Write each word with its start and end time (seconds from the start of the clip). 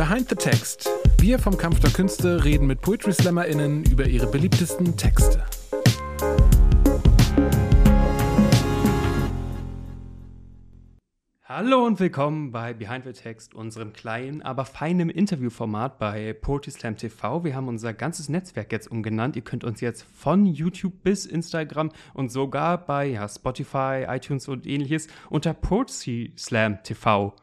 Behind 0.00 0.26
the 0.30 0.34
Text. 0.34 0.88
Wir 1.18 1.38
vom 1.38 1.58
Kampf 1.58 1.80
der 1.80 1.90
Künste 1.90 2.42
reden 2.42 2.66
mit 2.66 2.80
Poetry 2.80 3.12
SlammerInnen 3.12 3.84
über 3.84 4.06
ihre 4.06 4.26
beliebtesten 4.26 4.96
Texte. 4.96 5.44
Hallo 11.44 11.84
und 11.84 12.00
willkommen 12.00 12.50
bei 12.50 12.72
Behind 12.72 13.04
the 13.04 13.12
Text, 13.12 13.54
unserem 13.54 13.92
kleinen, 13.92 14.40
aber 14.40 14.64
feinen 14.64 15.10
Interviewformat 15.10 15.98
bei 15.98 16.32
Poetry 16.32 16.70
Slam 16.70 16.96
TV. 16.96 17.44
Wir 17.44 17.54
haben 17.54 17.68
unser 17.68 17.92
ganzes 17.92 18.30
Netzwerk 18.30 18.72
jetzt 18.72 18.90
umgenannt. 18.90 19.36
Ihr 19.36 19.42
könnt 19.42 19.64
uns 19.64 19.82
jetzt 19.82 20.06
von 20.16 20.46
YouTube 20.46 21.02
bis 21.02 21.26
Instagram 21.26 21.90
und 22.14 22.32
sogar 22.32 22.86
bei 22.86 23.04
ja, 23.04 23.28
Spotify, 23.28 24.06
iTunes 24.08 24.48
und 24.48 24.66
ähnliches 24.66 25.08
unter 25.28 25.52
Poetry 25.52 26.32
Slam 26.38 26.82
TV 26.84 27.36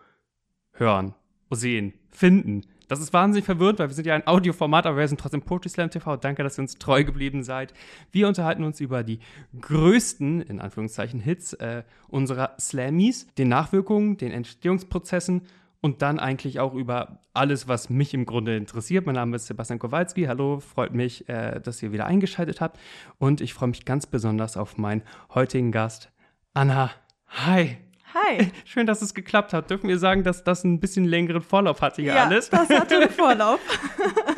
hören, 0.72 1.14
sehen, 1.52 1.94
finden. 2.18 2.64
Das 2.88 3.02
ist 3.02 3.14
wahnsinnig 3.14 3.46
verwirrend, 3.46 3.80
weil 3.80 3.90
wir 3.90 3.94
sind 3.94 4.08
ja 4.08 4.16
ein 4.16 4.26
Audioformat, 4.28 4.86
aber 4.86 4.98
wir 4.98 5.08
sind 5.08 5.20
trotzdem 5.20 5.42
Poetry 5.42 5.70
Slam 5.70 5.90
TV. 5.90 6.16
Danke, 6.18 6.44
dass 6.44 6.58
ihr 6.58 6.62
uns 6.62 6.78
treu 6.78 7.04
geblieben 7.04 7.44
seid. 7.44 7.74
Wir 8.12 8.28
unterhalten 8.28 8.64
uns 8.64 8.80
über 8.80 9.04
die 9.04 9.20
größten, 9.60 10.42
in 10.42 10.62
Anführungszeichen, 10.62 11.20
Hits 11.20 11.54
äh, 11.54 11.84
unserer 12.08 12.56
Slammies, 12.60 13.28
den 13.38 13.50
Nachwirkungen, 13.50 14.18
den 14.18 14.32
Entstehungsprozessen 14.32 15.42
und 15.82 16.02
dann 16.02 16.18
eigentlich 16.18 16.60
auch 16.60 16.74
über 16.74 17.20
alles, 17.34 17.68
was 17.68 17.90
mich 17.90 18.14
im 18.14 18.26
Grunde 18.26 18.56
interessiert. 18.56 19.06
Mein 19.06 19.16
Name 19.16 19.36
ist 19.36 19.48
Sebastian 19.48 19.80
Kowalski. 19.80 20.24
Hallo, 20.24 20.60
freut 20.60 20.94
mich, 20.94 21.28
äh, 21.30 21.60
dass 21.60 21.84
ihr 21.84 21.92
wieder 21.92 22.06
eingeschaltet 22.06 22.62
habt. 22.62 22.80
Und 23.20 23.42
ich 23.42 23.54
freue 23.54 23.70
mich 23.70 23.86
ganz 23.86 24.08
besonders 24.08 24.58
auf 24.58 24.78
meinen 24.78 25.04
heutigen 25.34 25.72
Gast, 25.72 26.12
Anna. 26.54 26.92
Hi. 27.28 27.87
Hi. 28.14 28.52
Schön, 28.66 28.88
dass 28.88 29.02
es 29.02 29.14
geklappt 29.14 29.54
hat. 29.54 29.70
Dürfen 29.70 29.90
wir 29.90 30.00
sagen, 30.00 30.24
dass 30.24 30.44
das 30.44 30.64
ein 30.64 30.80
bisschen 30.80 31.06
längeren 31.06 31.42
Vorlauf 31.42 31.82
hatte 31.82 32.02
hier 32.02 32.14
ja, 32.14 32.26
alles? 32.26 32.50
das 32.50 32.70
hatte 32.70 32.96
einen 32.96 33.10
Vorlauf. 33.18 33.60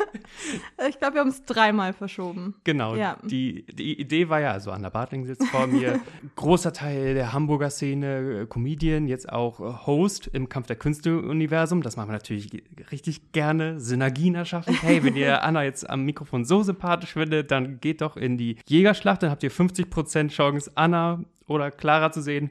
ich 0.88 0.98
glaube, 0.98 1.14
wir 1.14 1.20
haben 1.20 1.28
es 1.28 1.44
dreimal 1.44 1.92
verschoben. 1.92 2.54
Genau. 2.64 2.96
Ja. 2.96 3.16
Die, 3.22 3.64
die 3.66 4.00
Idee 4.00 4.28
war 4.28 4.40
ja, 4.40 4.50
also 4.50 4.72
Anna 4.72 4.88
Bartling 4.88 5.24
sitzt 5.24 5.46
vor 5.48 5.66
mir, 5.66 6.00
großer 6.36 6.72
Teil 6.72 7.14
der 7.14 7.32
Hamburger 7.32 7.70
Szene, 7.70 8.42
äh, 8.42 8.46
Comedian, 8.46 9.06
jetzt 9.06 9.28
auch 9.28 9.60
äh, 9.60 9.86
Host 9.86 10.26
im 10.32 10.48
Kampf 10.48 10.66
der 10.66 10.76
Künste-Universum. 10.76 11.82
Das 11.82 11.96
machen 11.96 12.08
wir 12.08 12.14
natürlich 12.14 12.64
richtig 12.90 13.32
gerne. 13.32 13.78
Synergien 13.78 14.34
erschaffen. 14.34 14.74
Hey, 14.80 15.04
wenn 15.04 15.14
ihr 15.14 15.42
Anna 15.44 15.62
jetzt 15.62 15.88
am 15.88 16.04
Mikrofon 16.04 16.44
so 16.44 16.62
sympathisch 16.62 17.12
findet, 17.12 17.50
dann 17.50 17.80
geht 17.80 18.00
doch 18.00 18.16
in 18.16 18.36
die 18.36 18.56
Jägerschlacht. 18.66 19.22
Dann 19.22 19.30
habt 19.30 19.42
ihr 19.44 19.52
50% 19.52 20.28
Chance, 20.28 20.72
Anna 20.74 21.20
oder 21.46 21.70
Clara 21.70 22.10
zu 22.10 22.20
sehen. 22.20 22.50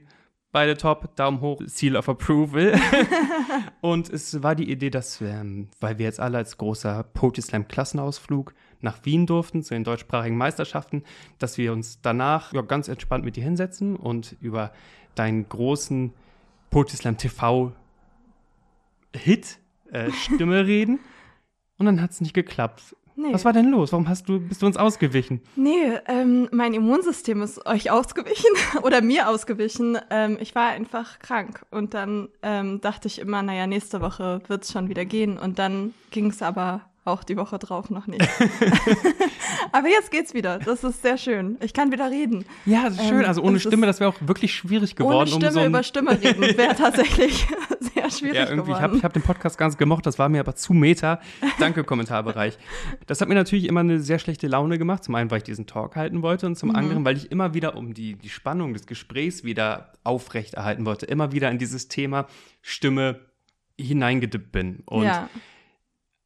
Beide 0.52 0.78
top, 0.78 1.16
Daumen 1.16 1.42
hoch, 1.42 1.62
Seal 1.66 1.96
of 1.96 2.10
Approval. 2.10 2.74
und 3.82 4.10
es 4.10 4.42
war 4.42 4.56
die 4.56 4.72
Idee, 4.72 4.90
dass, 4.90 5.22
ähm, 5.22 5.68
weil 5.80 6.00
wir 6.00 6.06
jetzt 6.06 6.20
alle 6.20 6.40
als 6.40 6.58
großer 6.58 7.04
Poetry 7.04 7.44
Slam 7.44 7.68
Klassenausflug 7.68 8.56
nach 8.82 9.06
Wien 9.06 9.28
durften, 9.28 9.62
zu 9.62 9.76
den 9.76 9.84
deutschsprachigen 9.84 10.38
Meisterschaften, 10.38 11.04
dass 11.38 11.60
wir 11.60 11.72
uns 11.72 12.02
danach 12.02 12.52
ja, 12.54 12.62
ganz 12.62 12.88
entspannt 12.88 13.26
mit 13.26 13.36
dir 13.36 13.44
hinsetzen 13.44 13.96
und 13.96 14.38
über 14.42 14.72
deinen 15.14 15.48
großen 15.48 16.14
Poetry 16.72 16.98
Slam 16.98 17.18
TV 17.18 17.74
Hit 19.16 19.60
äh, 19.92 20.12
Stimme 20.12 20.66
reden. 20.66 21.00
Und 21.78 21.86
dann 21.86 22.02
hat 22.02 22.12
es 22.12 22.22
nicht 22.22 22.34
geklappt. 22.34 22.96
Nee. 23.20 23.34
Was 23.34 23.44
war 23.44 23.52
denn 23.52 23.70
los? 23.70 23.92
Warum 23.92 24.08
hast 24.08 24.30
du, 24.30 24.40
bist 24.40 24.62
du 24.62 24.66
uns 24.66 24.78
ausgewichen? 24.78 25.42
Nee, 25.58 25.92
ähm, 26.08 26.48
mein 26.54 26.74
Immunsystem 26.74 27.42
ist 27.42 27.66
euch 27.66 27.92
ausgewichen 27.92 28.50
oder 28.82 29.02
mir 29.02 29.28
ausgewichen. 29.28 29.98
Ähm, 30.10 30.38
ich 30.40 30.56
war 30.56 30.70
einfach 30.70 31.20
krank 31.20 31.66
und 31.70 31.94
dann 31.94 32.30
ähm, 32.42 32.80
dachte 32.80 33.10
ich 33.10 33.20
immer, 33.20 33.44
naja, 33.44 33.68
nächste 33.68 34.00
Woche 34.00 34.42
wird 34.48 34.64
es 34.64 34.72
schon 34.72 34.88
wieder 34.88 35.04
gehen. 35.04 35.38
Und 35.38 35.60
dann 35.60 35.94
ging 36.12 36.28
es 36.28 36.42
aber 36.42 36.89
auch 37.10 37.24
die 37.24 37.38
Woche 37.38 37.60
drauf 37.60 37.90
noch 37.90 38.08
nicht. 38.08 38.22
Aber 39.72 39.88
jetzt 39.88 40.12
geht's 40.12 40.34
wieder. 40.34 40.60
Das 40.60 40.84
ist 40.84 41.02
sehr 41.02 41.18
schön. 41.18 41.58
Ich 41.62 41.74
kann 41.74 41.92
wieder 41.92 42.10
reden. 42.10 42.46
Ja, 42.66 42.84
das 42.86 42.96
ist 42.96 43.08
schön. 43.08 43.26
Also 43.26 43.42
ohne 43.42 43.60
Stimme, 43.60 43.86
das 43.86 44.00
wäre 44.00 44.10
auch 44.10 44.16
wirklich 44.20 44.54
schwierig 44.54 44.96
geworden. 44.96 45.18
Ohne 45.18 45.28
Stimme 45.28 45.48
um 45.48 45.54
so 45.54 45.66
über 45.66 45.84
Stimme 45.84 46.22
reden 46.22 46.42
wäre 46.58 46.76
tatsächlich 46.76 47.48
sehr 47.80 48.10
schwierig 48.12 48.36
ja, 48.36 48.50
irgendwie. 48.50 48.72
geworden. 48.72 48.72
Ich 48.72 48.82
habe 48.82 48.98
ich 48.98 49.04
hab 49.04 49.14
den 49.14 49.22
Podcast 49.22 49.58
ganz 49.58 49.78
gemocht, 49.78 50.06
das 50.06 50.20
war 50.20 50.30
mir 50.30 50.40
aber 50.40 50.56
zu 50.56 50.74
meta. 50.74 51.20
Danke, 51.60 51.84
Kommentarbereich. 51.84 52.58
Das 53.08 53.22
hat 53.22 53.30
mir 53.30 53.36
natürlich 53.36 53.66
immer 53.66 53.82
eine 53.82 54.00
sehr 54.00 54.20
schlechte 54.20 54.48
Laune 54.48 54.78
gemacht. 54.78 55.04
Zum 55.04 55.16
einen, 55.16 55.32
weil 55.32 55.40
ich 55.40 55.44
diesen 55.44 55.68
Talk 55.68 55.96
halten 55.96 56.22
wollte 56.22 56.46
und 56.46 56.56
zum 56.56 56.70
mhm. 56.70 56.76
anderen, 56.76 57.06
weil 57.06 57.18
ich 57.18 57.32
immer 57.32 57.54
wieder 57.54 57.76
um 57.76 57.94
die, 57.94 58.16
die 58.16 58.30
Spannung 58.30 58.74
des 58.74 58.86
Gesprächs 58.86 59.44
wieder 59.44 59.94
aufrechterhalten 60.04 60.86
wollte. 60.86 61.06
Immer 61.06 61.32
wieder 61.32 61.50
in 61.52 61.58
dieses 61.58 61.88
Thema 61.88 62.28
Stimme 62.62 63.20
hineingedippt 63.80 64.52
bin. 64.52 64.84
Und 64.86 65.06
ja. 65.06 65.30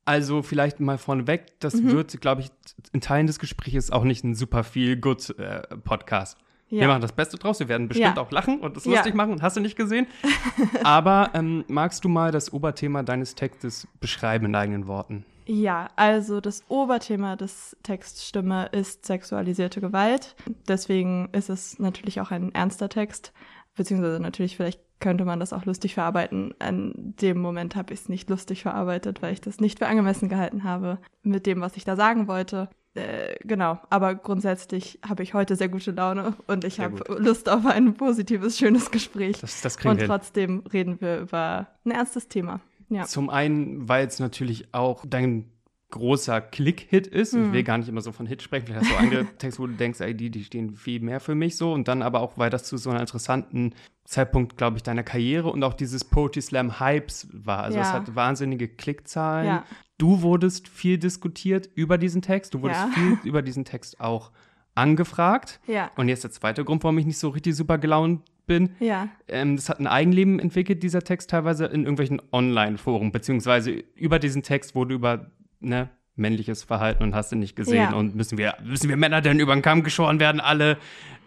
Also 0.06 0.42
vielleicht 0.42 0.80
mal 0.80 0.98
vorneweg, 0.98 1.60
das 1.60 1.76
mhm. 1.76 1.92
wird, 1.92 2.20
glaube 2.20 2.42
ich, 2.42 2.52
in 2.92 3.02
Teilen 3.02 3.28
des 3.28 3.40
Gesprächs 3.40 3.90
auch 3.90 4.04
nicht 4.04 4.24
ein 4.24 4.36
super 4.36 4.64
viel 4.64 4.98
good 4.98 5.38
äh, 5.40 5.62
Podcast. 5.84 6.38
Ja. 6.70 6.82
Wir 6.82 6.88
machen 6.88 7.02
das 7.02 7.12
Beste 7.12 7.38
draus, 7.38 7.60
wir 7.60 7.68
werden 7.68 7.88
bestimmt 7.88 8.18
ja. 8.18 8.22
auch 8.22 8.32
lachen 8.32 8.60
und 8.60 8.76
es 8.76 8.86
lustig 8.86 9.14
ja. 9.14 9.16
machen, 9.16 9.42
hast 9.42 9.56
du 9.56 9.62
nicht 9.62 9.76
gesehen. 9.76 10.08
Aber 10.84 11.30
ähm, 11.36 11.64
magst 11.68 12.04
du 12.04 12.10
mal 12.10 12.32
das 12.32 12.52
Oberthema 12.52 13.04
deines 13.04 13.36
Textes 13.36 13.88
beschreiben 14.00 14.48
in 14.48 14.56
eigenen 14.56 14.88
Worten? 14.88 15.24
Ja, 15.46 15.90
also 15.96 16.42
das 16.42 16.64
Oberthema 16.70 17.36
des 17.36 17.78
Textstimme 17.84 18.68
ist 18.72 19.06
sexualisierte 19.06 19.82
Gewalt. 19.82 20.36
Deswegen 20.68 21.30
ist 21.32 21.50
es 21.50 21.80
natürlich 21.80 22.22
auch 22.22 22.32
ein 22.32 22.56
ernster 22.56 22.90
Text, 22.90 23.34
beziehungsweise 23.76 24.20
natürlich 24.20 24.56
vielleicht 24.56 24.82
könnte 25.04 25.26
man 25.26 25.42
das 25.42 25.52
auch 25.52 25.66
lustig 25.66 25.96
verarbeiten. 25.96 26.56
An 26.60 27.14
dem 27.22 27.38
Moment 27.40 27.76
habe 27.76 27.94
ich 27.94 28.00
es 28.00 28.10
nicht 28.10 28.30
lustig 28.30 28.62
verarbeitet, 28.62 29.22
weil 29.22 29.34
ich 29.34 29.42
das 29.42 29.60
nicht 29.60 29.80
für 29.80 29.88
angemessen 29.88 30.30
gehalten 30.30 30.64
habe 30.64 30.98
mit 31.24 31.46
dem, 31.46 31.60
was 31.60 31.76
ich 31.76 31.84
da 31.84 31.98
sagen 31.98 32.30
wollte. 32.30 32.70
Äh, 32.96 33.36
genau, 33.44 33.80
aber 33.90 34.16
grundsätzlich 34.16 35.00
habe 35.06 35.22
ich 35.24 35.34
heute 35.34 35.58
sehr 35.58 35.68
gute 35.68 35.92
Laune 35.92 36.36
und 36.48 36.64
ich 36.64 36.80
habe 36.80 37.04
Lust 37.20 37.50
auf 37.50 37.66
ein 37.66 37.96
positives, 37.96 38.58
schönes 38.58 38.92
Gespräch. 38.92 39.42
Das, 39.42 39.60
das 39.60 39.78
kriegen 39.78 39.92
und 39.92 40.00
wir 40.00 40.08
trotzdem 40.08 40.64
reden 40.72 41.02
wir 41.02 41.20
über 41.20 41.68
ein 41.84 41.92
ernstes 41.92 42.30
Thema. 42.30 42.62
Ja. 42.88 43.04
Zum 43.04 43.30
einen, 43.30 43.90
weil 43.90 44.08
es 44.08 44.20
natürlich 44.20 44.74
auch 44.74 45.04
dein 45.06 45.52
großer 45.94 46.42
Klick-Hit 46.42 47.08
ist. 47.08 47.34
Mhm. 47.34 47.46
Ich 47.46 47.52
will 47.52 47.60
hm. 47.60 47.66
gar 47.66 47.78
nicht 47.78 47.88
immer 47.88 48.02
so 48.02 48.12
von 48.12 48.26
Hit 48.26 48.42
sprechen. 48.42 48.66
Vielleicht 48.66 48.86
hast 48.86 48.92
du 48.92 48.98
andere 48.98 49.26
Texte, 49.38 49.62
wo 49.62 49.68
du 49.68 49.74
denkst, 49.74 50.02
ey, 50.02 50.16
die, 50.16 50.32
die 50.32 50.44
stehen 50.44 50.76
viel 50.76 51.00
mehr 51.00 51.20
für 51.20 51.36
mich 51.36 51.56
so. 51.56 51.72
Und 51.72 51.88
dann 51.88 52.02
aber 52.02 52.22
auch, 52.22 52.38
weil 52.38 52.50
das 52.50 52.64
zu 52.64 52.78
so 52.78 52.90
einer 52.90 53.00
interessanten 53.00 53.74
Zeitpunkt, 54.04 54.58
glaube 54.58 54.78
ich, 54.78 54.84
deiner 54.84 55.04
Karriere 55.04 55.52
und 55.52 55.64
auch 55.64 55.76
dieses 55.76 56.04
Poetry 56.04 56.42
Slam 56.42 56.80
Hypes 56.80 57.28
war. 57.32 57.64
Also 57.64 57.78
ja. 57.78 57.84
es 57.84 57.92
hat 57.94 58.16
wahnsinnige 58.16 58.68
Klickzahlen. 58.68 59.48
Ja. 59.48 59.66
Du 60.00 60.24
wurdest 60.24 60.68
viel 60.68 60.98
diskutiert 60.98 61.70
über 61.76 61.98
diesen 61.98 62.22
Text. 62.22 62.56
Du 62.56 62.62
wurdest 62.62 62.82
ja. 62.82 62.92
viel 62.94 63.18
über 63.24 63.44
diesen 63.44 63.64
Text 63.64 64.00
auch 64.00 64.32
angefragt. 64.76 65.60
Ja. 65.68 65.92
Und 65.96 66.10
jetzt 66.10 66.24
der 66.24 66.32
zweite 66.32 66.66
Grund, 66.66 66.84
warum 66.84 66.98
ich 66.98 67.06
nicht 67.06 67.20
so 67.20 67.30
richtig 67.30 67.56
super 67.56 67.78
gelaunt 67.78 68.22
bin. 68.48 68.72
Ja. 68.80 69.10
Ähm, 69.28 69.56
das 69.56 69.70
hat 69.70 69.80
ein 69.80 69.88
Eigenleben 69.88 70.40
entwickelt, 70.40 70.82
dieser 70.82 71.04
Text 71.04 71.30
teilweise 71.30 71.66
in 71.66 71.82
irgendwelchen 71.82 72.20
Online-Foren, 72.32 73.12
beziehungsweise 73.12 73.72
über 73.96 74.18
diesen 74.18 74.42
Text 74.42 74.76
wurde 74.76 74.96
über 74.96 75.32
ne, 75.64 75.90
männliches 76.16 76.64
Verhalten 76.64 77.04
und 77.04 77.16
hast 77.16 77.32
du 77.32 77.36
nicht 77.36 77.56
gesehen. 77.56 77.76
Ja. 77.76 77.94
Und 77.94 78.16
müssen 78.16 78.38
wir, 78.38 78.56
müssen 78.64 78.90
wir 78.90 78.98
Männer 78.98 79.22
denn 79.22 79.40
über 79.40 79.54
den 79.54 79.62
Kamm 79.62 79.84
geschoren 79.84 80.20
werden, 80.20 80.40
alle? 80.40 80.78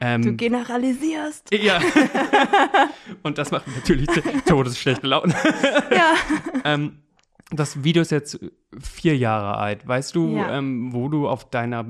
Ähm, 0.01 0.23
du 0.23 0.35
generalisierst. 0.35 1.53
Ja. 1.53 1.81
und 3.23 3.39
das 3.39 3.51
macht 3.51 3.67
natürlich 3.69 4.09
todesschlechte 4.47 5.07
Laune. 5.07 5.35
ja. 5.91 6.15
ähm, 6.65 6.99
das 7.51 7.85
Video 7.85 8.03
ist 8.03 8.11
jetzt 8.11 8.41
vier 8.81 9.17
Jahre 9.17 9.57
alt. 9.57 9.87
Weißt 9.87 10.15
du, 10.15 10.37
ja. 10.37 10.59
ähm, 10.59 10.93
wo 10.93 11.09
du 11.09 11.29
auf 11.29 11.49
deiner 11.49 11.87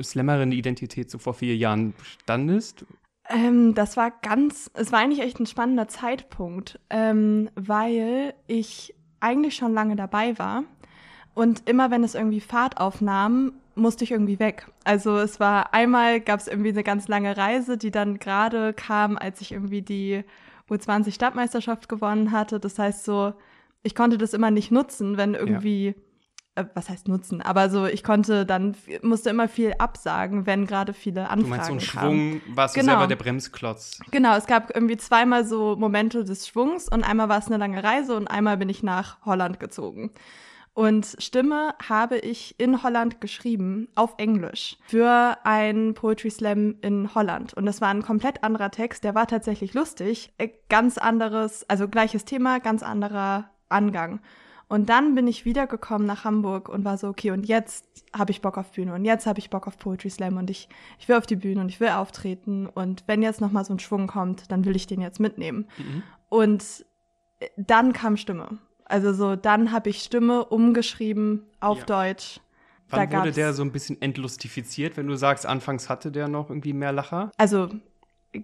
Slammerin-Identität 0.00 1.10
so 1.10 1.18
vor 1.18 1.34
vier 1.34 1.56
Jahren 1.56 1.94
standest? 2.22 2.84
Ähm, 3.28 3.74
das 3.74 3.96
war 3.96 4.10
ganz, 4.22 4.70
es 4.74 4.92
war 4.92 5.00
eigentlich 5.00 5.20
echt 5.20 5.40
ein 5.40 5.46
spannender 5.46 5.88
Zeitpunkt, 5.88 6.78
ähm, 6.90 7.50
weil 7.54 8.34
ich 8.46 8.94
eigentlich 9.20 9.54
schon 9.56 9.72
lange 9.72 9.96
dabei 9.96 10.38
war 10.38 10.64
und 11.34 11.68
immer 11.68 11.90
wenn 11.90 12.04
es 12.04 12.14
irgendwie 12.14 12.40
Fahrt 12.40 12.78
aufnahm, 12.78 13.52
musste 13.74 14.04
ich 14.04 14.10
irgendwie 14.10 14.38
weg. 14.38 14.66
Also 14.84 15.16
es 15.18 15.40
war 15.40 15.72
einmal 15.72 16.20
gab 16.20 16.40
es 16.40 16.48
irgendwie 16.48 16.70
eine 16.70 16.82
ganz 16.82 17.08
lange 17.08 17.36
Reise, 17.36 17.78
die 17.78 17.90
dann 17.90 18.18
gerade 18.18 18.72
kam, 18.74 19.16
als 19.16 19.40
ich 19.40 19.52
irgendwie 19.52 19.82
die 19.82 20.24
U20 20.70 21.12
Stadtmeisterschaft 21.12 21.88
gewonnen 21.88 22.32
hatte. 22.32 22.60
Das 22.60 22.78
heißt 22.78 23.04
so, 23.04 23.32
ich 23.82 23.94
konnte 23.94 24.18
das 24.18 24.34
immer 24.34 24.50
nicht 24.50 24.70
nutzen, 24.70 25.16
wenn 25.16 25.34
irgendwie 25.34 25.94
ja. 26.56 26.62
äh, 26.62 26.66
was 26.74 26.90
heißt 26.90 27.08
nutzen, 27.08 27.40
aber 27.40 27.70
so 27.70 27.86
ich 27.86 28.04
konnte 28.04 28.44
dann 28.46 28.76
musste 29.02 29.30
immer 29.30 29.48
viel 29.48 29.72
absagen, 29.78 30.46
wenn 30.46 30.66
gerade 30.66 30.92
viele 30.92 31.30
Anfragen 31.30 31.40
kamen. 31.40 31.44
Du 31.44 31.48
meinst 31.48 31.66
so 31.66 31.72
einen 31.72 31.80
Schwung, 31.80 32.40
warst 32.54 32.74
genau. 32.74 32.84
du 32.84 32.90
selber 32.90 33.06
der 33.06 33.16
Bremsklotz. 33.16 34.00
Genau, 34.10 34.36
es 34.36 34.46
gab 34.46 34.74
irgendwie 34.74 34.98
zweimal 34.98 35.46
so 35.46 35.76
Momente 35.76 36.24
des 36.24 36.46
Schwungs 36.46 36.88
und 36.88 37.04
einmal 37.04 37.28
war 37.28 37.38
es 37.38 37.46
eine 37.46 37.56
lange 37.56 37.82
Reise 37.82 38.14
und 38.16 38.28
einmal 38.28 38.58
bin 38.58 38.68
ich 38.68 38.82
nach 38.82 39.24
Holland 39.24 39.58
gezogen. 39.60 40.10
Und 40.74 41.16
Stimme 41.18 41.74
habe 41.86 42.18
ich 42.18 42.58
in 42.58 42.82
Holland 42.82 43.20
geschrieben, 43.20 43.88
auf 43.94 44.14
Englisch, 44.16 44.78
für 44.86 45.36
ein 45.44 45.92
Poetry 45.92 46.30
Slam 46.30 46.76
in 46.80 47.14
Holland. 47.14 47.52
Und 47.52 47.66
das 47.66 47.82
war 47.82 47.88
ein 47.88 48.02
komplett 48.02 48.42
anderer 48.42 48.70
Text, 48.70 49.04
der 49.04 49.14
war 49.14 49.26
tatsächlich 49.26 49.74
lustig. 49.74 50.32
Äh, 50.38 50.48
ganz 50.70 50.96
anderes, 50.96 51.68
also 51.68 51.88
gleiches 51.88 52.24
Thema, 52.24 52.58
ganz 52.58 52.82
anderer 52.82 53.50
Angang. 53.68 54.20
Und 54.72 54.88
dann 54.88 55.14
bin 55.14 55.26
ich 55.26 55.44
wiedergekommen 55.44 56.06
nach 56.06 56.24
Hamburg 56.24 56.70
und 56.70 56.86
war 56.86 56.96
so, 56.96 57.08
okay, 57.08 57.30
und 57.30 57.46
jetzt 57.46 57.84
habe 58.16 58.30
ich 58.30 58.40
Bock 58.40 58.56
auf 58.56 58.72
Bühne 58.72 58.94
und 58.94 59.04
jetzt 59.04 59.26
habe 59.26 59.38
ich 59.38 59.50
Bock 59.50 59.66
auf 59.66 59.76
Poetry 59.76 60.08
Slam 60.08 60.38
und 60.38 60.48
ich, 60.48 60.70
ich 60.98 61.06
will 61.10 61.16
auf 61.16 61.26
die 61.26 61.36
Bühne 61.36 61.60
und 61.60 61.68
ich 61.68 61.80
will 61.80 61.90
auftreten 61.90 62.66
und 62.66 63.04
wenn 63.06 63.20
jetzt 63.20 63.42
nochmal 63.42 63.66
so 63.66 63.74
ein 63.74 63.78
Schwung 63.78 64.06
kommt, 64.06 64.50
dann 64.50 64.64
will 64.64 64.74
ich 64.74 64.86
den 64.86 65.02
jetzt 65.02 65.20
mitnehmen. 65.20 65.68
Mhm. 65.76 66.02
Und 66.30 66.86
äh, 67.40 67.48
dann 67.58 67.92
kam 67.92 68.16
Stimme. 68.16 68.58
Also 68.92 69.14
so, 69.14 69.36
dann 69.36 69.72
habe 69.72 69.88
ich 69.88 70.02
Stimme 70.02 70.44
umgeschrieben 70.44 71.46
auf 71.60 71.78
ja. 71.78 71.84
Deutsch. 71.86 72.40
Wann 72.90 73.08
da 73.08 73.18
wurde 73.20 73.32
der 73.32 73.54
so 73.54 73.62
ein 73.62 73.72
bisschen 73.72 74.02
entlustifiziert, 74.02 74.98
wenn 74.98 75.06
du 75.06 75.16
sagst, 75.16 75.46
anfangs 75.46 75.88
hatte 75.88 76.12
der 76.12 76.28
noch 76.28 76.50
irgendwie 76.50 76.74
mehr 76.74 76.92
Lacher? 76.92 77.30
Also 77.38 77.70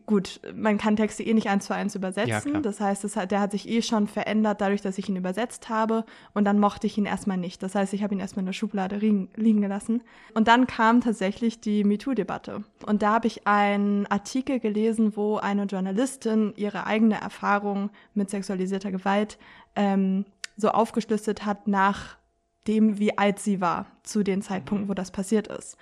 gut, 0.07 0.41
man 0.55 0.79
kann 0.79 0.97
Texte 0.97 1.23
eh 1.23 1.35
nicht 1.35 1.51
eins 1.51 1.67
zu 1.67 1.75
eins 1.75 1.95
übersetzen. 1.95 2.55
Ja, 2.55 2.61
das 2.61 2.81
heißt, 2.81 3.15
hat, 3.15 3.31
der 3.31 3.41
hat 3.41 3.51
sich 3.53 3.69
eh 3.69 3.83
schon 3.83 4.07
verändert, 4.07 4.63
dadurch, 4.63 4.81
dass 4.81 4.97
ich 4.97 5.11
ihn 5.11 5.17
übersetzt 5.17 5.69
habe. 5.69 6.07
Und 6.33 6.47
dann 6.47 6.59
mochte 6.59 6.87
ich 6.87 6.97
ihn 6.97 7.05
erstmal 7.05 7.37
nicht. 7.37 7.63
Das 7.63 7.75
heißt, 7.75 7.93
ich 7.93 8.03
habe 8.03 8.15
ihn 8.15 8.21
erstmal 8.21 8.41
in 8.41 8.47
der 8.47 8.55
Schublade 8.55 8.97
liegen, 8.97 9.29
liegen 9.37 9.61
gelassen. 9.61 10.03
Und 10.33 10.49
dann 10.49 10.67
kam 10.67 11.03
tatsächlich 11.03 11.61
die 11.61 11.85
MeToo-Debatte. 11.85 12.65
Und 12.87 13.03
da 13.03 13.13
habe 13.13 13.27
ich 13.27 13.47
einen 13.47 14.07
Artikel 14.07 14.61
gelesen, 14.61 15.15
wo 15.15 15.37
eine 15.37 15.65
Journalistin 15.65 16.55
ihre 16.57 16.87
eigene 16.87 17.21
Erfahrung 17.21 17.91
mit 18.15 18.31
sexualisierter 18.31 18.91
Gewalt 18.91 19.37
ähm, 19.77 20.25
so 20.59 20.71
aufgeschlüsselt 20.71 21.47
hat 21.47 21.67
nach 21.67 22.19
dem, 22.67 22.99
wie 22.99 23.17
alt 23.17 23.39
sie 23.39 23.63
war 23.63 23.87
zu 24.03 24.23
den 24.23 24.43
Zeitpunkten, 24.43 24.89
wo 24.89 24.95
das 24.95 25.11
passiert 25.11 25.47
ist. 25.47 25.79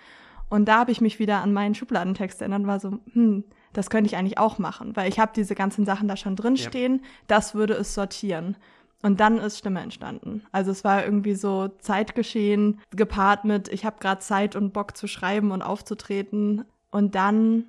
Und 0.49 0.67
da 0.67 0.79
habe 0.79 0.93
ich 0.93 1.01
mich 1.01 1.19
wieder 1.19 1.43
an 1.43 1.53
meinen 1.53 1.75
Schubladentext 1.75 2.41
erinnert 2.41 2.61
und 2.61 2.67
war 2.69 2.79
so, 2.79 3.01
hm, 3.13 3.43
das 3.73 3.91
könnte 3.91 4.07
ich 4.07 4.17
eigentlich 4.17 4.39
auch 4.39 4.59
machen, 4.59 4.95
weil 4.95 5.09
ich 5.09 5.19
habe 5.19 5.33
diese 5.35 5.57
ganzen 5.57 5.85
Sachen 5.85 6.07
da 6.07 6.17
schon 6.17 6.37
drin 6.37 6.57
stehen, 6.57 7.01
ja. 7.03 7.09
das 7.27 7.55
würde 7.55 7.75
es 7.75 7.95
sortieren. 7.95 8.57
Und 9.03 9.21
dann 9.21 9.39
ist 9.39 9.59
Stimme 9.59 9.81
entstanden. 9.81 10.43
Also 10.53 10.71
es 10.71 10.83
war 10.85 11.05
irgendwie 11.05 11.35
so 11.35 11.69
Zeitgeschehen 11.79 12.81
gepaart 12.91 13.45
mit, 13.45 13.69
ich 13.69 13.85
habe 13.85 13.99
gerade 14.01 14.21
Zeit 14.21 14.57
und 14.57 14.73
Bock 14.73 14.97
zu 14.97 15.07
schreiben 15.07 15.51
und 15.51 15.63
aufzutreten. 15.63 16.65
Und 16.91 17.15
dann, 17.15 17.67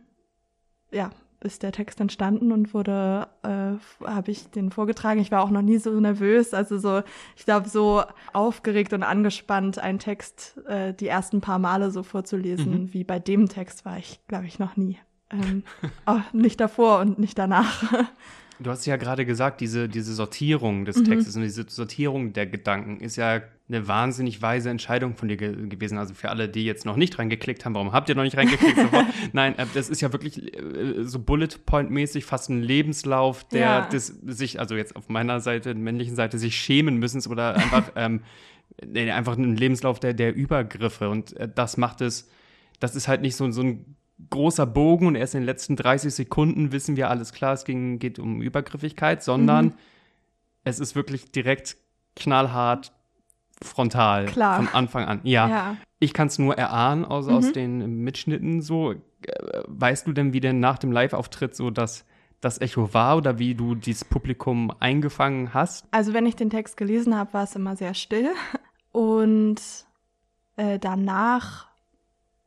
ja, 0.92 1.10
ist 1.48 1.64
der 1.64 1.72
Text 1.72 2.00
entstanden 2.00 2.52
und 2.52 2.74
wurde, 2.74 3.28
äh, 3.42 4.06
habe 4.06 4.32
ich 4.32 4.52
den 4.52 4.70
vorgetragen. 4.70 5.20
Ich 5.20 5.32
war 5.32 5.42
auch 5.42 5.50
noch 5.50 5.64
nie 5.64 5.80
so 5.80 6.00
nervös, 6.00 6.54
also 6.54 6.78
so, 6.78 7.02
ich 7.36 7.46
glaube, 7.46 7.68
so 7.68 8.04
aufgeregt 8.34 8.94
und 8.94 9.02
angespannt, 9.02 9.80
einen 9.80 9.98
Text 9.98 10.60
äh, 10.68 10.94
die 10.94 11.08
ersten 11.08 11.42
paar 11.42 11.58
Male 11.58 11.90
so 11.90 12.04
vorzulesen, 12.04 12.84
mhm. 12.84 12.94
wie 12.94 13.04
bei 13.04 13.18
dem 13.18 13.50
Text 13.50 13.86
war 13.86 13.98
ich, 13.98 14.20
glaube 14.28 14.46
ich, 14.46 14.60
noch 14.60 14.78
nie. 14.78 15.00
Ähm, 15.32 15.64
oh, 16.06 16.20
nicht 16.34 16.60
davor 16.60 17.00
und 17.00 17.18
nicht 17.18 17.40
danach. 17.40 17.84
Du 18.60 18.72
hast 18.72 18.86
ja 18.86 18.96
gerade 18.96 19.26
gesagt, 19.26 19.62
diese, 19.62 19.88
diese 19.88 20.14
Sortierung 20.14 20.86
des 20.86 20.98
mhm. 20.98 21.06
Textes 21.06 21.36
und 21.36 21.44
diese 21.44 21.66
Sortierung 21.68 22.34
der 22.34 22.48
Gedanken 22.48 23.00
ist 23.00 23.16
ja 23.16 23.42
eine 23.70 23.88
wahnsinnig 23.88 24.42
weise 24.42 24.70
Entscheidung 24.70 25.16
von 25.16 25.28
dir 25.28 25.38
ge 25.38 25.68
gewesen. 25.68 25.98
Also 25.98 26.14
für 26.14 26.30
alle, 26.30 26.48
die 26.48 26.64
jetzt 26.64 26.86
noch 26.86 26.96
nicht 26.96 27.20
reingeklickt 27.20 27.66
haben, 27.66 27.76
warum 27.76 27.92
habt 27.92 28.08
ihr 28.10 28.16
noch 28.16 28.24
nicht 28.24 28.38
reingeklickt? 28.38 28.80
Nein, 29.34 29.58
äh, 29.60 29.66
das 29.74 29.90
ist 29.90 30.02
ja 30.02 30.12
wirklich 30.14 30.56
äh, 30.56 31.04
so 31.04 31.20
Bullet 31.20 31.50
Point-mäßig 31.66 32.26
fast 32.26 32.50
ein 32.50 32.64
Lebenslauf, 32.64 33.44
der 33.44 33.60
ja. 33.60 33.88
das 33.92 34.08
sich, 34.08 34.60
also 34.60 34.76
jetzt 34.76 34.96
auf 34.96 35.10
meiner 35.10 35.42
Seite, 35.42 35.76
männlichen 35.76 36.16
Seite, 36.16 36.40
sich 36.40 36.56
schämen 36.56 36.98
müssen 36.98 37.22
oder 37.30 37.56
einfach, 37.56 37.92
ähm, 37.96 38.22
einfach 38.96 39.38
ein 39.38 39.56
Lebenslauf 39.56 40.00
der, 40.00 40.14
der 40.14 40.34
Übergriffe. 40.34 41.10
Und 41.10 41.36
äh, 41.38 41.50
das 41.54 41.76
macht 41.76 42.00
es, 42.02 42.30
das 42.80 42.96
ist 42.96 43.08
halt 43.10 43.22
nicht 43.22 43.36
so, 43.36 43.52
so 43.52 43.62
ein 43.62 43.97
großer 44.30 44.66
Bogen 44.66 45.08
und 45.08 45.16
erst 45.16 45.36
in 45.36 45.42
den 45.42 45.46
letzten 45.46 45.76
30 45.76 46.14
Sekunden 46.14 46.72
wissen 46.72 46.96
wir 46.96 47.10
alles 47.10 47.34
klar, 47.34 47.54
es 47.54 47.66
ging, 47.66 48.00
geht 48.00 48.20
um 48.20 48.42
Übergriffigkeit, 48.42 49.24
sondern 49.24 49.66
mhm. 49.66 49.74
es 50.64 50.80
ist 50.80 50.96
wirklich 50.96 51.32
direkt 51.32 51.78
knallhart 52.16 52.92
frontal 53.62 54.26
klar. 54.26 54.58
von 54.58 54.68
Anfang 54.70 55.06
an. 55.06 55.20
Ja. 55.24 55.48
ja. 55.48 55.78
Ich 56.00 56.14
kann 56.14 56.28
es 56.28 56.40
nur 56.40 56.58
erahnen 56.58 57.06
aus, 57.06 57.28
mhm. 57.28 57.34
aus 57.34 57.52
den 57.52 58.04
Mitschnitten 58.04 58.62
so. 58.62 58.92
Äh, 58.92 58.98
weißt 59.68 60.08
du 60.08 60.14
denn, 60.14 60.34
wie 60.34 60.40
denn 60.40 60.60
nach 60.60 60.78
dem 60.78 60.92
Live-Auftritt 60.92 61.56
so 61.56 61.72
das, 61.72 62.06
das 62.40 62.60
Echo 62.62 62.94
war 62.94 63.18
oder 63.18 63.40
wie 63.40 63.56
du 63.56 63.76
dieses 63.76 64.06
Publikum 64.06 64.72
eingefangen 64.80 65.54
hast? 65.54 65.86
Also 65.92 66.14
wenn 66.14 66.26
ich 66.26 66.36
den 66.36 66.50
Text 66.50 66.78
gelesen 66.78 67.16
habe, 67.16 67.34
war 67.34 67.44
es 67.44 67.56
immer 67.56 67.76
sehr 67.76 67.94
still. 67.94 68.30
Und 68.92 69.62
äh, 70.56 70.80
danach 70.80 71.67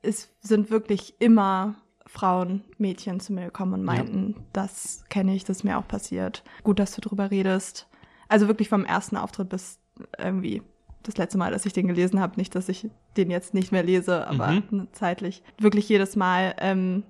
es 0.02 0.30
sind 0.40 0.70
wirklich 0.70 1.14
immer 1.18 1.76
Frauen, 2.06 2.64
Mädchen 2.78 3.20
zu 3.20 3.32
mir 3.32 3.46
gekommen 3.46 3.74
und 3.74 3.84
meinten, 3.84 4.34
ja. 4.36 4.42
das 4.52 5.04
kenne 5.08 5.34
ich, 5.34 5.44
das 5.44 5.58
ist 5.58 5.64
mir 5.64 5.78
auch 5.78 5.86
passiert. 5.86 6.42
Gut, 6.64 6.78
dass 6.78 6.94
du 6.94 7.00
drüber 7.00 7.30
redest. 7.30 7.86
Also 8.28 8.48
wirklich 8.48 8.68
vom 8.68 8.84
ersten 8.84 9.16
Auftritt 9.16 9.48
bis 9.48 9.78
irgendwie 10.18 10.62
das 11.02 11.16
letzte 11.16 11.38
Mal, 11.38 11.52
dass 11.52 11.66
ich 11.66 11.72
den 11.72 11.88
gelesen 11.88 12.20
habe. 12.20 12.36
Nicht, 12.36 12.54
dass 12.54 12.68
ich 12.68 12.88
den 13.16 13.30
jetzt 13.30 13.54
nicht 13.54 13.72
mehr 13.72 13.82
lese, 13.82 14.26
aber 14.26 14.62
mhm. 14.70 14.88
zeitlich. 14.92 15.42
Wirklich 15.58 15.88
jedes 15.88 16.16
Mal. 16.16 16.54
Ähm, 16.58 17.04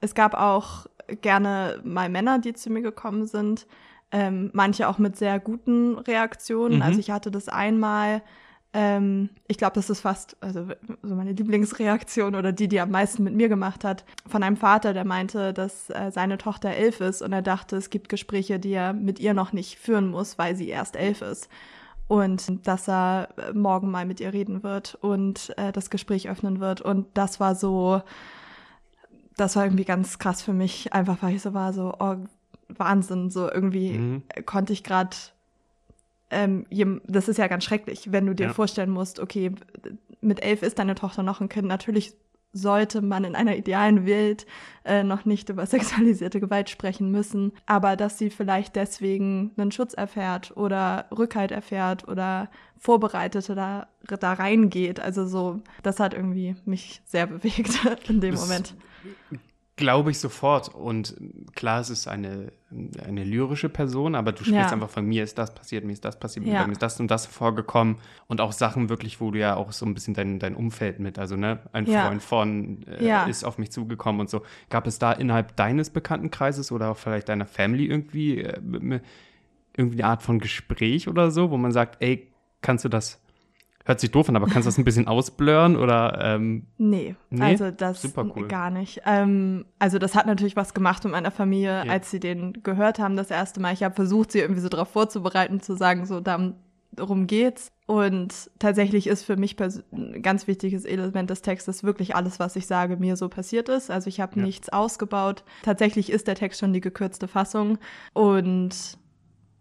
es 0.00 0.14
gab 0.14 0.34
auch 0.34 0.86
gerne 1.20 1.80
mal 1.84 2.08
Männer, 2.08 2.38
die 2.38 2.52
zu 2.52 2.70
mir 2.70 2.82
gekommen 2.82 3.26
sind. 3.26 3.66
Ähm, 4.10 4.50
manche 4.54 4.88
auch 4.88 4.98
mit 4.98 5.16
sehr 5.16 5.38
guten 5.38 5.98
Reaktionen. 5.98 6.76
Mhm. 6.76 6.82
Also 6.82 7.00
ich 7.00 7.10
hatte 7.10 7.30
das 7.30 7.48
einmal, 7.48 8.22
ähm, 8.74 9.30
ich 9.46 9.56
glaube, 9.56 9.74
das 9.74 9.88
ist 9.88 10.00
fast 10.00 10.36
also 10.40 10.66
so 11.02 11.14
meine 11.14 11.32
Lieblingsreaktion 11.32 12.34
oder 12.34 12.52
die, 12.52 12.68
die 12.68 12.80
am 12.80 12.90
meisten 12.90 13.24
mit 13.24 13.34
mir 13.34 13.48
gemacht 13.48 13.82
hat, 13.82 14.04
von 14.26 14.42
einem 14.42 14.56
Vater, 14.56 14.92
der 14.92 15.06
meinte, 15.06 15.54
dass 15.54 15.88
äh, 15.90 16.10
seine 16.12 16.36
Tochter 16.36 16.70
elf 16.70 17.00
ist 17.00 17.22
und 17.22 17.32
er 17.32 17.42
dachte, 17.42 17.76
es 17.76 17.88
gibt 17.88 18.10
Gespräche, 18.10 18.58
die 18.58 18.72
er 18.72 18.92
mit 18.92 19.20
ihr 19.20 19.32
noch 19.32 19.52
nicht 19.52 19.78
führen 19.78 20.10
muss, 20.10 20.36
weil 20.36 20.54
sie 20.54 20.68
erst 20.68 20.96
elf 20.96 21.22
ist. 21.22 21.48
Und 22.08 22.66
dass 22.66 22.88
er 22.88 23.28
äh, 23.36 23.52
morgen 23.52 23.90
mal 23.90 24.04
mit 24.06 24.20
ihr 24.20 24.32
reden 24.32 24.62
wird 24.62 24.96
und 25.00 25.54
äh, 25.56 25.72
das 25.72 25.88
Gespräch 25.88 26.28
öffnen 26.28 26.60
wird. 26.60 26.80
Und 26.82 27.06
das 27.14 27.40
war 27.40 27.54
so, 27.54 28.02
das 29.36 29.56
war 29.56 29.64
irgendwie 29.64 29.84
ganz 29.84 30.18
krass 30.18 30.42
für 30.42 30.52
mich, 30.52 30.92
einfach 30.92 31.18
weil 31.22 31.36
ich 31.36 31.42
so 31.42 31.54
war, 31.54 31.72
so, 31.72 31.94
oh, 31.98 32.16
Wahnsinn, 32.68 33.30
so 33.30 33.50
irgendwie 33.50 33.92
mhm. 33.92 34.22
konnte 34.44 34.74
ich 34.74 34.84
gerade 34.84 35.16
ähm, 36.30 36.66
das 37.06 37.28
ist 37.28 37.38
ja 37.38 37.46
ganz 37.46 37.64
schrecklich, 37.64 38.12
wenn 38.12 38.26
du 38.26 38.34
dir 38.34 38.48
ja. 38.48 38.52
vorstellen 38.52 38.90
musst, 38.90 39.20
okay, 39.20 39.52
mit 40.20 40.42
elf 40.42 40.62
ist 40.62 40.78
deine 40.78 40.94
Tochter 40.94 41.22
noch 41.22 41.40
ein 41.40 41.48
Kind. 41.48 41.66
Natürlich 41.66 42.14
sollte 42.52 43.02
man 43.02 43.24
in 43.24 43.34
einer 43.34 43.56
idealen 43.56 44.06
Welt 44.06 44.46
äh, 44.84 45.02
noch 45.02 45.24
nicht 45.24 45.48
über 45.48 45.66
sexualisierte 45.66 46.40
Gewalt 46.40 46.70
sprechen 46.70 47.10
müssen, 47.10 47.52
aber 47.66 47.96
dass 47.96 48.18
sie 48.18 48.30
vielleicht 48.30 48.76
deswegen 48.76 49.52
einen 49.56 49.72
Schutz 49.72 49.94
erfährt 49.94 50.56
oder 50.56 51.06
Rückhalt 51.16 51.50
erfährt 51.50 52.08
oder 52.08 52.50
Vorbereitete 52.78 53.54
da, 53.54 53.88
da 54.02 54.32
reingeht. 54.32 55.00
Also 55.00 55.26
so, 55.26 55.60
das 55.82 56.00
hat 56.00 56.14
irgendwie 56.14 56.56
mich 56.64 57.02
sehr 57.04 57.26
bewegt 57.28 57.78
in 58.08 58.20
dem 58.20 58.34
das 58.34 58.42
Moment. 58.42 58.74
Glaube 59.78 60.10
ich 60.10 60.18
sofort. 60.18 60.74
Und 60.74 61.14
klar, 61.54 61.80
es 61.80 61.88
ist 61.88 62.08
eine, 62.08 62.52
eine 63.02 63.22
lyrische 63.22 63.68
Person, 63.68 64.16
aber 64.16 64.32
du 64.32 64.38
sprichst 64.38 64.52
ja. 64.52 64.70
einfach 64.70 64.90
von 64.90 65.06
mir 65.06 65.22
ist 65.22 65.38
das 65.38 65.54
passiert, 65.54 65.84
mir 65.84 65.92
ist 65.92 66.04
das 66.04 66.18
passiert, 66.18 66.46
ja. 66.46 66.66
mir 66.66 66.72
ist 66.72 66.82
das 66.82 66.98
und 66.98 67.10
das 67.10 67.26
vorgekommen. 67.26 67.98
Und 68.26 68.40
auch 68.40 68.50
Sachen 68.50 68.88
wirklich, 68.88 69.20
wo 69.20 69.30
du 69.30 69.38
ja 69.38 69.54
auch 69.54 69.70
so 69.70 69.86
ein 69.86 69.94
bisschen 69.94 70.14
dein, 70.14 70.40
dein 70.40 70.56
Umfeld 70.56 70.98
mit, 70.98 71.18
also 71.18 71.36
ne, 71.36 71.60
ein 71.72 71.86
ja. 71.86 72.06
Freund 72.06 72.22
von 72.22 72.82
äh, 72.88 73.30
ist 73.30 73.44
auf 73.44 73.56
mich 73.56 73.70
zugekommen 73.70 74.20
und 74.20 74.28
so. 74.28 74.42
Gab 74.68 74.88
es 74.88 74.98
da 74.98 75.12
innerhalb 75.12 75.54
deines 75.54 75.90
Bekanntenkreises 75.90 76.72
oder 76.72 76.90
auch 76.90 76.96
vielleicht 76.96 77.28
deiner 77.28 77.46
Family 77.46 77.86
irgendwie, 77.86 78.42
äh, 78.42 78.60
irgendwie 79.76 80.02
eine 80.02 80.10
Art 80.10 80.24
von 80.24 80.40
Gespräch 80.40 81.06
oder 81.06 81.30
so, 81.30 81.52
wo 81.52 81.56
man 81.56 81.70
sagt, 81.70 82.02
ey, 82.02 82.28
kannst 82.62 82.84
du 82.84 82.88
das 82.88 83.20
Hört 83.88 84.00
sich 84.00 84.10
doof 84.10 84.28
an, 84.28 84.36
aber 84.36 84.44
kannst 84.48 84.66
du 84.66 84.68
das 84.68 84.76
ein 84.76 84.84
bisschen 84.84 85.08
ausblurren 85.08 85.74
oder? 85.74 86.18
Ähm, 86.22 86.66
nee, 86.76 87.16
nee, 87.30 87.42
also 87.42 87.70
das 87.70 88.06
cool. 88.16 88.46
gar 88.46 88.68
nicht. 88.68 89.00
Ähm, 89.06 89.64
also 89.78 89.98
das 89.98 90.14
hat 90.14 90.26
natürlich 90.26 90.56
was 90.56 90.74
gemacht 90.74 91.04
mit 91.04 91.12
meiner 91.12 91.30
Familie, 91.30 91.86
ja. 91.86 91.90
als 91.90 92.10
sie 92.10 92.20
den 92.20 92.62
gehört 92.62 92.98
haben 92.98 93.16
das 93.16 93.30
erste 93.30 93.60
Mal. 93.60 93.72
Ich 93.72 93.82
habe 93.82 93.94
versucht, 93.94 94.30
sie 94.30 94.40
irgendwie 94.40 94.60
so 94.60 94.68
darauf 94.68 94.90
vorzubereiten, 94.90 95.62
zu 95.62 95.74
sagen, 95.74 96.04
so 96.04 96.20
darum 96.20 97.26
geht's. 97.26 97.72
Und 97.86 98.50
tatsächlich 98.58 99.06
ist 99.06 99.22
für 99.22 99.38
mich 99.38 99.56
ein 99.58 100.20
ganz 100.20 100.46
wichtiges 100.46 100.84
Element 100.84 101.30
des 101.30 101.40
Textes 101.40 101.82
wirklich 101.82 102.14
alles, 102.14 102.38
was 102.38 102.56
ich 102.56 102.66
sage, 102.66 102.98
mir 102.98 103.16
so 103.16 103.30
passiert 103.30 103.70
ist. 103.70 103.90
Also 103.90 104.08
ich 104.08 104.20
habe 104.20 104.38
ja. 104.38 104.44
nichts 104.44 104.68
ausgebaut. 104.68 105.44
Tatsächlich 105.62 106.10
ist 106.10 106.26
der 106.28 106.34
Text 106.34 106.60
schon 106.60 106.74
die 106.74 106.82
gekürzte 106.82 107.26
Fassung 107.26 107.78
und 108.12 108.98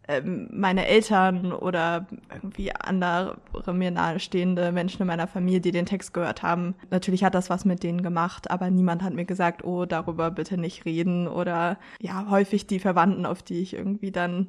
ähm, 0.08 0.48
meine 0.52 0.88
Eltern 0.88 1.52
oder 1.52 2.08
irgendwie 2.34 2.72
andere 2.74 3.38
mir 3.74 3.92
nahestehende 3.92 4.72
Menschen 4.72 5.02
in 5.02 5.08
meiner 5.08 5.28
Familie, 5.28 5.60
die 5.60 5.72
den 5.72 5.86
Text 5.86 6.14
gehört 6.14 6.44
haben. 6.44 6.76
Natürlich 6.90 7.24
hat 7.24 7.36
das 7.36 7.50
was 7.50 7.66
mit 7.66 7.84
denen 7.84 8.04
gemacht, 8.04 8.50
aber 8.50 8.70
niemand 8.70 9.04
hat 9.04 9.14
mir 9.14 9.26
gesagt, 9.26 9.66
oh, 9.66 9.86
darüber 9.86 10.32
bitte 10.32 10.58
nicht 10.58 10.86
reden 10.86 11.28
oder 11.28 11.78
ja, 12.00 12.30
häufig 12.30 12.68
die 12.68 12.80
Verwandten, 12.80 13.26
auf 13.26 13.44
die 13.44 13.62
ich 13.62 13.74
irgendwie 13.74 14.12
dann 14.12 14.48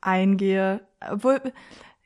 eingehe. 0.00 0.82
Obwohl, 1.10 1.40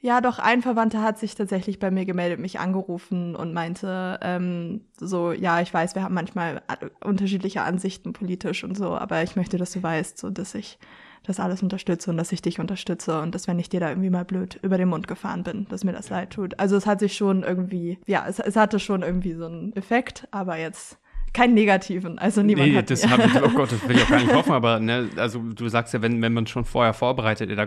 ja, 0.00 0.20
doch 0.20 0.38
ein 0.38 0.62
Verwandter 0.62 1.02
hat 1.02 1.18
sich 1.18 1.34
tatsächlich 1.34 1.78
bei 1.78 1.90
mir 1.90 2.04
gemeldet, 2.06 2.40
mich 2.40 2.58
angerufen 2.58 3.36
und 3.36 3.52
meinte 3.52 4.18
ähm, 4.22 4.86
so, 4.98 5.32
ja, 5.32 5.60
ich 5.60 5.72
weiß, 5.72 5.94
wir 5.94 6.02
haben 6.02 6.14
manchmal 6.14 6.62
unterschiedliche 7.04 7.62
Ansichten 7.62 8.12
politisch 8.12 8.64
und 8.64 8.76
so, 8.76 8.96
aber 8.96 9.22
ich 9.22 9.36
möchte, 9.36 9.58
dass 9.58 9.72
du 9.72 9.82
weißt, 9.82 10.18
so, 10.18 10.30
dass 10.30 10.54
ich 10.54 10.78
das 11.24 11.38
alles 11.40 11.62
unterstütze 11.62 12.10
und 12.10 12.16
dass 12.16 12.32
ich 12.32 12.42
dich 12.42 12.58
unterstütze 12.58 13.20
und 13.20 13.34
dass 13.34 13.46
wenn 13.46 13.58
ich 13.58 13.68
dir 13.68 13.80
da 13.80 13.88
irgendwie 13.88 14.10
mal 14.10 14.24
blöd 14.24 14.58
über 14.62 14.76
den 14.78 14.88
Mund 14.88 15.06
gefahren 15.06 15.42
bin, 15.44 15.66
dass 15.68 15.84
mir 15.84 15.92
das 15.92 16.10
leid 16.10 16.30
tut. 16.30 16.58
Also 16.58 16.76
es 16.76 16.86
hat 16.86 17.00
sich 17.00 17.16
schon 17.16 17.42
irgendwie, 17.42 17.98
ja, 18.06 18.24
es, 18.28 18.38
es 18.40 18.56
hatte 18.56 18.78
schon 18.80 19.02
irgendwie 19.02 19.32
so 19.34 19.46
einen 19.46 19.72
Effekt, 19.76 20.26
aber 20.30 20.56
jetzt 20.58 20.98
keinen 21.32 21.54
negativen. 21.54 22.18
Also 22.18 22.42
niemand 22.42 22.68
nee, 22.72 22.76
hat 22.76 22.90
das 22.90 23.08
habe 23.08 23.24
ich, 23.24 23.34
oh 23.42 23.48
Gott, 23.54 23.72
das 23.72 23.86
will 23.88 23.96
ich 23.96 24.02
auch 24.02 24.08
gar 24.10 24.20
nicht 24.20 24.34
hoffen, 24.34 24.52
aber 24.52 24.80
ne, 24.80 25.08
also 25.16 25.38
du 25.40 25.68
sagst 25.68 25.94
ja, 25.94 26.02
wenn, 26.02 26.20
wenn 26.20 26.32
man 26.32 26.46
schon 26.46 26.64
vorher 26.64 26.92
vorbereitet, 26.92 27.50
da, 27.56 27.66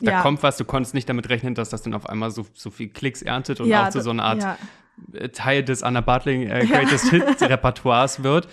da 0.00 0.10
Ja. 0.10 0.20
kommt 0.22 0.42
was, 0.42 0.56
du 0.56 0.64
konntest 0.64 0.94
nicht 0.94 1.08
damit 1.08 1.28
rechnen, 1.28 1.54
dass 1.54 1.70
das 1.70 1.82
dann 1.82 1.94
auf 1.94 2.08
einmal 2.08 2.30
so, 2.30 2.44
so 2.54 2.70
viel 2.70 2.88
Klicks 2.88 3.22
erntet 3.22 3.60
und 3.60 3.68
ja, 3.68 3.86
auch 3.86 3.90
zu 3.90 4.00
so 4.02 4.10
einer 4.10 4.24
Art 4.24 4.42
Ja, 4.42 4.58
äh, 5.14 5.28
Teil 5.30 5.62
des 5.62 5.82
Anna 5.82 6.00
Bartling 6.00 6.42
äh, 6.48 6.66
Greatest 6.70 7.08
Hits 7.10 7.40
Repertoires 7.40 8.22
wird. 8.22 8.48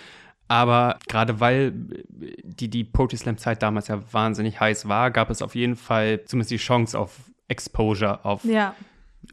Aber 0.47 0.99
gerade 1.07 1.39
weil 1.39 1.73
äh, 2.21 2.33
die, 2.43 2.69
die 2.69 2.83
Poetry 2.83 3.17
Slam 3.17 3.37
Zeit 3.37 3.61
damals 3.63 3.87
ja 3.87 4.01
wahnsinnig 4.11 4.59
heiß 4.59 4.87
war, 4.87 5.11
gab 5.11 5.29
es 5.29 5.41
auf 5.41 5.55
jeden 5.55 5.75
Fall 5.75 6.23
zumindest 6.25 6.51
die 6.51 6.57
Chance 6.57 6.97
auf 6.99 7.31
Exposure, 7.47 8.23
auf 8.25 8.43
ja, 8.43 8.75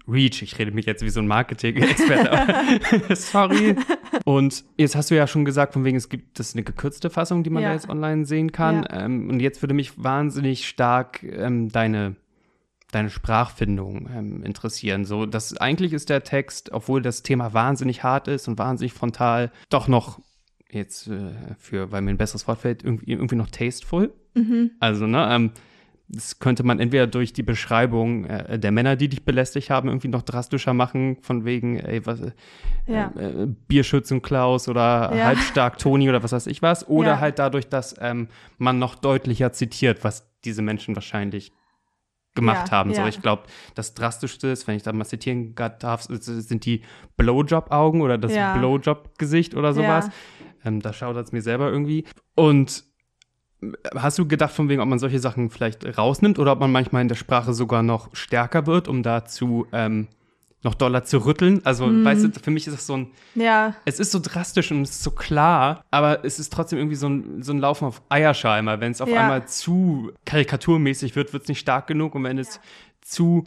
Reach. 0.07 0.43
Ich 0.43 0.59
rede 0.59 0.71
mich 0.71 0.87
jetzt 0.87 1.03
wie 1.03 1.11
so 1.11 1.21
ein 1.21 1.27
Marketing-Experte. 1.27 3.15
Sorry. 3.17 3.77
Und 4.25 4.65
jetzt 4.77 4.95
hast 4.95 5.11
du 5.11 5.17
ja 5.17 5.27
schon 5.27 5.45
gesagt, 5.45 5.73
von 5.73 5.85
wegen, 5.85 5.97
es 5.97 6.09
gibt 6.09 6.39
das 6.39 6.55
eine 6.55 6.63
gekürzte 6.63 7.11
Fassung, 7.11 7.43
die 7.43 7.51
man 7.51 7.63
Ja. 7.63 7.71
da 7.71 7.75
jetzt 7.75 7.89
online 7.89 8.25
sehen 8.25 8.53
kann. 8.53 8.87
Ähm, 8.91 9.29
und 9.31 9.41
jetzt 9.41 9.63
würde 9.63 9.75
mich 9.75 10.03
wahnsinnig 10.03 10.69
stark 10.69 11.23
ähm, 11.23 11.71
deine, 11.71 12.15
deine 12.93 13.11
Sprachfindung 13.11 14.09
ähm, 14.15 14.43
interessieren. 14.45 15.05
So, 15.05 15.27
dass 15.27 15.57
eigentlich 15.57 15.93
ist 15.93 16.09
der 16.09 16.23
Text, 16.23 16.73
obwohl 16.73 17.03
das 17.03 17.23
Thema 17.23 17.53
wahnsinnig 17.53 18.03
hart 18.05 18.29
ist 18.29 18.49
und 18.49 18.59
wahnsinnig 18.59 18.93
frontal, 18.93 19.51
doch 19.71 19.89
noch 19.89 20.21
jetzt 20.73 21.09
äh, 21.09 21.31
für, 21.59 21.91
weil 21.93 22.03
mir 22.03 22.11
ein 22.11 22.17
besseres 22.19 22.47
Wort 22.49 22.61
fällt, 22.61 22.85
irgendwie, 22.85 23.11
irgendwie 23.11 23.37
noch 23.37 23.51
tasteful. 23.51 24.13
mhm. 24.35 24.71
Also, 24.81 25.07
ne, 25.07 25.29
ähm, 25.31 25.51
das 26.13 26.41
könnte 26.41 26.65
man 26.65 26.81
entweder 26.81 27.07
durch 27.07 27.33
die 27.33 27.45
Beschreibung 27.45 28.25
äh, 28.25 28.59
der 28.59 28.73
Männer, 28.73 28.97
die 28.97 29.09
dich 29.09 29.25
belästigt 29.25 29.71
haben, 29.71 29.89
irgendwie 29.89 30.09
noch 30.09 30.23
drastischer 30.23 30.75
machen, 30.75 31.19
von 31.23 31.45
wegen, 31.45 31.79
ey, 31.79 32.05
was, 32.05 32.21
äh, 32.21 32.33
ja, 32.89 33.13
äh, 33.17 33.47
Bierschützen 33.69 34.21
Klaus 34.21 34.69
oder 34.69 35.13
Ja. 35.15 35.25
halbstark 35.27 35.79
Toni 35.79 36.09
oder 36.09 36.23
was 36.25 36.33
weiß 36.33 36.49
ich 36.49 36.63
was. 36.63 36.89
Oder 36.89 37.11
Ja. 37.13 37.21
halt 37.21 37.39
dadurch, 37.39 37.69
dass 37.69 37.95
ähm, 38.01 38.27
man 38.59 38.81
noch 38.81 38.97
deutlicher 38.97 39.53
zitiert, 39.53 40.03
was 40.03 40.29
diese 40.45 40.63
Menschen 40.63 40.97
wahrscheinlich 40.97 41.53
gemacht 42.35 42.69
Ja, 42.71 42.79
haben. 42.79 42.93
So, 42.93 43.03
ja. 43.03 43.09
ich 43.09 43.21
glaube, 43.23 43.45
das 43.77 43.95
Drastischste 43.95 44.49
ist, 44.49 44.67
wenn 44.67 44.77
ich 44.77 44.83
da 44.83 44.93
mal 44.93 45.05
zitieren 45.05 45.55
darf, 45.79 46.03
sind 46.03 46.65
die 46.65 46.83
Blowjob-Augen 47.17 48.01
oder 48.03 48.19
das 48.19 48.35
Ja. 48.35 48.57
Blowjob-Gesicht 48.57 49.55
oder 49.55 49.73
sowas. 49.73 50.09
Ja. 50.63 50.69
Ähm, 50.69 50.81
da 50.81 50.93
schaudert 50.93 51.27
es 51.27 51.33
mir 51.33 51.43
selber 51.43 51.71
irgendwie. 51.71 52.05
Und 52.35 52.85
äh, 53.63 53.67
hast 53.97 54.19
du 54.19 54.27
gedacht, 54.29 54.53
von 54.53 54.69
wegen, 54.69 54.81
ob 54.81 54.89
man 54.89 54.99
solche 54.99 55.19
Sachen 55.19 55.51
vielleicht 55.51 55.85
rausnimmt 55.99 56.39
oder 56.39 56.53
ob 56.53 56.61
man 56.61 56.73
manchmal 56.73 57.03
in 57.03 57.09
der 57.09 57.17
Sprache 57.17 57.53
sogar 57.55 57.83
noch 57.83 58.15
stärker 58.15 58.67
wird, 58.67 58.89
um 58.89 59.03
dazu 59.03 59.67
ähm, 59.73 60.09
noch 60.63 60.75
doller 60.75 61.05
zu 61.05 61.25
rütteln? 61.25 61.61
Also, 61.65 61.87
Mhm. 61.87 62.05
weißt 62.05 62.25
du, 62.25 62.31
für 62.43 62.51
mich 62.51 62.67
ist 62.67 62.75
das 62.75 62.87
so 62.87 62.97
ein, 62.99 63.11
ja, 63.35 63.75
es 63.87 63.99
ist 63.99 64.13
so 64.13 64.19
drastisch 64.23 64.71
und 64.73 64.83
es 64.83 64.91
ist 64.91 65.03
so 65.03 65.11
klar, 65.11 65.85
aber 65.91 66.25
es 66.25 66.39
ist 66.39 66.53
trotzdem 66.53 66.79
irgendwie 66.79 66.97
so 66.97 67.09
ein, 67.09 67.43
so 67.43 67.53
ein 67.53 67.59
Laufen 67.59 67.87
auf 67.87 68.03
Eierscheimer. 68.11 68.81
Wenn 68.81 68.93
es 68.93 69.01
auf 69.01 69.09
Ja. 69.09 69.21
einmal 69.21 69.47
zu 69.49 70.13
karikaturmäßig 70.27 71.17
wird, 71.17 71.33
wird 71.33 71.45
es 71.45 71.49
nicht 71.49 71.61
stark 71.61 71.87
genug 71.87 72.15
und 72.15 72.25
wenn 72.25 72.37
es 72.39 72.61
zu 73.01 73.45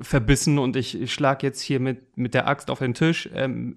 verbissen 0.00 0.58
und 0.58 0.76
ich, 0.76 1.00
ich 1.00 1.12
schlag 1.12 1.42
jetzt 1.42 1.60
hier 1.60 1.78
mit, 1.80 2.16
mit 2.18 2.34
der 2.34 2.48
Axt 2.48 2.70
auf 2.70 2.80
den 2.80 2.94
Tisch, 2.94 3.28
ähm, 3.34 3.76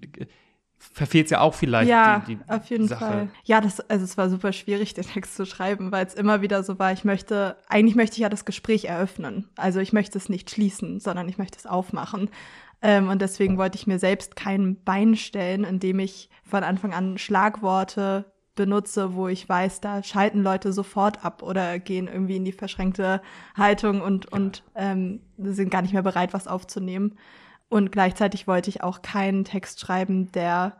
verfehlt 0.80 1.26
es 1.26 1.30
ja 1.30 1.40
auch 1.40 1.54
vielleicht 1.54 1.90
ja, 1.90 2.24
die, 2.26 2.36
die 2.36 2.42
auf 2.48 2.64
jeden 2.70 2.88
Sache. 2.88 3.04
Fall. 3.04 3.28
Ja, 3.44 3.60
das, 3.60 3.80
also 3.80 4.04
es 4.04 4.16
war 4.16 4.30
super 4.30 4.52
schwierig, 4.52 4.94
den 4.94 5.04
Text 5.04 5.36
zu 5.36 5.44
schreiben, 5.44 5.92
weil 5.92 6.06
es 6.06 6.14
immer 6.14 6.40
wieder 6.40 6.62
so 6.62 6.78
war, 6.78 6.92
ich 6.92 7.04
möchte, 7.04 7.56
eigentlich 7.68 7.96
möchte 7.96 8.14
ich 8.14 8.20
ja 8.20 8.30
das 8.30 8.46
Gespräch 8.46 8.86
eröffnen. 8.86 9.48
Also 9.56 9.78
ich 9.80 9.92
möchte 9.92 10.16
es 10.16 10.28
nicht 10.30 10.50
schließen, 10.50 10.98
sondern 10.98 11.28
ich 11.28 11.38
möchte 11.38 11.58
es 11.58 11.66
aufmachen. 11.66 12.30
Ähm, 12.82 13.10
und 13.10 13.20
deswegen 13.20 13.58
wollte 13.58 13.76
ich 13.76 13.86
mir 13.86 13.98
selbst 13.98 14.36
kein 14.36 14.82
Bein 14.82 15.16
stellen, 15.16 15.64
indem 15.64 15.98
ich 15.98 16.30
von 16.42 16.64
Anfang 16.64 16.94
an 16.94 17.18
Schlagworte 17.18 18.24
benutze, 18.54 19.14
wo 19.14 19.28
ich 19.28 19.48
weiß, 19.48 19.80
da 19.80 20.02
schalten 20.02 20.42
Leute 20.42 20.72
sofort 20.72 21.24
ab 21.24 21.42
oder 21.42 21.78
gehen 21.78 22.08
irgendwie 22.08 22.36
in 22.36 22.44
die 22.44 22.52
verschränkte 22.52 23.20
Haltung 23.56 24.00
und, 24.00 24.32
und 24.32 24.64
ähm, 24.74 25.20
sind 25.38 25.70
gar 25.70 25.82
nicht 25.82 25.92
mehr 25.92 26.02
bereit, 26.02 26.32
was 26.32 26.48
aufzunehmen. 26.48 27.16
Und 27.70 27.92
gleichzeitig 27.92 28.46
wollte 28.46 28.68
ich 28.68 28.82
auch 28.82 29.00
keinen 29.00 29.44
Text 29.44 29.80
schreiben, 29.80 30.30
der 30.32 30.76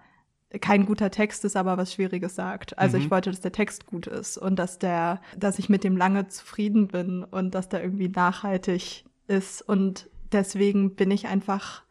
kein 0.61 0.85
guter 0.85 1.13
Text 1.13 1.45
ist, 1.45 1.57
aber 1.57 1.79
was 1.79 1.95
Schwieriges 1.95 2.35
sagt. 2.35 2.77
Also 2.77 2.99
Mhm. 2.99 3.05
ich 3.05 3.11
wollte, 3.13 3.31
dass 3.31 3.41
der 3.41 3.53
Text 3.53 3.87
gut 3.87 4.09
ist 4.09 4.37
und 4.37 4.59
dass 4.59 4.81
der, 4.81 5.21
dass 5.39 5.61
ich 5.61 5.69
mit 5.69 5.85
dem 5.85 5.97
lange 5.97 6.27
zufrieden 6.27 6.89
bin 6.89 7.23
und 7.23 7.55
dass 7.55 7.69
der 7.69 7.83
irgendwie 7.83 8.09
nachhaltig 8.09 9.05
ist. 9.29 9.63
Und 9.63 10.11
deswegen 10.33 10.97
bin 10.97 11.13
ich 11.13 11.29
einfach 11.29 11.85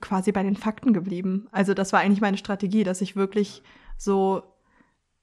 quasi 0.00 0.32
bei 0.32 0.42
den 0.42 0.56
Fakten 0.56 0.92
geblieben. 0.92 1.46
Also 1.52 1.72
das 1.72 1.92
war 1.92 2.00
eigentlich 2.00 2.20
meine 2.20 2.38
Strategie, 2.38 2.82
dass 2.82 3.00
ich 3.00 3.14
wirklich 3.14 3.62
so 3.96 4.42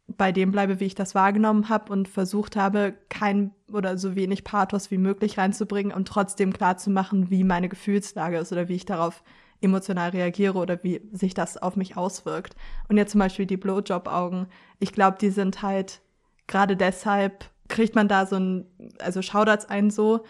bei 0.07 0.31
dem 0.31 0.51
bleibe, 0.51 0.79
wie 0.79 0.85
ich 0.85 0.95
das 0.95 1.15
wahrgenommen 1.15 1.69
habe 1.69 1.91
und 1.91 2.07
versucht 2.07 2.55
habe, 2.55 2.93
kein 3.09 3.51
oder 3.71 3.97
so 3.97 4.15
wenig 4.15 4.43
Pathos 4.45 4.89
wie 4.89 4.97
möglich 4.97 5.37
reinzubringen 5.37 5.93
und 5.93 6.07
trotzdem 6.07 6.53
klar 6.53 6.77
zu 6.77 6.89
machen, 6.89 7.29
wie 7.29 7.43
meine 7.43 7.67
Gefühlslage 7.67 8.37
ist 8.37 8.53
oder 8.53 8.69
wie 8.69 8.75
ich 8.75 8.85
darauf 8.85 9.23
emotional 9.59 10.11
reagiere 10.11 10.57
oder 10.57 10.81
wie 10.83 11.01
sich 11.11 11.33
das 11.33 11.57
auf 11.57 11.75
mich 11.75 11.97
auswirkt. 11.97 12.55
Und 12.87 12.97
jetzt 12.97 13.11
zum 13.11 13.19
Beispiel 13.19 13.45
die 13.45 13.57
Blowjob-Augen. 13.57 14.47
Ich 14.79 14.93
glaube, 14.93 15.17
die 15.19 15.31
sind 15.31 15.61
halt 15.61 16.01
gerade 16.47 16.77
deshalb 16.77 17.49
kriegt 17.67 17.95
man 17.95 18.07
da 18.07 18.25
so 18.25 18.37
ein, 18.37 18.65
also 18.99 19.21
schaudert's 19.21 19.65
einen 19.65 19.89
so, 19.89 20.23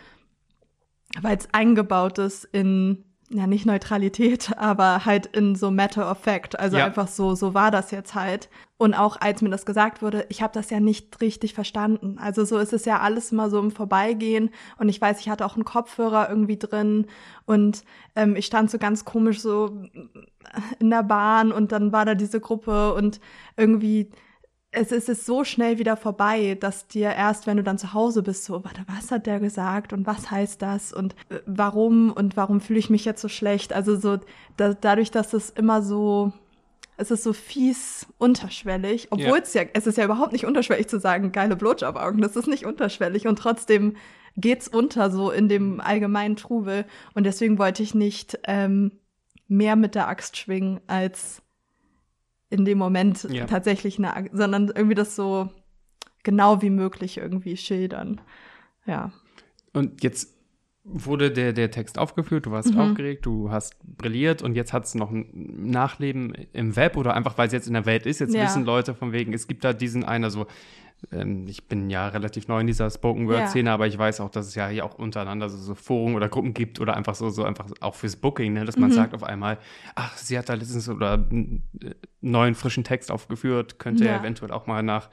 weil 1.21 1.37
es 1.37 1.53
eingebaut 1.53 2.17
ist 2.17 2.45
in 2.45 3.03
ja 3.29 3.45
nicht 3.47 3.65
Neutralität, 3.65 4.51
aber 4.57 5.05
halt 5.05 5.27
in 5.27 5.55
so 5.55 5.71
Matter 5.71 6.09
of 6.09 6.19
Fact. 6.19 6.59
Also 6.59 6.77
Ja. 6.77 6.85
einfach 6.85 7.07
so, 7.07 7.35
so 7.35 7.53
war 7.53 7.71
das 7.71 7.91
jetzt 7.91 8.15
halt. 8.15 8.49
Und 8.77 8.93
auch 8.93 9.19
als 9.19 9.41
mir 9.41 9.49
das 9.49 9.65
gesagt 9.65 10.01
wurde, 10.01 10.25
ich 10.29 10.41
habe 10.41 10.53
das 10.53 10.69
ja 10.69 10.79
nicht 10.79 11.19
richtig 11.19 11.53
verstanden. 11.53 12.17
Also 12.19 12.45
so 12.45 12.57
ist 12.57 12.73
es 12.73 12.85
ja 12.85 12.99
alles 12.99 13.31
immer 13.31 13.49
so 13.49 13.59
im 13.59 13.71
Vorbeigehen. 13.71 14.51
Und 14.77 14.87
ich 14.89 15.01
weiß, 15.01 15.19
ich 15.19 15.29
hatte 15.29 15.45
auch 15.45 15.55
einen 15.55 15.65
Kopfhörer 15.65 16.29
irgendwie 16.29 16.57
drin 16.57 17.07
und 17.45 17.83
ähm, 18.15 18.35
ich 18.35 18.45
stand 18.45 18.69
so 18.69 18.77
ganz 18.77 19.03
komisch 19.03 19.41
so 19.41 19.81
in 20.79 20.89
der 20.89 21.03
Bahn 21.03 21.51
und 21.51 21.71
dann 21.71 21.91
war 21.91 22.05
da 22.05 22.15
diese 22.15 22.39
Gruppe 22.39 22.93
und 22.93 23.19
irgendwie 23.57 24.11
es 24.71 24.91
ist 24.91 25.09
es 25.09 25.25
so 25.25 25.43
schnell 25.43 25.79
wieder 25.79 25.95
vorbei, 25.95 26.57
dass 26.59 26.87
dir 26.87 27.11
erst, 27.11 27.47
wenn 27.47 27.57
du 27.57 27.63
dann 27.63 27.77
zu 27.77 27.93
Hause 27.93 28.21
bist, 28.21 28.45
so, 28.45 28.63
warte, 28.63 28.83
was 28.87 29.11
hat 29.11 29.25
der 29.25 29.39
gesagt 29.39 29.93
und 29.93 30.05
was 30.05 30.29
heißt 30.29 30.61
das 30.61 30.93
und 30.93 31.15
äh, 31.29 31.39
warum 31.45 32.11
und 32.11 32.35
warum 32.37 32.59
fühle 32.61 32.79
ich 32.79 32.89
mich 32.89 33.05
jetzt 33.05 33.21
so 33.21 33.29
schlecht? 33.29 33.73
Also 33.73 33.95
so 33.95 34.19
da, 34.57 34.73
dadurch, 34.73 35.09
dass 35.11 35.33
es 35.33 35.49
immer 35.49 35.81
so, 35.81 36.33
es 36.97 37.11
ist 37.11 37.23
so 37.23 37.33
fies 37.33 38.07
unterschwellig, 38.17 39.07
obwohl 39.11 39.39
es 39.39 39.53
ja, 39.53 39.63
es 39.73 39.87
ist 39.87 39.97
ja 39.97 40.05
überhaupt 40.05 40.33
nicht 40.33 40.45
unterschwellig 40.45 40.87
zu 40.87 40.99
sagen, 40.99 41.31
geile 41.31 41.55
Blowjob-Augen, 41.55 42.21
das 42.21 42.35
ist 42.35 42.47
nicht 42.47 42.65
unterschwellig 42.65 43.25
und 43.25 43.39
trotzdem 43.39 43.95
geht's 44.35 44.67
unter 44.67 45.09
so 45.09 45.31
in 45.31 45.49
dem 45.49 45.79
allgemeinen 45.79 46.35
Trubel. 46.35 46.85
Und 47.15 47.25
deswegen 47.25 47.57
wollte 47.57 47.83
ich 47.83 47.95
nicht 47.95 48.39
ähm, 48.43 48.91
mehr 49.47 49.75
mit 49.75 49.95
der 49.95 50.07
Axt 50.07 50.37
schwingen 50.37 50.79
als 50.87 51.41
in 52.49 52.65
dem 52.65 52.77
Moment 52.77 53.23
Ja. 53.29 53.45
tatsächlich 53.45 53.97
eine, 53.97 54.29
sondern 54.31 54.67
irgendwie 54.67 54.95
das 54.95 55.15
so 55.15 55.49
genau 56.23 56.61
wie 56.61 56.69
möglich 56.69 57.17
irgendwie 57.17 57.57
schildern. 57.57 58.21
Ja. 58.85 59.11
Und 59.73 60.03
jetzt 60.03 60.33
wurde 60.83 61.29
der, 61.31 61.51
der 61.51 61.69
Text 61.69 61.99
aufgeführt, 61.99 62.45
du 62.45 62.51
warst 62.51 62.73
Mhm. 62.73 62.79
aufgeregt, 62.79 63.25
du 63.25 63.51
hast 63.51 63.75
brilliert 63.97 64.41
und 64.41 64.55
jetzt 64.55 64.71
hat 64.71 64.85
es 64.85 64.95
noch 64.95 65.11
ein 65.11 65.69
Nachleben 65.69 66.33
im 66.53 66.75
Web 66.77 66.95
oder 66.95 67.13
einfach, 67.13 67.37
weil 67.37 67.47
es 67.47 67.53
jetzt 67.53 67.67
in 67.67 67.73
der 67.73 67.85
Welt 67.85 68.05
ist. 68.05 68.19
Jetzt 68.19 68.33
Ja. 68.33 68.43
wissen 68.43 68.63
Leute 68.63 68.95
von 68.95 69.11
wegen, 69.11 69.33
es 69.33 69.47
gibt 69.47 69.65
da 69.65 69.73
diesen 69.73 70.05
einer 70.05 70.29
so, 70.31 70.47
ähm, 71.11 71.45
ich 71.47 71.67
bin 71.67 71.89
ja 71.89 72.07
relativ 72.07 72.47
neu 72.47 72.59
in 72.61 72.67
dieser 72.67 72.89
Spoken-Word-Szene, 72.89 73.71
aber 73.71 73.87
ich 73.87 73.97
weiß 73.97 74.19
auch, 74.21 74.29
dass 74.29 74.47
es 74.47 74.55
ja 74.55 74.67
hier 74.67 74.85
auch 74.85 74.95
untereinander 74.95 75.49
so, 75.49 75.57
so 75.57 75.75
Foren 75.75 76.15
oder 76.15 76.27
Gruppen 76.29 76.53
gibt 76.53 76.79
oder 76.79 76.95
einfach 76.97 77.15
so, 77.15 77.29
so 77.29 77.43
einfach 77.43 77.67
auch 77.81 77.95
fürs 77.95 78.15
Booking, 78.15 78.53
ne, 78.53 78.65
dass 78.65 78.77
man 78.77 78.89
Mhm. 78.89 78.93
sagt 78.93 79.13
auf 79.13 79.23
einmal, 79.23 79.57
ach, 79.95 80.15
sie 80.17 80.37
hat 80.37 80.49
da 80.49 80.53
letztens 80.55 80.89
oder 80.89 81.13
einen 81.13 81.63
äh, 81.83 81.93
neuen 82.21 82.55
frischen 82.55 82.83
Text 82.83 83.11
aufgeführt, 83.11 83.79
könnte 83.79 84.05
Ja. 84.05 84.17
eventuell 84.17 84.51
auch 84.51 84.67
mal 84.67 84.83
nach 84.83 85.09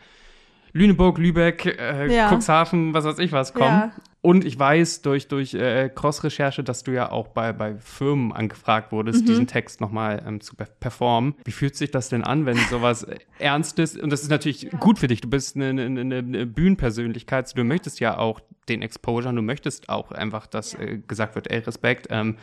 Lüneburg, 0.73 1.19
Lübeck, 1.19 1.67
äh, 1.67 2.13
Ja. 2.13 2.29
Cuxhaven, 2.35 2.95
was 2.95 3.05
weiß 3.05 3.19
ich 3.21 3.33
was 3.33 3.55
kommen. 3.55 3.93
Ja. 4.25 4.31
Und 4.31 4.45
ich 4.45 4.59
weiß 4.59 5.03
durch, 5.03 5.29
durch 5.29 5.55
äh, 5.55 5.91
Cross-Recherche, 5.95 6.65
dass 6.65 6.83
du 6.83 6.93
ja 6.93 7.11
auch 7.13 7.29
bei, 7.29 7.53
bei 7.53 7.77
Firmen 7.77 8.33
angefragt 8.33 8.91
wurdest, 8.91 9.23
Mhm. 9.23 9.27
diesen 9.27 9.47
Text 9.47 9.81
nochmal 9.81 10.23
ähm, 10.27 10.41
zu 10.41 10.57
per 10.57 10.67
performen. 10.67 11.35
Wie 11.45 11.53
fühlt 11.53 11.77
sich 11.77 11.91
das 11.91 12.09
denn 12.09 12.25
an, 12.25 12.47
wenn 12.47 12.57
sowas 12.71 13.03
äh, 13.05 13.19
ernst 13.39 13.79
ist? 13.79 13.99
Und 13.99 14.11
das 14.11 14.23
ist 14.23 14.31
natürlich 14.31 14.71
gut 14.81 14.99
für 14.99 15.07
dich. 15.09 15.21
Du 15.21 15.29
bist 15.29 15.57
eine, 15.57 15.69
eine, 15.83 16.01
eine 16.19 16.47
Bühnenpersönlichkeit. 16.47 17.57
Du 17.57 17.65
möchtest 17.65 18.01
ja 18.01 18.17
auch 18.19 18.41
den 18.69 18.81
Exposure, 18.83 19.35
du 19.35 19.43
möchtest 19.43 19.89
auch 19.91 20.11
einfach, 20.11 20.47
dass 20.47 20.75
äh, 20.75 20.99
gesagt 21.07 21.35
wird, 21.35 21.51
ey, 21.51 21.59
Respekt, 21.59 22.07
ähm, 22.11 22.37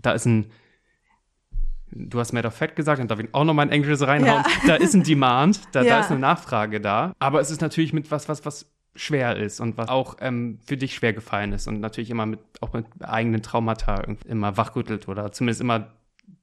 da 0.00 0.12
ist 0.12 0.26
ein 0.26 0.50
Du 1.90 2.20
hast 2.20 2.34
Matter 2.34 2.48
of 2.48 2.54
Fact 2.54 2.76
gesagt, 2.76 3.00
dann 3.00 3.08
darf 3.08 3.18
ich 3.18 3.28
auch 3.32 3.44
noch 3.44 3.54
mal 3.54 3.62
ein 3.62 3.70
Englisches 3.70 4.06
reinhauen. 4.06 4.44
Ja. 4.44 4.66
Da 4.66 4.74
ist 4.74 4.94
ein 4.94 5.02
Demand, 5.04 5.60
da, 5.72 5.80
da 5.80 5.86
Ja. 5.86 6.00
ist 6.00 6.10
eine 6.10 6.20
Nachfrage 6.20 6.82
da. 6.82 7.14
Aber 7.18 7.40
es 7.40 7.50
ist 7.50 7.62
natürlich 7.62 7.94
mit 7.94 8.10
was, 8.10 8.28
was, 8.28 8.44
was 8.44 8.70
schwer 8.98 9.36
ist 9.36 9.60
und 9.60 9.76
was 9.76 9.88
auch 9.88 10.16
ähm, 10.20 10.58
für 10.66 10.76
dich 10.76 10.94
schwer 10.94 11.12
gefallen 11.12 11.52
ist 11.52 11.66
und 11.68 11.80
natürlich 11.80 12.10
immer 12.10 12.26
mit 12.26 12.40
auch 12.60 12.72
mit 12.72 12.86
eigenen 13.00 13.42
Traumata 13.42 14.02
immer 14.26 14.56
wachrüttelt 14.56 15.08
oder 15.08 15.32
zumindest 15.32 15.60
immer 15.60 15.92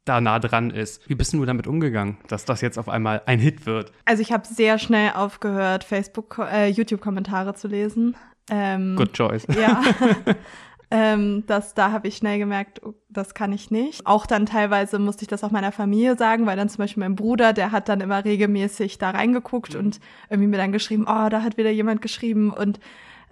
da 0.05 0.21
nah 0.21 0.39
dran 0.39 0.69
ist. 0.69 1.07
Wie 1.09 1.15
bist 1.15 1.33
du 1.33 1.45
damit 1.45 1.67
umgegangen, 1.67 2.17
dass 2.27 2.45
das 2.45 2.61
jetzt 2.61 2.77
auf 2.77 2.89
einmal 2.89 3.21
ein 3.25 3.39
Hit 3.39 3.65
wird? 3.65 3.91
Also 4.05 4.21
ich 4.21 4.31
habe 4.31 4.47
sehr 4.47 4.77
schnell 4.79 5.11
aufgehört, 5.13 5.83
Facebook, 5.83 6.39
äh, 6.39 6.67
YouTube-Kommentare 6.67 7.55
zu 7.55 7.67
lesen. 7.67 8.15
Ähm, 8.49 8.95
Good 8.95 9.13
choice. 9.13 9.47
Ja. 9.59 9.81
ähm, 10.91 11.43
das, 11.47 11.73
da 11.73 11.91
habe 11.91 12.07
ich 12.07 12.17
schnell 12.17 12.37
gemerkt, 12.37 12.81
oh, 12.85 12.93
das 13.09 13.33
kann 13.33 13.51
ich 13.53 13.71
nicht. 13.71 14.05
Auch 14.05 14.25
dann 14.25 14.45
teilweise 14.45 14.99
musste 14.99 15.23
ich 15.23 15.27
das 15.27 15.43
auch 15.43 15.51
meiner 15.51 15.71
Familie 15.71 16.17
sagen, 16.17 16.45
weil 16.45 16.57
dann 16.57 16.69
zum 16.69 16.79
Beispiel 16.79 17.01
mein 17.01 17.15
Bruder, 17.15 17.53
der 17.53 17.71
hat 17.71 17.89
dann 17.89 18.01
immer 18.01 18.23
regelmäßig 18.23 18.97
da 18.97 19.11
reingeguckt 19.11 19.73
mhm. 19.73 19.79
und 19.79 19.99
irgendwie 20.29 20.49
mir 20.49 20.57
dann 20.57 20.71
geschrieben, 20.71 21.05
oh, 21.07 21.29
da 21.29 21.41
hat 21.41 21.57
wieder 21.57 21.71
jemand 21.71 22.01
geschrieben 22.01 22.51
und 22.51 22.79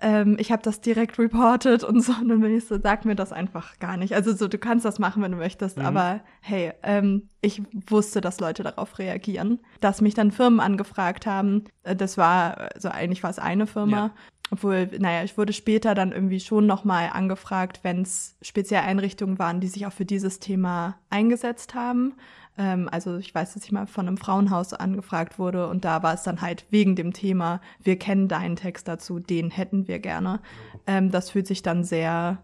ähm, 0.03 0.36
ich 0.38 0.51
habe 0.51 0.62
das 0.62 0.81
direkt 0.81 1.17
reported 1.17 1.83
und 1.83 2.01
so. 2.01 2.12
Und 2.12 2.27
dann 2.27 2.41
bin 2.41 2.55
ich 2.55 2.65
so, 2.65 2.77
sag 2.79 3.05
mir 3.05 3.15
das 3.15 3.31
einfach 3.31 3.79
gar 3.79 3.95
nicht. 3.95 4.13
Also 4.13 4.33
so, 4.33 4.50
du 4.50 4.57
kannst 4.57 4.86
das 4.86 5.00
machen, 5.00 5.24
wenn 5.24 5.31
du 5.31 5.38
möchtest, 5.38 5.77
mhm. 5.77 5.86
aber 5.86 6.19
hey, 6.41 6.74
ähm, 6.83 7.29
ich 7.41 7.62
wusste, 7.88 8.19
dass 8.19 8.39
Leute 8.39 8.63
darauf 8.63 9.00
reagieren. 9.00 9.60
Dass 9.79 10.01
mich 10.01 10.13
dann 10.13 10.31
Firmen 10.31 10.60
angefragt 10.60 11.25
haben, 11.25 11.63
äh, 11.83 11.95
das 11.95 12.17
war, 12.17 12.74
also 12.74 12.89
eigentlich 12.89 13.24
war 13.24 13.29
es 13.29 13.39
eine 13.39 13.65
Firma. 13.65 13.98
Ja. 13.98 14.12
Obwohl, 14.52 14.88
naja, 15.00 15.24
ich 15.24 15.38
wurde 15.38 15.54
später 15.54 15.96
dann 15.96 16.12
irgendwie 16.12 16.40
schon 16.40 16.68
nochmal 16.68 17.10
angefragt, 17.12 17.80
wenn 17.84 18.04
es 18.04 18.36
spezielle 18.42 18.84
Einrichtungen 18.84 19.40
waren, 19.40 19.60
die 19.60 19.68
sich 19.68 19.86
auch 19.88 19.94
für 19.94 20.06
dieses 20.06 20.40
Thema 20.40 20.98
eingesetzt 21.10 21.74
haben. 21.74 22.14
Ähm, 22.58 22.88
also 22.92 23.18
ich 23.18 23.34
weiß, 23.34 23.54
dass 23.54 23.64
ich 23.64 23.72
mal 23.72 23.88
von 23.88 24.08
einem 24.08 24.18
Frauenhaus 24.18 24.74
angefragt 24.74 25.40
wurde 25.40 25.68
und 25.68 25.86
da 25.86 26.04
war 26.04 26.14
es 26.14 26.24
dann 26.24 26.42
halt 26.42 26.66
wegen 26.70 26.96
dem 26.96 27.14
Thema, 27.14 27.62
wir 27.82 27.98
kennen 27.98 28.28
deinen 28.28 28.56
Text 28.56 28.88
dazu, 28.88 29.20
den 29.20 29.50
hätten 29.50 29.88
wir 29.88 30.00
gerne. 30.00 30.40
Ähm, 30.86 31.10
das 31.10 31.32
fühlt 31.32 31.48
sich 31.48 31.64
dann 31.64 31.84
sehr, 31.84 32.44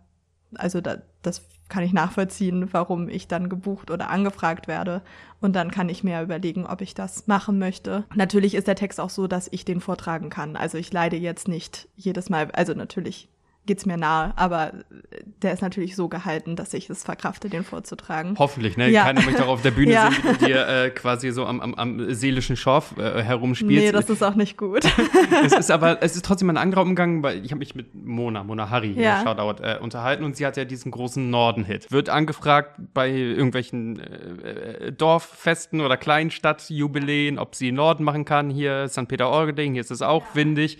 also 0.56 0.82
da, 0.82 0.98
das 1.22 1.48
kann 1.69 1.83
ich 1.83 1.93
nachvollziehen, 1.93 2.67
warum 2.73 3.07
ich 3.07 3.27
dann 3.27 3.47
gebucht 3.47 3.91
oder 3.91 4.09
angefragt 4.09 4.67
werde. 4.67 5.01
Und 5.39 5.55
dann 5.55 5.71
kann 5.71 5.88
ich 5.88 6.03
mir 6.03 6.21
überlegen, 6.21 6.65
ob 6.65 6.81
ich 6.81 6.93
das 6.93 7.27
machen 7.27 7.59
möchte. 7.59 8.03
Natürlich 8.15 8.55
ist 8.55 8.67
der 8.67 8.75
Text 8.75 8.99
auch 8.99 9.09
so, 9.09 9.27
dass 9.27 9.47
ich 9.51 9.63
den 9.63 9.79
vortragen 9.79 10.29
kann. 10.29 10.55
Also 10.55 10.77
ich 10.77 10.91
leide 10.91 11.15
jetzt 11.15 11.47
nicht 11.47 11.88
jedes 11.95 12.29
Mal, 12.29 12.51
also 12.51 12.73
natürlich 12.73 13.29
geht's 13.69 13.85
mir 13.85 13.97
nahe, 13.97 14.33
aber 14.35 14.71
der 15.43 15.53
ist 15.53 15.61
natürlich 15.61 15.95
so 15.95 16.07
gehalten, 16.09 16.55
dass 16.55 16.73
ich 16.73 16.89
es 16.89 17.03
verkrafte, 17.03 17.49
den 17.49 17.63
vorzutragen. 17.63 18.35
Hoffentlich, 18.39 18.77
ne? 18.77 18.89
Ja. 18.89 19.03
Keiner 19.03 19.21
möchte 19.21 19.45
auch 19.45 19.49
auf 19.49 19.61
der 19.61 19.69
Bühne 19.69 19.91
ja. 19.93 20.09
sehen, 20.09 20.23
wie 20.39 20.45
dir 20.47 20.67
äh, 20.67 20.89
quasi 20.89 21.29
so 21.29 21.45
am, 21.45 21.61
am, 21.61 21.75
am 21.75 22.11
seelischen 22.11 22.55
Schorf 22.55 22.95
äh, 22.97 23.21
herumspielst. 23.21 23.85
Nee, 23.85 23.91
das 23.91 24.09
ist 24.09 24.23
auch 24.23 24.33
nicht 24.33 24.57
gut. 24.57 24.85
es 25.45 25.53
ist 25.53 25.69
aber, 25.69 26.01
es 26.01 26.15
ist 26.15 26.25
trotzdem 26.25 26.49
ein 26.49 26.57
anderer 26.57 26.81
Umgang, 26.81 27.21
weil 27.21 27.45
ich 27.45 27.51
habe 27.51 27.59
mich 27.59 27.75
mit 27.75 27.93
Mona, 27.93 28.43
Mona 28.43 28.71
Harry, 28.71 28.93
ja. 28.93 29.21
Shoutout, 29.21 29.61
äh, 29.61 29.77
unterhalten 29.77 30.23
und 30.23 30.35
sie 30.35 30.47
hat 30.47 30.57
ja 30.57 30.65
diesen 30.65 30.89
großen 30.91 31.29
Norden-Hit. 31.29 31.91
Wird 31.91 32.09
angefragt 32.09 32.79
bei 32.95 33.11
irgendwelchen 33.11 33.99
äh, 33.99 34.88
äh 34.88 34.91
Dorffesten 34.91 35.81
oder 35.81 35.95
Kleinstadtjubiläen, 35.95 37.38
ob 37.38 37.53
sie 37.53 37.71
Norden 37.71 38.03
machen 38.03 38.25
kann. 38.25 38.49
Hier 38.49 38.88
St. 38.88 39.07
Peter-Ording, 39.07 39.73
hier 39.73 39.81
ist 39.81 39.91
es 39.91 40.01
auch 40.01 40.25
windig 40.33 40.79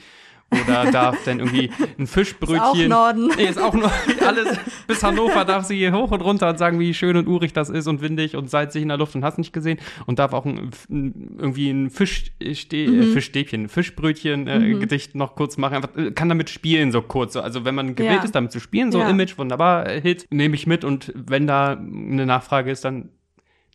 oder 0.51 0.91
darf 0.91 1.24
dann 1.25 1.39
irgendwie 1.39 1.70
ein 1.98 2.08
Fischbrötchen. 2.08 2.58
Ist 2.58 2.62
auch 2.62 2.88
Norden. 2.88 3.32
Nee, 3.36 3.46
ist 3.46 3.60
auch 3.60 3.74
Norden. 3.74 3.94
Alles 4.25 4.58
bis 4.88 5.03
Hannover 5.03 5.46
darf 5.46 5.65
sie 5.65 5.77
hier 5.77 5.91
hoch 5.94 6.12
und 6.12 6.22
runter 6.22 6.50
und 6.50 6.58
sagen, 6.58 6.79
wie 6.79 6.94
schön 6.94 7.15
und 7.15 7.27
urig 7.27 7.53
das 7.53 7.70
ist 7.70 7.88
und 7.88 8.01
windig 8.01 8.36
und 8.36 8.50
salzig 8.50 8.82
in 8.82 8.88
der 8.88 8.98
Luft 8.98 9.15
und 9.15 9.24
hast 9.24 9.38
nicht 9.38 9.53
gesehen 9.53 9.79
und 10.06 10.20
darf 10.20 10.34
auch 10.34 10.46
ein, 10.46 10.72
irgendwie 10.89 11.70
ein 11.70 11.89
Fischste 11.89 12.75
äh, 12.75 12.88
mhm. 12.88 13.13
Fischstäbchen, 13.13 13.70
Fischbrötchen 13.70 14.48
äh, 14.48 14.60
mhm. 14.60 14.79
Gedicht 14.79 15.15
noch 15.15 15.36
kurz 15.36 15.58
machen. 15.58 15.75
Einfach, 15.75 15.96
äh, 15.96 16.12
kann 16.12 16.29
damit 16.29 16.50
spielen 16.50 16.91
so 16.91 17.01
kurz. 17.01 17.36
Also 17.36 17.65
wenn 17.65 17.75
man 17.75 17.96
gewillt 17.96 18.18
ja. 18.18 18.24
ist, 18.24 18.36
damit 18.36 18.51
zu 18.51 18.60
spielen, 18.60 18.91
so 18.91 19.00
ja. 19.00 19.10
Image, 19.10 19.38
wunderbar, 19.38 19.88
äh, 19.88 20.01
Hit, 20.01 20.27
nehme 20.32 20.56
ich 20.56 20.68
mit 20.68 20.84
und 20.84 21.13
wenn 21.15 21.48
da 21.48 21.74
eine 21.74 22.25
Nachfrage 22.25 22.72
ist, 22.72 22.86
dann 22.86 23.09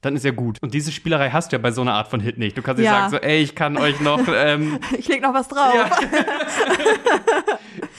dann 0.05 0.17
ist 0.17 0.25
ja 0.25 0.33
gut. 0.33 0.59
Und 0.63 0.75
diese 0.75 0.93
Spielerei 0.93 1.31
hast 1.31 1.53
du 1.53 1.57
ja 1.57 1.63
bei 1.63 1.71
so 1.71 1.81
einer 1.81 1.95
Art 1.95 2.09
von 2.09 2.21
Hit 2.21 2.39
nicht. 2.39 2.57
Du 2.59 2.63
kannst 2.63 2.79
nicht 2.79 2.87
ja. 2.87 3.09
sagen 3.09 3.11
so, 3.11 3.17
ey, 3.19 3.43
ich 3.43 3.55
kann 3.55 3.77
euch 3.77 4.01
noch. 4.01 4.21
Ähm, 4.29 4.79
ich 4.99 5.09
leg 5.09 5.23
noch 5.23 5.35
was 5.35 5.49
drauf. 5.49 5.75
Ja. 5.75 5.91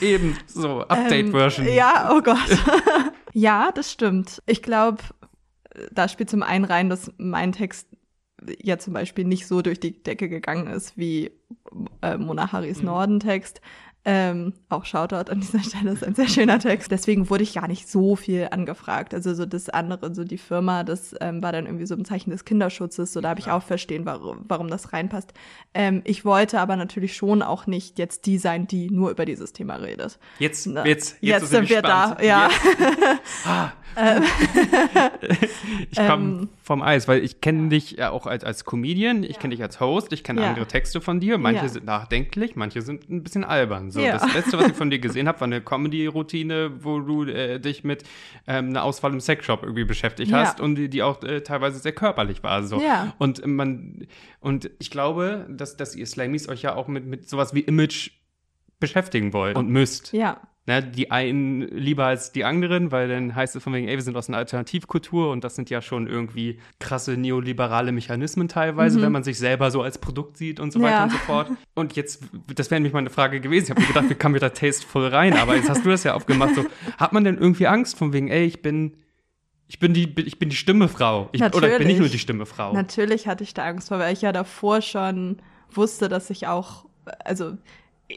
Eben, 0.00 0.36
so, 0.46 0.82
Update-Version. 0.82 1.66
Ähm, 1.66 1.74
ja, 1.74 2.10
oh 2.12 2.20
Gott. 2.22 2.38
ja, 3.32 3.70
das 3.74 3.90
stimmt. 3.90 4.42
Ich 4.46 4.62
glaube, 4.62 5.02
da 5.90 6.08
spielt 6.08 6.30
zum 6.30 6.42
einen 6.42 6.64
rein, 6.64 6.88
dass 6.88 7.12
mein 7.18 7.52
Text 7.52 7.88
ja 8.62 8.78
zum 8.78 8.92
Beispiel 8.92 9.24
nicht 9.24 9.46
so 9.46 9.62
durch 9.62 9.80
die 9.80 10.02
Decke 10.02 10.28
gegangen 10.28 10.68
ist 10.68 10.96
wie 10.96 11.32
äh, 12.02 12.16
Mona 12.16 12.52
Harris 12.52 12.78
mhm. 12.78 12.86
Norden-Text. 12.86 13.60
Ähm, 14.08 14.52
auch 14.68 14.84
Shoutout 14.84 15.32
an 15.32 15.40
dieser 15.40 15.58
Stelle 15.58 15.90
ist 15.90 16.04
ein 16.04 16.14
sehr 16.14 16.28
schöner 16.28 16.60
Text. 16.60 16.92
Deswegen 16.92 17.28
wurde 17.28 17.42
ich 17.42 17.54
gar 17.54 17.66
nicht 17.66 17.90
so 17.90 18.14
viel 18.14 18.46
angefragt. 18.52 19.12
Also 19.12 19.34
so 19.34 19.46
das 19.46 19.68
andere, 19.68 20.14
so 20.14 20.22
die 20.22 20.38
Firma, 20.38 20.84
das 20.84 21.16
ähm, 21.20 21.42
war 21.42 21.50
dann 21.50 21.66
irgendwie 21.66 21.86
so 21.86 21.96
ein 21.96 22.04
Zeichen 22.04 22.30
des 22.30 22.44
Kinderschutzes. 22.44 23.12
So 23.12 23.20
da 23.20 23.30
habe 23.30 23.40
ich 23.40 23.46
ja. 23.46 23.56
auch 23.56 23.64
verstehen, 23.64 24.06
warum, 24.06 24.44
warum 24.46 24.68
das 24.68 24.92
reinpasst. 24.92 25.34
Ähm, 25.74 26.02
ich 26.04 26.24
wollte 26.24 26.60
aber 26.60 26.76
natürlich 26.76 27.16
schon 27.16 27.42
auch 27.42 27.66
nicht 27.66 27.98
jetzt 27.98 28.26
die 28.26 28.38
sein, 28.38 28.68
die 28.68 28.90
nur 28.92 29.10
über 29.10 29.24
dieses 29.24 29.52
Thema 29.52 29.74
redet. 29.74 30.20
Jetzt, 30.38 30.66
jetzt, 30.66 30.84
jetzt, 30.84 31.16
jetzt 31.20 31.50
sind 31.50 31.68
wir 31.68 31.82
da. 31.82 32.16
Ja. 32.22 32.48
ah, 33.44 33.72
ähm. 33.96 34.22
ich 35.90 35.98
komme 35.98 36.24
ähm. 36.24 36.48
Vom 36.66 36.82
Eis, 36.82 37.06
weil 37.06 37.22
ich 37.22 37.40
kenne 37.40 37.68
dich 37.68 37.92
ja 37.92 38.10
auch 38.10 38.26
als, 38.26 38.42
als 38.42 38.64
Comedian, 38.64 39.22
ich 39.22 39.38
kenne 39.38 39.54
dich 39.54 39.62
als 39.62 39.78
Host, 39.78 40.12
ich 40.12 40.24
kenne 40.24 40.40
ja. 40.40 40.48
andere 40.48 40.66
Texte 40.66 41.00
von 41.00 41.20
dir. 41.20 41.38
Manche 41.38 41.62
ja. 41.62 41.68
sind 41.68 41.84
nachdenklich, 41.84 42.56
manche 42.56 42.82
sind 42.82 43.08
ein 43.08 43.22
bisschen 43.22 43.44
albern. 43.44 43.92
So, 43.92 44.00
Das 44.00 44.34
Letzte, 44.34 44.58
was 44.58 44.66
ich 44.66 44.74
von 44.74 44.90
dir 44.90 44.98
gesehen 45.00 45.28
habe, 45.28 45.38
war 45.38 45.46
eine 45.46 45.60
Comedy-Routine, 45.60 46.82
wo 46.82 46.98
du 46.98 47.22
äh, 47.22 47.60
dich 47.60 47.84
mit 47.84 48.02
ähm, 48.48 48.70
einer 48.70 48.82
Auswahl 48.82 49.12
im 49.12 49.20
Sexshop 49.20 49.62
irgendwie 49.62 49.84
beschäftigt 49.84 50.32
hast 50.32 50.60
und 50.60 50.74
die, 50.74 50.90
die 50.90 51.04
auch 51.04 51.22
äh, 51.22 51.42
teilweise 51.42 51.78
sehr 51.78 51.92
körperlich 51.92 52.42
war. 52.42 52.64
So. 52.64 52.82
Und 53.18 53.46
man, 53.46 54.08
und 54.40 54.68
ich 54.80 54.90
glaube, 54.90 55.46
dass, 55.48 55.76
dass 55.76 55.94
ihr 55.94 56.04
Slammies 56.04 56.48
euch 56.48 56.62
ja 56.62 56.74
auch 56.74 56.88
mit, 56.88 57.06
mit 57.06 57.28
sowas 57.28 57.54
wie 57.54 57.60
Image 57.60 58.10
beschäftigen 58.80 59.32
wollt 59.32 59.56
und 59.56 59.68
müsst. 59.68 60.12
Ja 60.12 60.40
ne, 60.66 60.82
die 60.82 61.10
einen 61.10 61.62
lieber 61.62 62.06
als 62.06 62.32
die 62.32 62.44
anderen, 62.44 62.92
weil 62.92 63.08
dann 63.08 63.34
heißt 63.34 63.56
es 63.56 63.62
von 63.62 63.72
wegen, 63.72 63.88
ey, 63.88 63.96
wir 63.96 64.02
sind 64.02 64.16
aus 64.16 64.28
einer 64.28 64.38
Alternativkultur 64.38 65.30
und 65.30 65.44
das 65.44 65.54
sind 65.54 65.70
ja 65.70 65.80
schon 65.80 66.06
irgendwie 66.06 66.58
krasse 66.78 67.16
neoliberale 67.16 67.92
Mechanismen 67.92 68.48
teilweise, 68.48 68.98
mhm. 68.98 69.02
wenn 69.02 69.12
man 69.12 69.24
sich 69.24 69.38
selber 69.38 69.70
so 69.70 69.82
als 69.82 69.98
Produkt 69.98 70.36
sieht 70.36 70.60
und 70.60 70.72
so 70.72 70.80
weiter 70.80 70.94
ja. 70.94 71.04
und 71.04 71.12
so 71.12 71.18
fort. 71.18 71.50
Und 71.74 71.96
jetzt, 71.96 72.24
das 72.54 72.70
wäre 72.70 72.80
nämlich 72.80 72.92
meine 72.92 73.10
Frage 73.10 73.40
gewesen. 73.40 73.64
Ich 73.64 73.70
habe 73.70 73.80
mir 73.80 73.88
gedacht, 73.88 74.10
wie 74.10 74.14
kam 74.14 74.32
mir 74.32 74.40
da 74.40 74.50
tasteful 74.50 75.06
rein? 75.06 75.34
Aber 75.34 75.56
jetzt 75.56 75.68
hast 75.68 75.84
du 75.84 75.90
das 75.90 76.04
ja 76.04 76.14
aufgemacht. 76.14 76.54
So, 76.54 76.64
hat 76.98 77.12
man 77.12 77.24
denn 77.24 77.38
irgendwie 77.38 77.66
Angst 77.66 77.96
von 77.96 78.12
wegen, 78.12 78.28
ey, 78.28 78.44
ich 78.44 78.62
bin 78.62 78.96
ich 79.68 79.80
bin 79.80 79.94
die, 79.94 80.14
ich 80.20 80.38
bin 80.38 80.48
die 80.48 80.56
Stimmefrau. 80.56 81.28
Ich, 81.32 81.42
oder 81.42 81.72
ich 81.72 81.78
bin 81.78 81.88
nicht 81.88 81.98
nur 81.98 82.08
die 82.08 82.20
Stimmefrau. 82.20 82.72
Natürlich 82.72 83.26
hatte 83.26 83.42
ich 83.42 83.52
da 83.52 83.64
Angst 83.64 83.88
vor, 83.88 83.98
weil 83.98 84.12
ich 84.12 84.22
ja 84.22 84.30
davor 84.32 84.80
schon 84.80 85.38
wusste, 85.72 86.08
dass 86.08 86.30
ich 86.30 86.46
auch, 86.46 86.84
also 87.24 87.56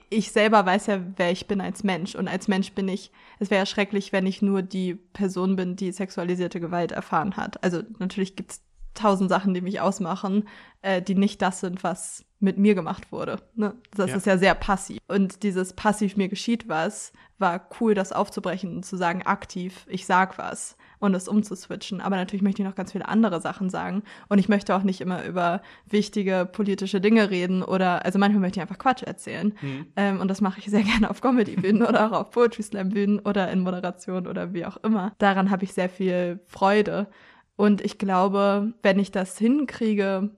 ich 0.09 0.31
selber 0.31 0.65
weiß 0.65 0.87
ja, 0.87 0.99
wer 1.17 1.31
ich 1.31 1.47
bin 1.47 1.61
als 1.61 1.83
Mensch. 1.83 2.15
Und 2.15 2.27
als 2.27 2.47
Mensch 2.47 2.73
bin 2.73 2.87
ich, 2.87 3.11
es 3.39 3.49
wäre 3.49 3.61
ja 3.61 3.65
schrecklich, 3.65 4.11
wenn 4.11 4.25
ich 4.25 4.41
nur 4.41 4.61
die 4.61 4.95
Person 4.95 5.55
bin, 5.55 5.75
die 5.75 5.91
sexualisierte 5.91 6.59
Gewalt 6.59 6.91
erfahren 6.91 7.37
hat. 7.37 7.63
Also 7.63 7.81
natürlich 7.97 8.35
gibt's 8.35 8.61
tausend 8.93 9.29
Sachen, 9.29 9.53
die 9.53 9.61
mich 9.61 9.79
ausmachen, 9.81 10.47
äh, 10.81 11.01
die 11.01 11.15
nicht 11.15 11.41
das 11.41 11.59
sind, 11.59 11.83
was 11.83 12.25
mit 12.39 12.57
mir 12.57 12.75
gemacht 12.75 13.11
wurde. 13.11 13.37
Ne? 13.55 13.75
Das 13.95 14.09
ja. 14.09 14.15
ist 14.17 14.25
ja 14.25 14.37
sehr 14.37 14.55
passiv. 14.55 14.99
Und 15.07 15.43
dieses 15.43 15.73
passiv 15.73 16.17
mir 16.17 16.27
geschieht 16.27 16.67
was, 16.67 17.13
war 17.37 17.69
cool, 17.79 17.93
das 17.93 18.11
aufzubrechen 18.11 18.77
und 18.77 18.85
zu 18.85 18.97
sagen, 18.97 19.23
aktiv, 19.23 19.85
ich 19.89 20.05
sag 20.05 20.37
was 20.37 20.77
und 20.99 21.15
es 21.15 21.27
umzuswitchen. 21.27 22.01
Aber 22.01 22.15
natürlich 22.15 22.41
möchte 22.41 22.61
ich 22.61 22.67
noch 22.67 22.75
ganz 22.75 22.91
viele 22.91 23.07
andere 23.07 23.41
Sachen 23.41 23.69
sagen. 23.69 24.03
Und 24.27 24.39
ich 24.39 24.49
möchte 24.49 24.75
auch 24.75 24.83
nicht 24.83 25.01
immer 25.01 25.23
über 25.25 25.61
wichtige 25.89 26.47
politische 26.51 27.01
Dinge 27.01 27.29
reden 27.29 27.63
oder, 27.63 28.05
also 28.05 28.19
manchmal 28.19 28.41
möchte 28.41 28.59
ich 28.59 28.61
einfach 28.61 28.77
Quatsch 28.77 29.03
erzählen. 29.03 29.53
Mhm. 29.61 29.85
Ähm, 29.95 30.19
und 30.19 30.27
das 30.27 30.41
mache 30.41 30.59
ich 30.59 30.65
sehr 30.65 30.83
gerne 30.83 31.09
auf 31.09 31.21
Comedy-Bühnen 31.21 31.83
oder 31.83 32.07
auch 32.07 32.19
auf 32.19 32.31
Poetry 32.31 32.63
Slam-Bühnen 32.63 33.19
oder 33.19 33.49
in 33.51 33.61
Moderation 33.61 34.27
oder 34.27 34.53
wie 34.53 34.65
auch 34.65 34.77
immer. 34.77 35.13
Daran 35.17 35.49
habe 35.49 35.63
ich 35.63 35.73
sehr 35.73 35.89
viel 35.89 36.39
Freude. 36.45 37.07
Und 37.55 37.81
ich 37.81 37.97
glaube, 37.97 38.73
wenn 38.83 38.99
ich 38.99 39.11
das 39.11 39.37
hinkriege, 39.37 40.31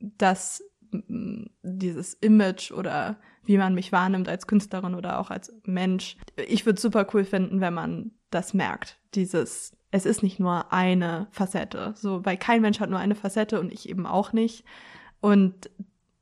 dass 0.00 0.62
dieses 1.62 2.14
Image 2.14 2.70
oder 2.70 3.18
wie 3.44 3.58
man 3.58 3.74
mich 3.74 3.92
wahrnimmt 3.92 4.28
als 4.28 4.46
Künstlerin 4.46 4.94
oder 4.94 5.18
auch 5.18 5.30
als 5.30 5.52
Mensch. 5.64 6.16
Ich 6.36 6.66
würde 6.66 6.80
super 6.80 7.06
cool 7.12 7.24
finden, 7.24 7.60
wenn 7.60 7.74
man 7.74 8.12
das 8.30 8.54
merkt. 8.54 8.98
Dieses 9.14 9.76
es 9.94 10.06
ist 10.06 10.24
nicht 10.24 10.40
nur 10.40 10.72
eine 10.72 11.28
Facette. 11.30 11.94
So, 11.96 12.24
weil 12.24 12.36
kein 12.36 12.60
Mensch 12.60 12.80
hat 12.80 12.90
nur 12.90 12.98
eine 12.98 13.14
Facette 13.14 13.60
und 13.60 13.72
ich 13.72 13.88
eben 13.88 14.06
auch 14.06 14.32
nicht. 14.32 14.64
Und 15.20 15.70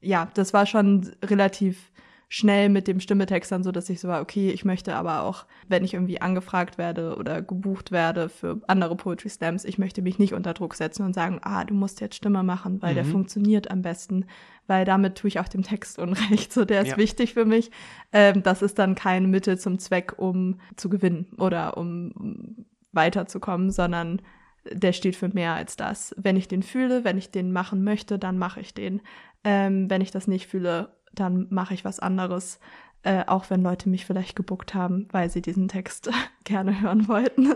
ja, 0.02 0.28
das 0.34 0.52
war 0.52 0.66
schon 0.66 1.10
relativ 1.24 1.90
schnell 2.28 2.68
mit 2.68 2.86
dem 2.86 3.00
Stimmetext 3.00 3.50
dann 3.50 3.62
so, 3.62 3.72
dass 3.72 3.88
ich 3.88 3.98
so 3.98 4.08
war, 4.08 4.20
okay, 4.20 4.50
ich 4.50 4.66
möchte 4.66 4.94
aber 4.94 5.22
auch, 5.22 5.46
wenn 5.68 5.84
ich 5.84 5.94
irgendwie 5.94 6.20
angefragt 6.20 6.76
werde 6.76 7.16
oder 7.16 7.40
gebucht 7.40 7.92
werde 7.92 8.28
für 8.28 8.60
andere 8.66 8.94
Poetry 8.94 9.30
Slams, 9.30 9.64
ich 9.64 9.78
möchte 9.78 10.02
mich 10.02 10.18
nicht 10.18 10.34
unter 10.34 10.52
Druck 10.52 10.74
setzen 10.74 11.06
und 11.06 11.14
sagen, 11.14 11.40
ah, 11.40 11.64
du 11.64 11.72
musst 11.72 12.02
jetzt 12.02 12.16
Stimme 12.16 12.42
machen, 12.42 12.82
weil 12.82 12.90
mhm. 12.90 12.96
der 12.96 13.04
funktioniert 13.06 13.70
am 13.70 13.80
besten, 13.80 14.26
weil 14.66 14.84
damit 14.84 15.16
tue 15.16 15.28
ich 15.28 15.40
auch 15.40 15.48
dem 15.48 15.62
Text 15.62 15.98
Unrecht. 15.98 16.52
So, 16.52 16.66
der 16.66 16.82
ist 16.82 16.88
ja. 16.88 16.96
wichtig 16.98 17.32
für 17.32 17.46
mich. 17.46 17.70
Ähm, 18.12 18.42
das 18.42 18.60
ist 18.60 18.78
dann 18.78 18.94
kein 18.94 19.30
Mittel 19.30 19.58
zum 19.58 19.78
Zweck, 19.78 20.18
um 20.18 20.60
zu 20.76 20.90
gewinnen 20.90 21.26
oder 21.38 21.78
um 21.78 22.66
weiterzukommen, 22.92 23.70
sondern 23.70 24.22
der 24.70 24.92
steht 24.92 25.16
für 25.16 25.28
mehr 25.28 25.54
als 25.54 25.76
das. 25.76 26.14
Wenn 26.16 26.36
ich 26.36 26.48
den 26.48 26.62
fühle, 26.62 27.04
wenn 27.04 27.18
ich 27.18 27.30
den 27.30 27.52
machen 27.52 27.82
möchte, 27.82 28.18
dann 28.18 28.38
mache 28.38 28.60
ich 28.60 28.74
den. 28.74 29.00
Ähm, 29.44 29.90
wenn 29.90 30.00
ich 30.00 30.10
das 30.10 30.28
nicht 30.28 30.46
fühle, 30.46 30.96
dann 31.12 31.46
mache 31.50 31.74
ich 31.74 31.84
was 31.84 31.98
anderes. 31.98 32.60
Äh, 33.02 33.24
auch 33.26 33.50
wenn 33.50 33.62
Leute 33.62 33.88
mich 33.88 34.06
vielleicht 34.06 34.36
gebuckt 34.36 34.74
haben, 34.74 35.08
weil 35.10 35.28
sie 35.28 35.42
diesen 35.42 35.66
Text 35.68 36.10
gerne 36.44 36.80
hören 36.80 37.08
wollten. 37.08 37.54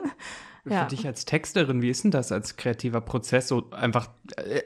ja. 0.65 0.85
Für 0.85 0.91
dich 0.91 1.07
als 1.07 1.25
Texterin, 1.25 1.83
wie 1.83 1.91
ist 1.91 2.03
denn 2.03 2.11
das 2.11 2.33
als 2.33 2.57
kreativer 2.57 3.01
Prozess? 3.01 3.47
So 3.47 3.71
einfach, 3.71 4.11
äh, 4.37 4.63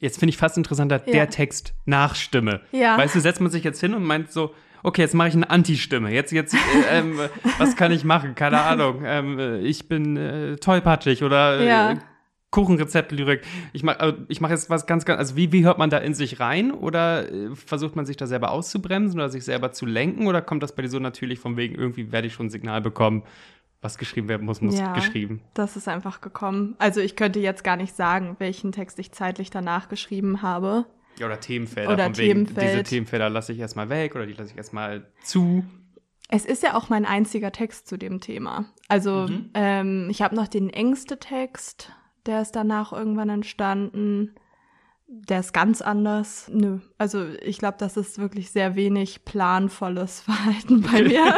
jetzt 0.00 0.18
finde 0.18 0.30
ich 0.30 0.38
fast 0.38 0.56
interessanter, 0.56 1.02
ja. 1.04 1.12
der 1.12 1.28
Text 1.28 1.74
nach 1.84 2.14
Stimme. 2.14 2.62
Ja. 2.72 2.96
Weißt 2.96 3.14
du, 3.14 3.20
setzt 3.20 3.42
man 3.42 3.50
sich 3.50 3.64
jetzt 3.64 3.80
hin 3.80 3.92
und 3.92 4.04
meint 4.04 4.32
so, 4.32 4.54
okay, 4.84 5.00
jetzt 5.02 5.14
mache 5.14 5.28
ich 5.28 5.34
eine 5.34 5.50
Anti-Stimme. 5.50 6.12
Jetzt, 6.12 6.30
jetzt, 6.30 6.54
äh, 6.54 6.58
ähm, 6.98 7.18
was 7.58 7.74
kann 7.74 7.90
ich 7.90 8.04
machen? 8.04 8.34
Keine 8.36 8.60
Ahnung. 8.60 9.02
Ähm, 9.04 9.60
ich 9.64 9.88
bin 9.88 10.16
äh, 10.16 10.56
tollpatschig 10.56 11.24
oder 11.24 11.58
äh, 11.58 11.66
ja. 11.66 11.94
Kuchenrezept-Lyrik. 12.50 13.42
Ich 13.72 13.82
mache 13.82 13.98
äh, 13.98 14.14
ich 14.28 14.40
mach 14.40 14.50
jetzt 14.50 14.70
was 14.70 14.86
ganz, 14.86 15.04
ganz, 15.04 15.18
also 15.18 15.36
wie, 15.36 15.50
wie 15.50 15.64
hört 15.64 15.78
man 15.78 15.90
da 15.90 15.98
in 15.98 16.14
sich 16.14 16.38
rein? 16.38 16.70
Oder 16.70 17.32
äh, 17.32 17.54
versucht 17.56 17.96
man 17.96 18.06
sich 18.06 18.16
da 18.16 18.26
selber 18.26 18.52
auszubremsen 18.52 19.18
oder 19.18 19.30
sich 19.30 19.44
selber 19.44 19.72
zu 19.72 19.86
lenken? 19.86 20.26
Oder 20.28 20.42
kommt 20.42 20.62
das 20.62 20.74
bei 20.74 20.82
dir 20.82 20.88
so 20.88 21.00
natürlich 21.00 21.40
von 21.40 21.56
wegen, 21.56 21.74
irgendwie 21.74 22.12
werde 22.12 22.28
ich 22.28 22.34
schon 22.34 22.46
ein 22.46 22.50
Signal 22.50 22.80
bekommen, 22.80 23.24
was 23.80 23.98
geschrieben 23.98 24.28
werden 24.28 24.46
muss, 24.46 24.60
muss 24.60 24.78
ja, 24.78 24.92
geschrieben? 24.92 25.40
Das 25.54 25.76
ist 25.76 25.88
einfach 25.88 26.20
gekommen. 26.20 26.76
Also 26.78 27.00
ich 27.00 27.16
könnte 27.16 27.40
jetzt 27.40 27.64
gar 27.64 27.76
nicht 27.76 27.96
sagen, 27.96 28.36
welchen 28.38 28.70
Text 28.70 28.98
ich 28.98 29.12
zeitlich 29.12 29.50
danach 29.50 29.88
geschrieben 29.88 30.42
habe. 30.42 30.86
Ja, 31.18 31.26
oder 31.26 31.40
Themenfelder. 31.40 31.92
Oder 31.92 32.04
von 32.04 32.16
wegen, 32.16 32.46
Themenfeld. 32.46 32.72
diese 32.72 32.82
Themenfelder 32.82 33.30
lasse 33.30 33.52
ich 33.52 33.58
erstmal 33.58 33.88
weg 33.88 34.14
oder 34.14 34.26
die 34.26 34.32
lasse 34.32 34.50
ich 34.50 34.56
erstmal 34.56 35.06
zu. 35.22 35.64
Es 36.28 36.44
ist 36.44 36.62
ja 36.62 36.74
auch 36.74 36.88
mein 36.88 37.04
einziger 37.04 37.52
Text 37.52 37.86
zu 37.86 37.96
dem 37.96 38.20
Thema. 38.20 38.66
Also 38.88 39.28
mhm. 39.28 39.50
ähm, 39.54 40.08
ich 40.10 40.22
habe 40.22 40.34
noch 40.34 40.48
den 40.48 40.70
engste 40.70 41.18
Text 41.18 41.92
der 42.26 42.40
ist 42.40 42.52
danach 42.52 42.92
irgendwann 42.92 43.28
entstanden. 43.28 44.34
Der 45.06 45.40
ist 45.40 45.52
ganz 45.52 45.82
anders. 45.82 46.50
Nö. 46.52 46.78
Also 46.96 47.26
ich 47.42 47.58
glaube, 47.58 47.76
das 47.78 47.96
ist 47.96 48.18
wirklich 48.18 48.50
sehr 48.50 48.74
wenig 48.74 49.24
planvolles 49.24 50.20
Verhalten 50.22 50.80
bei 50.80 51.02
mir 51.02 51.34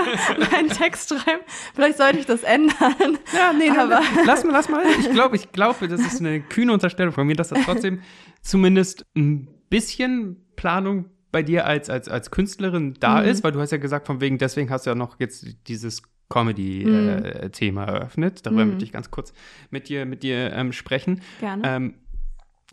mein 0.52 0.68
Text 0.68 1.08
schreiben. 1.08 1.42
Vielleicht 1.74 1.98
sollte 1.98 2.18
ich 2.18 2.26
das 2.26 2.44
ändern. 2.44 3.18
Ja, 3.34 3.52
nee, 3.52 3.70
aber 3.70 4.00
lass 4.24 4.44
mal, 4.44 4.52
lass 4.52 4.68
mal. 4.68 4.84
Ich 5.00 5.10
glaube, 5.10 5.36
ich 5.36 5.50
glaube, 5.50 5.88
das 5.88 6.00
ist 6.00 6.20
eine 6.20 6.40
kühne 6.40 6.72
Unterstellung 6.72 7.12
von 7.12 7.26
mir, 7.26 7.34
dass 7.34 7.48
da 7.48 7.56
trotzdem 7.64 8.00
zumindest 8.42 9.04
ein 9.16 9.48
bisschen 9.68 10.44
Planung 10.56 11.06
bei 11.32 11.42
dir 11.42 11.66
als, 11.66 11.90
als, 11.90 12.08
als 12.08 12.30
Künstlerin 12.30 12.94
da 12.98 13.20
mhm. 13.20 13.28
ist, 13.28 13.44
weil 13.44 13.52
du 13.52 13.60
hast 13.60 13.70
ja 13.70 13.78
gesagt, 13.78 14.06
von 14.06 14.20
wegen, 14.20 14.38
deswegen 14.38 14.70
hast 14.70 14.86
du 14.86 14.90
ja 14.90 14.94
noch 14.94 15.20
jetzt 15.20 15.46
dieses 15.68 16.02
Comedy-Thema 16.28 17.82
mhm. 17.82 17.88
äh, 17.88 17.92
eröffnet. 17.92 18.46
Darüber 18.46 18.64
mhm. 18.64 18.70
möchte 18.70 18.84
ich 18.84 18.92
ganz 18.92 19.10
kurz 19.10 19.32
mit 19.70 19.88
dir, 19.88 20.06
mit 20.06 20.22
dir 20.22 20.52
ähm, 20.52 20.72
sprechen. 20.72 21.20
Gerne. 21.40 21.62
Ähm, 21.64 21.94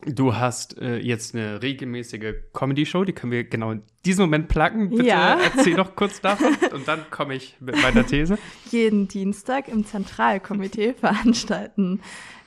du 0.05 0.35
hast 0.35 0.77
äh, 0.79 0.97
jetzt 0.97 1.35
eine 1.35 1.61
regelmäßige 1.61 2.35
Comedy-Show, 2.53 3.03
die 3.03 3.13
können 3.13 3.31
wir 3.31 3.43
genau 3.43 3.71
in 3.71 3.83
diesem 4.05 4.25
Moment 4.25 4.47
placken. 4.47 4.89
Bitte 4.89 5.07
ja. 5.07 5.37
erzähl 5.39 5.75
doch 5.75 5.95
kurz 5.95 6.21
davon 6.21 6.55
und 6.73 6.87
dann 6.87 7.01
komme 7.11 7.35
ich 7.35 7.57
mit 7.59 7.81
meiner 7.81 8.05
These. 8.05 8.37
Jeden 8.71 9.07
Dienstag 9.07 9.67
im 9.67 9.85
Zentralkomitee 9.85 10.93
veranstalten 10.99 12.01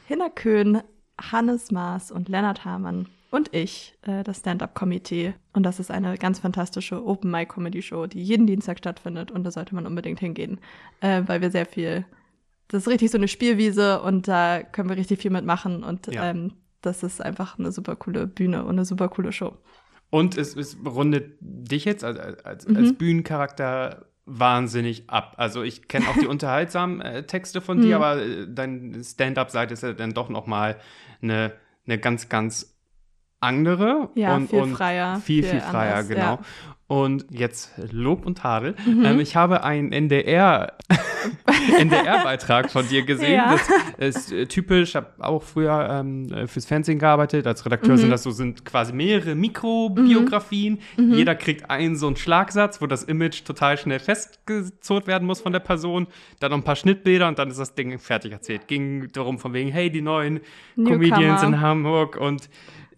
Hinner 0.07 0.31
Köhn, 0.31 0.83
Hannes 1.21 1.71
Maas 1.71 2.11
und 2.11 2.29
Lennart 2.29 2.65
Hamann 2.65 3.09
und 3.37 3.55
ich, 3.55 3.97
äh, 4.03 4.25
das 4.25 4.39
Stand-Up-Komitee. 4.39 5.35
Und 5.53 5.63
das 5.65 5.79
ist 5.79 5.91
eine 5.91 6.17
ganz 6.17 6.39
fantastische 6.39 7.05
Open-Mic-Comedy-Show, 7.05 8.07
die 8.07 8.23
jeden 8.23 8.47
Dienstag 8.47 8.79
stattfindet. 8.79 9.31
Und 9.31 9.45
da 9.45 9.51
sollte 9.51 9.75
man 9.75 9.87
unbedingt 9.87 10.21
hingehen, 10.21 10.59
äh, 11.01 11.23
weil 11.27 11.43
wir 11.43 11.51
sehr 11.51 11.67
viel, 11.67 12.07
das 12.69 12.83
ist 12.83 12.89
richtig 12.89 13.11
so 13.11 13.19
eine 13.19 13.29
Spielwiese 13.29 14.01
und 14.01 14.27
da 14.27 14.63
können 14.63 14.89
wir 14.89 14.97
richtig 14.97 15.21
viel 15.21 15.31
mitmachen. 15.31 15.85
Und 15.85 16.07
ja. 16.07 16.31
ähm, 16.31 16.55
das 16.81 17.03
ist 17.03 17.21
einfach 17.21 17.59
eine 17.59 17.73
super 17.73 17.95
coole 17.95 18.27
Bühne 18.27 18.65
und 18.65 18.71
eine 18.71 18.87
super 18.87 19.09
coole 19.09 19.33
Show. 19.33 19.57
Und 20.09 20.39
es, 20.39 20.57
es 20.57 20.79
rundet 20.85 21.37
dich 21.41 21.85
jetzt 21.85 22.05
als, 22.05 22.19
als, 22.43 22.67
mhm. 22.67 22.77
als 22.77 22.95
Bühnencharakter 22.95 24.07
wahnsinnig 24.25 25.11
ab. 25.11 25.35
Also 25.37 25.63
ich 25.63 25.89
kenne 25.89 26.09
auch 26.09 26.17
die 26.19 26.27
unterhaltsamen 26.29 27.03
äh, 27.03 27.23
Texte 27.25 27.61
von 27.61 27.83
dir, 27.83 27.99
mhm. 27.99 28.03
aber 28.03 28.23
äh, 28.23 28.47
dein 28.49 29.03
Stand-up-Seite 29.05 29.75
ist 29.75 29.83
ja 29.83 29.93
dann 29.93 30.15
doch 30.15 30.31
noch 30.31 30.47
mal 30.47 30.79
eine, 31.21 31.53
eine 31.87 31.99
ganz, 31.99 32.29
ganz 32.29 32.76
andere 33.41 34.11
ja, 34.15 34.35
und, 34.35 34.51
viel 34.51 34.61
und 34.61 34.75
freier, 34.75 35.17
viel, 35.17 35.43
viel, 35.43 35.53
viel 35.53 35.61
freier, 35.61 35.97
anders, 35.97 36.09
genau. 36.09 36.21
Ja. 36.21 36.39
Und 36.89 37.27
jetzt 37.31 37.73
Lob 37.91 38.25
und 38.25 38.39
Tadel. 38.39 38.77
Mhm. 38.87 39.05
Ähm, 39.05 39.21
ich 39.21 39.35
habe 39.35 39.65
einen 39.65 39.91
NDR, 39.91 40.75
NDR-Beitrag 41.79 42.71
von 42.71 42.87
dir 42.87 43.03
gesehen. 43.03 43.35
Ja. 43.35 43.59
Das 43.99 44.17
ist 44.17 44.33
äh, 44.33 44.47
typisch. 44.47 44.91
Ich 44.91 44.95
habe 44.95 45.09
auch 45.19 45.43
früher 45.43 45.89
ähm, 45.91 46.47
fürs 46.47 46.65
Fernsehen 46.65 47.01
gearbeitet. 47.01 47.45
Als 47.49 47.67
Redakteur 47.67 47.95
mhm. 47.95 47.99
sind 47.99 48.11
das 48.11 48.23
so 48.23 48.31
sind 48.31 48.65
quasi 48.65 48.93
mehrere 48.93 49.35
Mikrobiografien. 49.35 50.79
Mhm. 50.97 51.07
mhm. 51.07 51.15
Jeder 51.15 51.35
kriegt 51.35 51.69
einen 51.69 51.97
so 51.97 52.07
einen 52.07 52.15
Schlagsatz, 52.15 52.81
wo 52.81 52.87
das 52.87 53.03
Image 53.03 53.43
total 53.45 53.77
schnell 53.79 53.99
festgezurrt 53.99 55.09
werden 55.09 55.27
muss 55.27 55.41
von 55.41 55.53
der 55.53 55.61
Person. 55.61 56.07
Dann 56.39 56.53
noch 56.53 56.59
ein 56.59 56.65
paar 56.65 56.77
Schnittbilder 56.77 57.27
und 57.27 57.41
dann 57.41 57.51
ist 57.51 57.59
das 57.59 57.75
Ding 57.75 57.99
fertig 57.99 58.31
erzählt. 58.31 58.69
Ging 58.69 59.09
darum 59.13 59.41
von 59.41 59.53
wegen, 59.55 59.73
hey, 59.73 59.91
die 59.91 60.03
neuen 60.03 60.39
Newcomer. 60.77 60.99
Comedians 60.99 61.43
in 61.43 61.61
Hamburg 61.61 62.17
und 62.17 62.49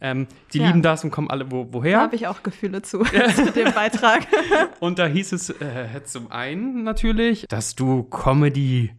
ähm, 0.00 0.26
die 0.52 0.58
ja. 0.58 0.66
lieben 0.66 0.82
das 0.82 1.04
und 1.04 1.10
kommen 1.10 1.30
alle 1.30 1.50
wo, 1.50 1.68
woher. 1.70 1.98
Da 1.98 2.02
habe 2.02 2.16
ich 2.16 2.26
auch 2.26 2.42
Gefühle 2.42 2.82
zu, 2.82 3.02
zu 3.34 3.52
dem 3.52 3.72
Beitrag. 3.72 4.26
und 4.80 4.98
da 4.98 5.06
hieß 5.06 5.32
es 5.32 5.50
äh, 5.50 6.02
zum 6.04 6.30
einen 6.30 6.84
natürlich, 6.84 7.46
dass 7.48 7.74
du 7.74 8.04
Comedy, 8.04 8.92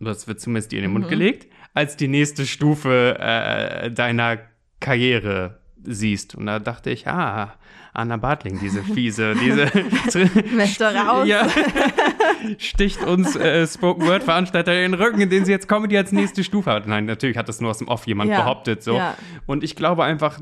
das 0.00 0.28
wird 0.28 0.40
zumindest 0.40 0.72
dir 0.72 0.76
in 0.76 0.82
den 0.82 0.92
Mund 0.92 1.06
mhm. 1.06 1.10
gelegt, 1.10 1.52
als 1.74 1.96
die 1.96 2.08
nächste 2.08 2.46
Stufe 2.46 3.16
äh, 3.18 3.90
deiner 3.90 4.38
Karriere 4.80 5.60
siehst. 5.82 6.34
Und 6.34 6.46
da 6.46 6.58
dachte 6.58 6.90
ich, 6.90 7.06
ah, 7.08 7.54
Anna 7.94 8.16
Bartling, 8.16 8.58
diese 8.58 8.82
fiese, 8.82 9.34
diese 9.34 9.70
Möchte 10.54 10.94
raus. 10.94 11.28
Ja, 11.28 11.46
sticht 12.58 13.02
uns 13.04 13.36
äh, 13.36 13.66
Spoken 13.66 14.06
Word 14.06 14.22
Veranstalter 14.22 14.74
in 14.74 14.92
den 14.92 15.00
Rücken, 15.00 15.20
in 15.20 15.30
den 15.30 15.44
sie 15.44 15.52
jetzt 15.52 15.68
Comedy 15.68 15.96
als 15.96 16.12
nächste 16.12 16.44
Stufe 16.44 16.70
hat. 16.70 16.86
Nein, 16.86 17.06
natürlich 17.06 17.36
hat 17.36 17.48
das 17.48 17.60
nur 17.60 17.70
aus 17.70 17.78
dem 17.78 17.88
Off 17.88 18.06
jemand 18.06 18.30
ja. 18.30 18.40
behauptet 18.40 18.82
so. 18.82 18.96
Ja. 18.96 19.16
Und 19.46 19.64
ich 19.64 19.76
glaube 19.76 20.04
einfach 20.04 20.40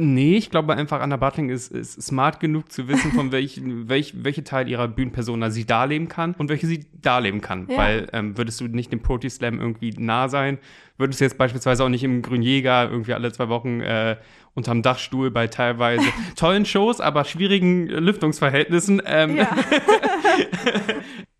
Nee, 0.00 0.36
ich 0.36 0.50
glaube 0.50 0.76
einfach, 0.76 1.00
Anna 1.00 1.16
Bartling 1.16 1.50
ist, 1.50 1.72
ist 1.72 2.00
smart 2.00 2.38
genug 2.38 2.70
zu 2.70 2.86
wissen, 2.86 3.10
von 3.10 3.32
welchen, 3.32 3.88
welch, 3.88 4.14
welche 4.22 4.44
Teil 4.44 4.68
ihrer 4.68 4.86
Bühnenpersona 4.86 5.50
sie 5.50 5.66
darleben 5.66 6.06
kann 6.06 6.34
und 6.34 6.48
welche 6.48 6.68
sie 6.68 6.86
darleben 7.02 7.40
kann. 7.40 7.66
Ja. 7.68 7.76
Weil 7.76 8.08
ähm, 8.12 8.38
würdest 8.38 8.60
du 8.60 8.68
nicht 8.68 8.92
dem 8.92 9.00
Poetry 9.00 9.28
Slam 9.28 9.60
irgendwie 9.60 9.92
nah 9.98 10.28
sein, 10.28 10.58
würdest 10.98 11.20
du 11.20 11.24
jetzt 11.24 11.36
beispielsweise 11.36 11.82
auch 11.82 11.88
nicht 11.88 12.04
im 12.04 12.22
Grünjäger 12.22 12.88
irgendwie 12.88 13.12
alle 13.12 13.32
zwei 13.32 13.48
Wochen 13.48 13.80
äh, 13.80 14.16
unterm 14.54 14.82
Dachstuhl 14.82 15.32
bei 15.32 15.48
teilweise 15.48 16.06
tollen 16.36 16.64
Shows, 16.64 17.00
aber 17.00 17.24
schwierigen 17.24 17.88
Lüftungsverhältnissen 17.88 19.02
ähm, 19.04 19.36
ja. 19.36 19.48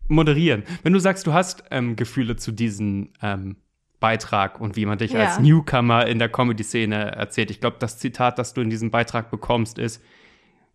moderieren. 0.09 0.63
Wenn 0.83 0.93
du 0.93 0.99
sagst, 0.99 1.25
du 1.25 1.33
hast 1.33 1.63
ähm, 1.71 1.95
Gefühle 1.95 2.35
zu 2.35 2.51
diesen 2.51 3.13
ähm, 3.21 3.55
Beitrag 3.99 4.59
und 4.59 4.75
wie 4.75 4.85
man 4.85 4.97
dich 4.97 5.11
ja. 5.11 5.25
als 5.25 5.39
Newcomer 5.39 6.07
in 6.07 6.19
der 6.19 6.29
Comedy-Szene 6.29 7.15
erzählt. 7.15 7.51
Ich 7.51 7.59
glaube, 7.59 7.77
das 7.79 7.99
Zitat, 7.99 8.39
das 8.39 8.53
du 8.53 8.61
in 8.61 8.69
diesem 8.69 8.91
Beitrag 8.91 9.29
bekommst, 9.29 9.77
ist, 9.77 10.01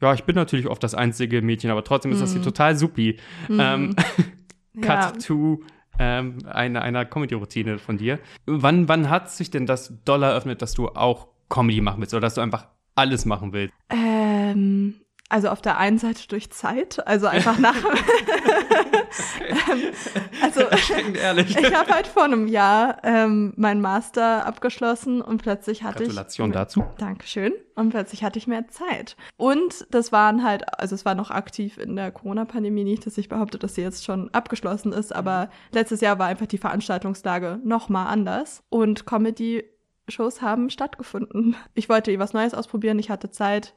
ja, 0.00 0.12
ich 0.12 0.24
bin 0.24 0.34
natürlich 0.34 0.66
oft 0.66 0.82
das 0.82 0.94
einzige 0.94 1.40
Mädchen, 1.40 1.70
aber 1.70 1.84
trotzdem 1.84 2.12
ist 2.12 2.20
das 2.20 2.32
hier 2.32 2.40
mhm. 2.40 2.44
total 2.44 2.76
supi. 2.76 3.18
Mhm. 3.48 3.60
Ähm, 3.60 3.96
cut 4.80 4.86
ja. 4.86 5.10
to 5.12 5.62
ähm, 5.98 6.38
eine, 6.46 6.82
einer 6.82 7.04
Comedy-Routine 7.04 7.78
von 7.78 7.96
dir. 7.96 8.18
Wann, 8.46 8.88
wann 8.88 9.08
hat 9.08 9.30
sich 9.30 9.50
denn 9.50 9.66
das 9.66 9.94
Dollar 10.04 10.32
eröffnet, 10.32 10.60
dass 10.60 10.74
du 10.74 10.88
auch 10.88 11.28
Comedy 11.48 11.80
machen 11.80 12.00
willst 12.00 12.14
oder 12.14 12.22
dass 12.22 12.34
du 12.34 12.40
einfach 12.40 12.66
alles 12.94 13.24
machen 13.24 13.52
willst? 13.52 13.72
Ähm, 13.90 14.94
also 15.34 15.48
auf 15.48 15.60
der 15.60 15.78
einen 15.78 15.98
Seite 15.98 16.28
durch 16.28 16.52
Zeit, 16.52 17.04
also 17.08 17.26
einfach 17.26 17.58
nach. 17.58 17.74
ähm, 19.50 19.92
also 20.40 20.60
ehrlich. 21.20 21.56
ich 21.56 21.74
habe 21.74 21.92
halt 21.92 22.06
vor 22.06 22.22
einem 22.22 22.46
Jahr 22.46 22.98
ähm, 23.02 23.52
meinen 23.56 23.80
Master 23.80 24.46
abgeschlossen 24.46 25.20
und 25.20 25.42
plötzlich 25.42 25.82
hatte 25.82 26.04
Gratulation 26.04 26.50
ich. 26.50 26.54
Gratulation 26.54 26.84
dazu. 26.84 26.84
Dankeschön. 26.98 27.52
Und 27.74 27.90
plötzlich 27.90 28.22
hatte 28.22 28.38
ich 28.38 28.46
mehr 28.46 28.68
Zeit. 28.68 29.16
Und 29.36 29.88
das 29.90 30.12
waren 30.12 30.44
halt, 30.44 30.78
also 30.78 30.94
es 30.94 31.04
war 31.04 31.16
noch 31.16 31.32
aktiv 31.32 31.78
in 31.78 31.96
der 31.96 32.12
Corona-Pandemie 32.12 32.84
nicht, 32.84 33.04
dass 33.04 33.18
ich 33.18 33.28
behaupte, 33.28 33.58
dass 33.58 33.74
sie 33.74 33.82
jetzt 33.82 34.04
schon 34.04 34.32
abgeschlossen 34.32 34.92
ist, 34.92 35.12
aber 35.12 35.50
letztes 35.72 36.00
Jahr 36.00 36.20
war 36.20 36.28
einfach 36.28 36.46
die 36.46 36.58
Veranstaltungslage 36.58 37.58
noch 37.64 37.88
mal 37.88 38.06
anders 38.06 38.62
und 38.68 39.04
Comedy 39.04 39.64
Shows 40.06 40.42
haben 40.42 40.70
stattgefunden. 40.70 41.56
Ich 41.74 41.88
wollte 41.88 42.16
was 42.20 42.34
Neues 42.34 42.54
ausprobieren, 42.54 43.00
ich 43.00 43.10
hatte 43.10 43.30
Zeit 43.30 43.74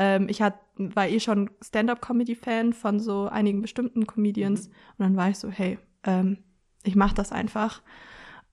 ähm, 0.00 0.28
ich 0.30 0.40
hat, 0.40 0.54
war 0.76 1.06
eh 1.06 1.20
schon 1.20 1.50
Stand-up-Comedy-Fan 1.62 2.72
von 2.72 2.98
so 2.98 3.28
einigen 3.28 3.60
bestimmten 3.60 4.06
Comedians. 4.06 4.68
Mhm. 4.68 4.74
Und 4.96 5.04
dann 5.04 5.16
war 5.16 5.28
ich 5.28 5.38
so, 5.38 5.50
hey, 5.50 5.78
ähm, 6.04 6.38
ich 6.82 6.96
mach 6.96 7.12
das 7.12 7.32
einfach. 7.32 7.82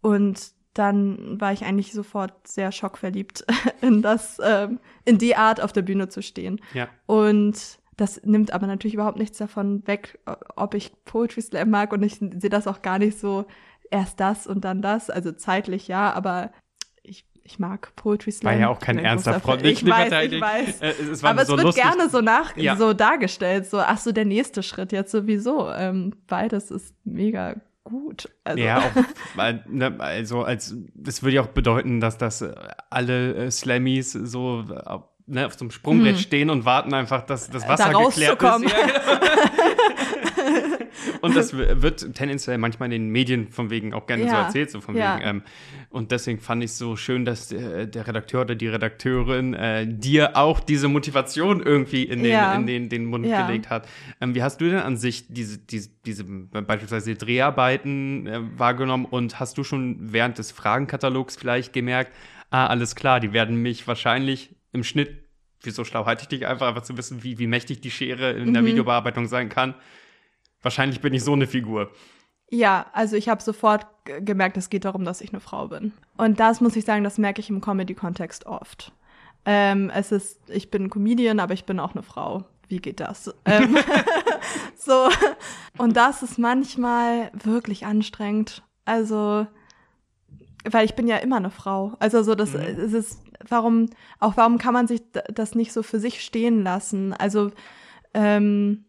Und 0.01 0.51
dann 0.73 1.39
war 1.39 1.53
ich 1.53 1.63
eigentlich 1.63 1.93
sofort 1.93 2.45
sehr 2.45 2.73
schockverliebt 2.73 3.45
in 3.81 4.01
das, 4.01 4.39
ähm, 4.43 4.79
in 5.05 5.17
die 5.17 5.37
Art 5.37 5.61
auf 5.61 5.71
der 5.71 5.83
Bühne 5.83 6.09
zu 6.09 6.21
stehen. 6.21 6.59
Ja. 6.73 6.89
Und 7.05 7.79
das 7.95 8.21
nimmt 8.25 8.51
aber 8.51 8.67
natürlich 8.67 8.93
überhaupt 8.93 9.17
nichts 9.17 9.37
davon 9.37 9.87
weg, 9.87 10.19
ob 10.55 10.73
ich 10.73 10.91
Poetry 11.05 11.41
Slam 11.41 11.69
mag 11.69 11.93
und 11.93 12.03
ich 12.03 12.15
sehe 12.15 12.49
das 12.49 12.67
auch 12.67 12.81
gar 12.81 12.99
nicht 12.99 13.17
so 13.17 13.45
erst 13.89 14.19
das 14.19 14.45
und 14.45 14.65
dann 14.65 14.81
das, 14.81 15.09
also 15.09 15.31
zeitlich 15.31 15.87
ja, 15.87 16.13
aber 16.13 16.51
ich, 17.47 17.53
ich 17.53 17.59
mag 17.59 17.95
Poetry 17.95 18.31
Slam. 18.31 18.53
War 18.53 18.59
ja 18.59 18.69
auch 18.69 18.79
kein 18.79 18.99
ernster 18.99 19.39
Front. 19.39 19.63
Ich 19.65 19.85
weiß, 19.85 20.11
ich 20.31 20.41
weiß. 20.41 20.81
Äh, 20.81 20.93
es 21.11 21.23
aber 21.23 21.45
so 21.45 21.53
es 21.53 21.57
wird 21.57 21.63
lustig. 21.67 21.83
gerne 21.83 22.09
so 22.09 22.21
nach, 22.21 22.55
Ja. 22.57 22.75
so 22.75 22.93
dargestellt, 22.93 23.65
so, 23.69 23.79
ach 23.79 23.97
so, 23.97 24.11
der 24.11 24.25
nächste 24.25 24.63
Schritt 24.63 24.91
jetzt 24.91 25.11
sowieso. 25.11 25.69
Ähm, 25.71 26.13
beides 26.27 26.71
ist 26.71 26.93
mega 27.03 27.55
gut. 27.83 28.29
Also, 28.43 28.59
Ja, 28.61 28.79
auch, 28.79 29.35
ne, 29.69 29.95
also 29.99 30.43
als 30.43 30.75
das 30.93 31.23
würde 31.23 31.35
ja 31.35 31.41
auch 31.41 31.47
bedeuten, 31.47 31.99
dass 32.01 32.17
das 32.17 32.41
äh, 32.41 32.53
alle 32.89 33.33
äh, 33.35 33.51
Slammies 33.51 34.11
so 34.11 34.65
äh, 34.69 34.97
ne, 35.27 35.45
auf 35.45 35.53
so 35.53 35.61
einem 35.61 35.71
Sprungbrett 35.71 36.15
Mhm. 36.15 36.19
stehen 36.19 36.49
und 36.49 36.65
warten 36.65 36.93
einfach, 36.93 37.25
dass 37.25 37.49
das 37.49 37.63
Da 37.63 37.69
Wasser 37.69 37.89
geklärt 37.93 38.43
rauszukommen. 38.43 38.63
ist. 38.67 38.73
Ja, 38.73 38.85
genau. 38.85 40.16
und 41.21 41.35
das 41.35 41.55
wird 41.55 42.13
tendenziell 42.15 42.57
manchmal 42.57 42.87
in 42.87 43.03
den 43.03 43.09
Medien 43.09 43.49
von 43.49 43.69
wegen 43.69 43.93
auch 43.93 44.05
gerne 44.07 44.23
so 44.27 44.35
Ja, 44.35 44.43
erzählt, 44.43 44.71
so 44.71 44.81
von 44.81 44.95
ja. 44.95 45.15
wegen. 45.17 45.27
Ähm, 45.27 45.41
und 45.89 46.11
deswegen 46.11 46.39
fand 46.39 46.63
ich 46.63 46.71
es 46.71 46.77
so 46.77 46.95
schön, 46.95 47.25
dass 47.25 47.51
äh, 47.51 47.87
der 47.87 48.07
Redakteur 48.07 48.41
oder 48.41 48.55
die 48.55 48.67
Redakteurin 48.67 49.53
äh, 49.53 49.85
dir 49.87 50.35
auch 50.37 50.59
diese 50.59 50.87
Motivation 50.87 51.61
irgendwie 51.61 52.03
in 52.03 52.23
den, 52.23 52.31
Ja. 52.31 52.53
in 52.55 52.67
den, 52.67 52.89
den 52.89 53.05
Mund 53.05 53.25
gelegt 53.25 53.69
hat. 53.69 53.87
Ähm, 54.21 54.35
wie 54.35 54.43
hast 54.43 54.59
du 54.61 54.65
denn 54.65 54.79
an 54.79 54.97
sich 54.97 55.25
diese, 55.27 55.57
diese, 55.57 55.89
diese 56.05 56.23
beispielsweise 56.23 57.15
Dreharbeiten 57.15 58.27
äh, 58.27 58.39
wahrgenommen 58.57 59.05
und 59.05 59.39
hast 59.39 59.57
du 59.57 59.63
schon 59.63 59.97
während 60.13 60.37
des 60.37 60.51
Fragenkatalogs 60.51 61.35
vielleicht 61.35 61.73
gemerkt, 61.73 62.11
ah, 62.49 62.67
alles 62.67 62.95
klar, 62.95 63.19
die 63.19 63.33
werden 63.33 63.61
mich 63.61 63.87
wahrscheinlich 63.87 64.55
im 64.73 64.83
Schnitt, 64.83 65.09
wieso 65.63 65.83
schlau 65.83 66.05
halte 66.05 66.23
ich 66.23 66.27
dich 66.27 66.45
einfach, 66.47 66.67
einfach 66.67 66.83
zu 66.83 66.95
wissen, 66.97 67.23
wie, 67.23 67.39
wie 67.39 67.47
mächtig 67.47 67.81
die 67.81 67.91
Schere 67.91 68.31
in 68.31 68.53
der 68.53 68.61
Mhm. 68.61 68.67
Videobearbeitung 68.67 69.27
sein 69.27 69.49
kann. 69.49 69.73
Wahrscheinlich 70.67 70.99
bin 70.99 71.13
ich 71.13 71.23
so 71.23 71.31
eine 71.31 71.47
Figur. 71.47 71.91
Ja, 72.49 72.87
also 72.91 73.15
ich 73.15 73.29
habe 73.29 73.41
sofort 73.41 73.85
gemerkt, 74.03 74.57
es 74.57 74.69
geht 74.69 74.83
darum, 74.83 75.05
dass 75.05 75.21
ich 75.21 75.29
eine 75.31 75.39
Frau 75.39 75.69
bin. 75.69 75.93
Und 76.17 76.41
das 76.41 76.59
muss 76.59 76.75
ich 76.75 76.83
sagen, 76.83 77.05
das 77.05 77.17
merke 77.17 77.39
ich 77.39 77.49
im 77.49 77.61
Comedy-Kontext 77.61 78.45
oft. 78.45 78.91
Ähm, 79.45 79.89
es 79.95 80.11
ist, 80.11 80.41
ich 80.49 80.69
bin 80.69 80.89
Comedian, 80.89 81.39
aber 81.39 81.53
ich 81.53 81.63
bin 81.63 81.79
auch 81.79 81.93
eine 81.93 82.03
Frau. 82.03 82.43
Wie 82.67 82.79
geht 82.81 82.99
das? 82.99 83.33
ähm, 83.45 83.77
so. 84.77 85.07
Und 85.77 85.95
das 85.95 86.21
ist 86.21 86.37
manchmal 86.37 87.31
wirklich 87.45 87.85
anstrengend. 87.85 88.61
Also, 88.83 89.47
weil 90.69 90.83
ich 90.83 90.95
bin 90.95 91.07
ja 91.07 91.15
immer 91.15 91.37
eine 91.37 91.49
Frau. 91.51 91.93
Also 91.99 92.23
so, 92.23 92.35
das 92.35 92.53
Mhm. 92.53 92.59
es 92.59 92.91
ist, 92.91 93.21
warum, 93.47 93.85
auch 94.19 94.35
warum 94.35 94.57
kann 94.57 94.73
man 94.73 94.87
sich 94.87 95.01
das 95.33 95.55
nicht 95.55 95.71
so 95.71 95.81
für 95.81 95.99
sich 96.01 96.21
stehen 96.21 96.61
lassen? 96.61 97.13
Also, 97.13 97.51
ähm, 98.13 98.83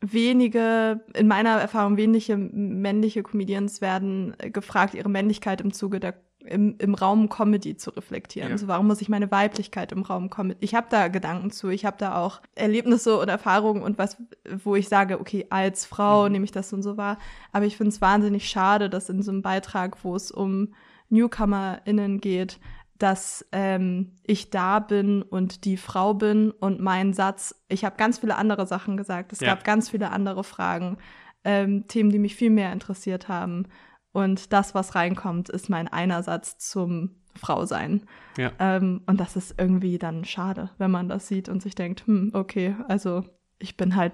wenige, 0.00 1.00
in 1.14 1.26
meiner 1.26 1.60
Erfahrung, 1.60 1.96
wenige 1.96 2.36
männliche 2.36 3.22
Comedians 3.22 3.80
werden 3.80 4.34
äh, 4.38 4.50
gefragt, 4.50 4.94
ihre 4.94 5.08
Männlichkeit 5.08 5.60
im 5.60 5.72
Zuge 5.72 6.00
der 6.00 6.14
im, 6.44 6.76
im 6.78 6.94
Raum 6.94 7.28
Comedy 7.28 7.76
zu 7.76 7.90
reflektieren. 7.90 8.48
Ja. 8.48 8.54
Also 8.54 8.68
warum 8.68 8.86
muss 8.86 9.02
ich 9.02 9.08
meine 9.08 9.30
Weiblichkeit 9.30 9.92
im 9.92 10.02
Raum 10.02 10.30
Comedy? 10.30 10.56
Ich 10.60 10.74
habe 10.74 10.86
da 10.88 11.08
Gedanken 11.08 11.50
zu, 11.50 11.68
ich 11.68 11.84
habe 11.84 11.96
da 11.98 12.16
auch 12.16 12.40
Erlebnisse 12.54 13.18
und 13.18 13.28
Erfahrungen 13.28 13.82
und 13.82 13.98
was, 13.98 14.16
wo 14.64 14.74
ich 14.74 14.88
sage, 14.88 15.20
okay, 15.20 15.46
als 15.50 15.84
Frau 15.84 16.24
Mhm. 16.24 16.32
nehme 16.32 16.44
ich 16.44 16.52
das 16.52 16.72
und 16.72 16.82
so 16.82 16.96
wahr. 16.96 17.18
Aber 17.52 17.66
ich 17.66 17.76
finde 17.76 17.90
es 17.90 18.00
wahnsinnig 18.00 18.48
schade, 18.48 18.88
dass 18.88 19.10
in 19.10 19.22
so 19.22 19.30
einem 19.30 19.42
Beitrag, 19.42 20.02
wo 20.04 20.14
es 20.14 20.30
um 20.30 20.72
NewcomerInnen 21.10 22.20
geht, 22.20 22.58
dass 22.98 23.46
ähm, 23.52 24.16
ich 24.24 24.50
da 24.50 24.80
bin 24.80 25.22
und 25.22 25.64
die 25.64 25.76
Frau 25.76 26.14
bin 26.14 26.50
und 26.50 26.80
mein 26.80 27.12
Satz, 27.12 27.54
ich 27.68 27.84
habe 27.84 27.96
ganz 27.96 28.18
viele 28.18 28.36
andere 28.36 28.66
Sachen 28.66 28.96
gesagt, 28.96 29.32
es 29.32 29.40
Ja. 29.40 29.48
gab 29.54 29.64
ganz 29.64 29.90
viele 29.90 30.10
andere 30.10 30.44
Fragen, 30.44 30.98
ähm, 31.44 31.86
Themen, 31.86 32.10
die 32.10 32.18
mich 32.18 32.34
viel 32.34 32.50
mehr 32.50 32.72
interessiert 32.72 33.28
haben. 33.28 33.66
Und 34.12 34.52
das, 34.52 34.74
was 34.74 34.94
reinkommt, 34.94 35.48
ist 35.48 35.68
mein 35.68 35.86
einer 35.86 36.22
Satz 36.22 36.58
zum 36.58 37.16
Frausein. 37.36 38.04
Ja. 38.36 38.52
Ähm, 38.58 39.02
und 39.06 39.20
das 39.20 39.36
ist 39.36 39.54
irgendwie 39.58 39.98
dann 39.98 40.24
schade, 40.24 40.70
wenn 40.78 40.90
man 40.90 41.08
das 41.08 41.28
sieht 41.28 41.48
und 41.48 41.62
sich 41.62 41.74
denkt, 41.74 42.06
hm, 42.06 42.30
okay, 42.34 42.74
also 42.88 43.24
ich 43.60 43.76
bin 43.76 43.94
halt 43.94 44.12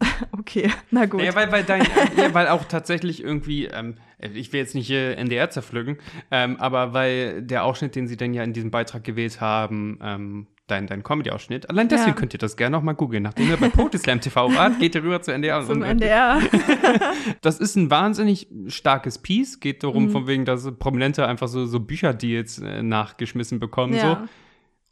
okay, 0.32 0.70
na 0.90 1.06
gut. 1.06 1.20
Naja, 1.20 1.34
weil, 1.34 1.52
weil, 1.52 1.64
dein, 1.64 1.82
ja, 2.16 2.32
weil 2.32 2.48
auch 2.48 2.64
tatsächlich 2.64 3.22
irgendwie, 3.22 3.66
ähm, 3.66 3.96
ich 4.18 4.52
will 4.52 4.60
jetzt 4.60 4.74
nicht 4.74 4.86
hier 4.86 5.16
NDR 5.18 5.50
zerpflücken, 5.50 5.98
ähm, 6.30 6.56
aber 6.58 6.92
weil 6.92 7.42
der 7.42 7.64
Ausschnitt, 7.64 7.94
den 7.96 8.08
sie 8.08 8.16
dann 8.16 8.32
ja 8.34 8.42
in 8.42 8.52
diesem 8.52 8.70
Beitrag 8.70 9.04
gewählt 9.04 9.40
haben, 9.40 9.98
ähm, 10.02 10.46
dein, 10.66 10.86
dein 10.86 11.02
Comedy-Ausschnitt, 11.02 11.68
allein 11.68 11.88
deswegen 11.88 12.10
Ja. 12.10 12.14
könnt 12.16 12.32
ihr 12.32 12.38
das 12.38 12.56
gerne 12.56 12.76
nochmal 12.76 12.94
googeln. 12.94 13.24
Nachdem 13.24 13.50
ihr 13.50 13.56
bei 13.56 13.68
Poetry 13.68 14.18
TV 14.20 14.54
wart, 14.54 14.78
geht 14.78 14.94
ihr 14.94 15.02
rüber 15.02 15.20
zu 15.20 15.32
NDR. 15.32 15.64
Zum 15.66 15.82
NDR. 15.82 16.40
Das 17.42 17.58
ist 17.58 17.76
ein 17.76 17.90
wahnsinnig 17.90 18.48
starkes 18.68 19.18
Piece. 19.18 19.60
Geht 19.60 19.82
darum, 19.82 20.04
Mhm. 20.06 20.10
von 20.10 20.26
wegen, 20.26 20.44
dass 20.44 20.70
Prominente 20.78 21.26
einfach 21.26 21.48
so, 21.48 21.66
so 21.66 21.80
Bücherdeals 21.80 22.58
äh, 22.58 22.82
nachgeschmissen 22.82 23.58
bekommen. 23.60 23.98
So. 23.98 24.16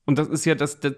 Und 0.09 0.19
das 0.19 0.27
ist 0.29 0.47
ja, 0.47 0.55
das, 0.55 0.81
das, 0.81 0.95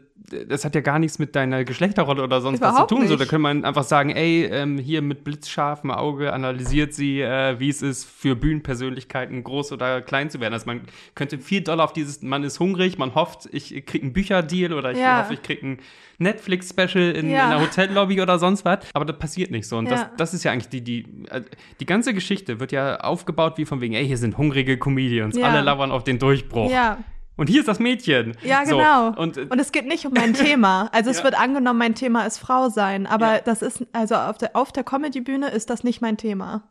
das 0.49 0.65
hat 0.65 0.77
ja 0.77 0.83
gar 0.83 1.01
nichts 1.01 1.19
mit 1.19 1.35
deiner 1.35 1.65
Geschlechterrolle 1.65 2.23
oder 2.23 2.41
sonst 2.41 2.61
was 2.61 2.71
Überhaupt 2.75 2.91
zu 2.91 2.95
tun. 2.95 3.09
So, 3.09 3.17
da 3.17 3.25
kann 3.25 3.41
man 3.41 3.65
einfach 3.65 3.83
sagen, 3.83 4.11
ey, 4.11 4.45
ähm, 4.45 4.79
hier 4.79 5.03
mit 5.03 5.25
blitzscharfem 5.25 5.91
Auge 5.91 6.33
analysiert 6.33 6.95
sie, 6.95 7.21
äh, 7.21 7.59
wie 7.59 7.71
es 7.71 7.83
ist, 7.83 8.05
für 8.05 8.37
Bühnenpersönlichkeiten 8.37 9.43
groß 9.43 9.73
oder 9.73 10.01
klein 10.01 10.31
zu 10.31 10.39
werden. 10.39 10.53
Also 10.55 10.67
man 10.67 10.83
könnte 11.17 11.39
viel 11.41 11.61
doller 11.63 11.83
auf 11.83 11.93
dieses, 11.93 12.23
man 12.23 12.45
ist 12.45 12.61
hungrig, 12.61 12.99
man 12.99 13.17
hofft, 13.17 13.49
ich 13.51 13.85
krieg 13.85 14.05
einen 14.05 14.13
Bücherdeal 14.13 14.73
oder 14.75 14.93
ich 14.93 14.99
Ja. 14.99 15.25
hoffe, 15.25 15.35
ich 15.35 15.43
krieg 15.43 15.61
ein 15.65 15.81
Netflix-Special 16.19 17.11
in, 17.11 17.31
Ja. 17.31 17.47
in 17.47 17.53
einer 17.53 17.61
Hotellobby 17.63 18.21
oder 18.21 18.39
sonst 18.39 18.65
was. 18.65 18.81
Aber 18.95 19.05
das 19.05 19.19
passiert 19.19 19.51
nicht 19.51 19.67
so. 19.67 19.77
Und 19.77 19.91
das, 19.91 20.03
Ja. 20.03 20.11
das 20.19 20.35
ist 20.35 20.45
ja 20.45 20.53
eigentlich 20.53 20.69
die, 20.69 20.83
die, 20.83 21.01
äh, 21.31 21.43
die 21.81 21.87
ganze 21.87 22.15
Geschichte 22.15 22.61
wird 22.61 22.71
ja 22.71 23.01
aufgebaut 23.01 23.55
wie 23.59 23.65
von 23.65 23.81
wegen, 23.81 23.95
ey, 23.95 24.07
hier 24.07 24.19
sind 24.19 24.39
hungrige 24.39 24.79
Comedians, 24.79 25.37
alle 25.43 25.63
lauern 25.63 25.91
auf 25.91 26.05
den 26.05 26.21
Durchbruch. 26.21 26.71
Ja, 26.71 26.99
Und 27.41 27.47
hier 27.49 27.61
ist 27.61 27.69
das 27.69 27.79
Mädchen. 27.79 28.37
Ja, 28.43 28.67
So. 28.67 28.77
genau. 28.77 29.13
Und, 29.15 29.39
äh, 29.39 29.47
Und 29.49 29.59
es 29.59 29.73
geht 29.73 29.87
nicht 29.87 30.05
um 30.05 30.13
mein 30.13 30.35
Thema. 30.35 30.91
Also 30.93 31.09
es 31.09 31.17
Ja. 31.21 31.25
wird 31.25 31.41
angenommen, 31.41 31.79
mein 31.79 31.95
Thema 31.95 32.27
ist 32.27 32.37
Frau 32.37 32.69
sein, 32.69 33.07
aber 33.07 33.37
Ja. 33.37 33.41
das 33.41 33.63
ist, 33.63 33.87
also 33.95 34.15
auf 34.17 34.37
der, 34.37 34.55
auf 34.55 34.73
der 34.73 34.85
Comedy-Bühne 34.85 35.49
ist 35.49 35.71
das 35.71 35.83
nicht 35.83 36.03
mein 36.03 36.19
Thema. 36.19 36.65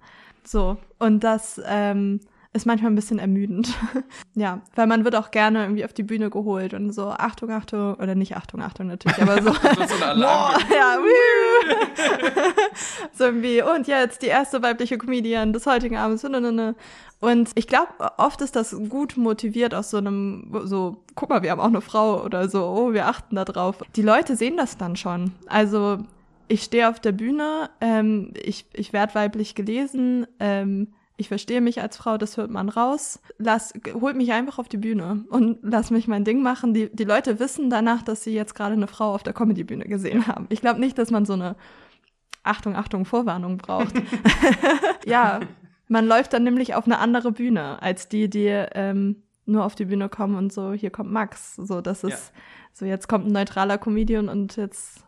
So. 0.43 0.77
Und 0.99 1.23
das 1.23 1.59
ähm, 1.65 2.19
ist 2.53 2.67
manchmal 2.67 2.91
ein 2.91 2.95
bisschen 2.95 3.17
ermüdend. 3.17 3.73
ja, 4.35 4.61
weil 4.75 4.85
man 4.85 5.05
wird 5.05 5.15
auch 5.15 5.31
gerne 5.31 5.63
irgendwie 5.63 5.85
auf 5.85 5.93
die 5.93 6.03
Bühne 6.03 6.29
geholt 6.29 6.75
und 6.75 6.91
so, 6.93 7.09
Achtung, 7.09 7.49
Achtung, 7.49 7.95
oder 7.95 8.13
nicht 8.13 8.37
Achtung, 8.37 8.61
Achtung 8.61 8.85
natürlich, 8.87 9.19
aber 9.19 9.41
so. 9.41 9.51
so, 9.53 9.95
so 9.97 10.05
Alarm. 10.05 10.61
Ja, 10.71 10.97
so 13.13 13.23
irgendwie, 13.25 13.61
und 13.63 13.87
jetzt 13.87 14.21
die 14.21 14.27
erste 14.27 14.61
weibliche 14.61 14.97
Comedian 14.99 15.51
des 15.53 15.65
heutigen 15.65 15.97
Abends. 15.97 16.23
Und 17.19 17.51
ich 17.55 17.67
glaube, 17.67 17.89
oft 18.17 18.41
ist 18.41 18.55
das 18.55 18.75
gut 18.87 19.17
motiviert 19.17 19.75
aus 19.75 19.89
so 19.89 19.97
einem, 19.97 20.51
so, 20.63 21.03
guck 21.15 21.29
mal, 21.29 21.43
wir 21.43 21.51
haben 21.51 21.59
auch 21.59 21.65
eine 21.65 21.81
Frau 21.81 22.23
oder 22.23 22.47
so, 22.47 22.63
oh, 22.63 22.93
wir 22.93 23.07
achten 23.07 23.35
da 23.35 23.43
drauf. 23.43 23.77
Die 23.95 24.01
Leute 24.01 24.37
sehen 24.37 24.55
das 24.55 24.77
dann 24.77 24.95
schon. 24.95 25.33
Also, 25.47 25.97
ich 26.47 26.63
stehe 26.63 26.89
auf 26.89 26.99
der 26.99 27.11
Bühne, 27.11 27.69
ähm, 27.81 28.33
ich, 28.41 28.65
ich 28.73 28.93
werde 28.93 29.15
weiblich 29.15 29.53
gelesen, 29.53 30.27
ähm, 30.39 30.93
ich 31.17 31.27
verstehe 31.27 31.59
mich 31.59 31.81
als 31.81 31.97
Frau, 31.97 32.17
das 32.17 32.37
hört 32.37 32.49
man 32.49 32.69
raus. 32.69 33.19
Lass, 33.37 33.73
holt 33.93 34.15
mich 34.15 34.31
einfach 34.31 34.57
auf 34.57 34.69
die 34.69 34.77
Bühne 34.77 35.25
und 35.29 35.59
lass 35.61 35.91
mich 35.91 36.07
mein 36.07 36.23
Ding 36.23 36.41
machen. 36.41 36.73
Die, 36.73 36.89
die 36.89 37.03
Leute 37.03 37.39
wissen 37.41 37.69
danach, 37.69 38.03
dass 38.03 38.23
sie 38.23 38.33
jetzt 38.33 38.55
gerade 38.55 38.73
eine 38.73 38.87
Frau 38.87 39.13
auf 39.13 39.23
der 39.23 39.33
Comedy-Bühne 39.33 39.83
gesehen 39.83 40.27
haben. 40.27 40.47
Ich 40.47 40.61
glaube 40.61 40.79
nicht, 40.79 40.97
dass 40.97 41.11
man 41.11 41.25
so 41.25 41.33
eine 41.33 41.57
Achtung, 42.43 42.77
Achtung, 42.77 43.03
Vorwarnung 43.03 43.57
braucht. 43.57 43.93
ja, 45.05 45.41
man 45.89 46.07
läuft 46.07 46.31
dann 46.33 46.43
nämlich 46.43 46.75
auf 46.75 46.85
eine 46.85 46.99
andere 46.99 47.31
Bühne 47.33 47.81
als 47.81 48.07
die, 48.07 48.29
die 48.29 48.45
ähm, 48.47 49.23
nur 49.45 49.65
auf 49.65 49.75
die 49.75 49.85
Bühne 49.85 50.07
kommen 50.07 50.35
und 50.35 50.53
so, 50.53 50.71
hier 50.71 50.91
kommt 50.91 51.11
Max. 51.11 51.55
So, 51.55 51.81
das 51.81 52.03
ist, 52.03 52.31
so 52.71 52.85
jetzt 52.85 53.07
kommt 53.09 53.25
ein 53.25 53.31
neutraler 53.33 53.77
Comedian 53.79 54.29
und 54.29 54.55
jetzt, 54.55 55.03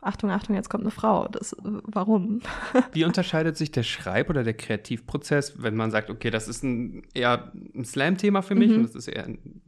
Achtung, 0.00 0.30
Achtung, 0.30 0.56
jetzt 0.56 0.70
kommt 0.70 0.84
eine 0.84 0.90
Frau. 0.90 1.28
Das, 1.28 1.54
warum? 1.62 2.40
Wie 2.92 3.04
unterscheidet 3.04 3.56
sich 3.56 3.70
der 3.70 3.82
Schreib- 3.82 4.30
oder 4.30 4.42
der 4.42 4.54
Kreativprozess, 4.54 5.62
wenn 5.62 5.76
man 5.76 5.90
sagt, 5.90 6.08
okay, 6.10 6.30
das 6.30 6.48
ist 6.48 6.64
ein, 6.64 7.02
eher 7.14 7.52
ein 7.74 7.84
Slam-Thema 7.84 8.42
für 8.42 8.54
mich 8.54 8.70
Mhm. 8.70 8.76
und 8.76 8.82
das 8.84 8.94
ist 8.94 9.08
eher 9.08 9.26
ein, 9.26 9.62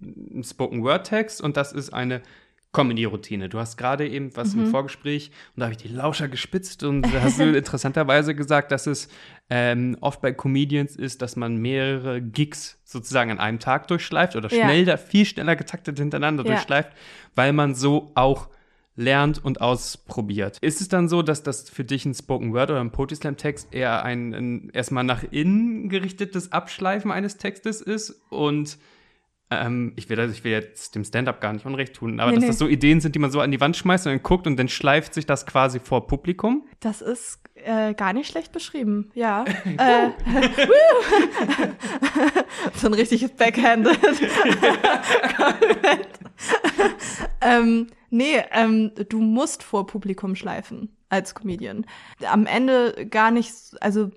ein 0.00 0.44
Spoken-Word-Text 0.44 1.40
und 1.40 1.56
das 1.56 1.72
ist 1.72 1.92
eine 1.94 2.20
Comedy-Routine. 2.72 3.48
Du 3.48 3.58
hast 3.58 3.76
gerade 3.76 4.08
eben 4.08 4.34
was 4.36 4.54
mhm. 4.54 4.64
im 4.64 4.70
Vorgespräch 4.70 5.32
und 5.54 5.60
da 5.60 5.66
habe 5.66 5.72
ich 5.72 5.82
die 5.82 5.88
Lauscher 5.88 6.28
gespitzt 6.28 6.84
und 6.84 7.02
da 7.02 7.22
hast 7.22 7.40
du 7.40 7.44
interessanterweise 7.56 8.34
gesagt, 8.34 8.70
dass 8.70 8.86
es 8.86 9.08
ähm, 9.48 9.96
oft 10.00 10.20
bei 10.20 10.32
Comedians 10.32 10.94
ist, 10.94 11.20
dass 11.22 11.34
man 11.34 11.56
mehrere 11.56 12.22
Gigs 12.22 12.78
sozusagen 12.84 13.32
an 13.32 13.40
einem 13.40 13.58
Tag 13.58 13.88
durchschleift 13.88 14.36
oder 14.36 14.48
schnell 14.48 14.86
ja. 14.86 14.96
viel 14.96 15.24
schneller 15.24 15.56
getaktet 15.56 15.98
hintereinander 15.98 16.44
ja. 16.44 16.52
durchschleift, 16.52 16.90
weil 17.34 17.52
man 17.52 17.74
so 17.74 18.12
auch 18.14 18.48
lernt 18.94 19.44
und 19.44 19.60
ausprobiert. 19.60 20.58
Ist 20.60 20.80
es 20.80 20.88
dann 20.88 21.08
so, 21.08 21.22
dass 21.22 21.42
das 21.42 21.68
für 21.70 21.84
dich 21.84 22.04
ein 22.04 22.14
Spoken 22.14 22.52
Word 22.52 22.70
oder 22.70 22.80
ein 22.80 22.92
Poetry 22.92 23.16
Slam 23.16 23.36
Text 23.36 23.72
eher 23.72 24.04
ein, 24.04 24.34
ein 24.34 24.70
erstmal 24.72 25.04
nach 25.04 25.24
innen 25.30 25.88
gerichtetes 25.88 26.52
Abschleifen 26.52 27.10
eines 27.10 27.36
Textes 27.36 27.80
ist 27.80 28.22
und 28.28 28.78
ähm, 29.50 29.92
ich, 29.96 30.08
will, 30.08 30.18
ich 30.30 30.44
will 30.44 30.52
jetzt 30.52 30.94
dem 30.94 31.04
Stand-up 31.04 31.40
gar 31.40 31.52
nicht 31.52 31.66
Unrecht 31.66 31.94
tun, 31.94 32.20
aber 32.20 32.30
nee, 32.30 32.36
dass 32.36 32.42
nee. 32.42 32.48
das 32.48 32.58
so 32.58 32.68
Ideen 32.68 33.00
sind, 33.00 33.14
die 33.14 33.18
man 33.18 33.30
so 33.30 33.40
an 33.40 33.50
die 33.50 33.60
Wand 33.60 33.76
schmeißt 33.76 34.06
und 34.06 34.12
dann 34.12 34.22
guckt 34.22 34.46
und 34.46 34.56
dann 34.56 34.68
schleift 34.68 35.12
sich 35.12 35.26
das 35.26 35.44
quasi 35.44 35.80
vor 35.80 36.06
Publikum? 36.06 36.66
Das 36.78 37.02
ist 37.02 37.40
äh, 37.56 37.94
gar 37.94 38.12
nicht 38.12 38.30
schlecht 38.30 38.52
beschrieben, 38.52 39.10
ja. 39.14 39.44
äh, 39.76 40.10
so 42.76 42.86
ein 42.86 42.94
richtiges 42.94 43.32
Backhanded. 43.32 43.98
ähm, 47.40 47.88
nee, 48.10 48.42
ähm, 48.52 48.92
du 49.08 49.20
musst 49.20 49.64
vor 49.64 49.86
Publikum 49.86 50.36
schleifen 50.36 50.96
als 51.08 51.34
Comedian. 51.34 51.86
Am 52.24 52.46
Ende 52.46 53.06
gar 53.10 53.32
nicht, 53.32 53.52
also 53.80 54.12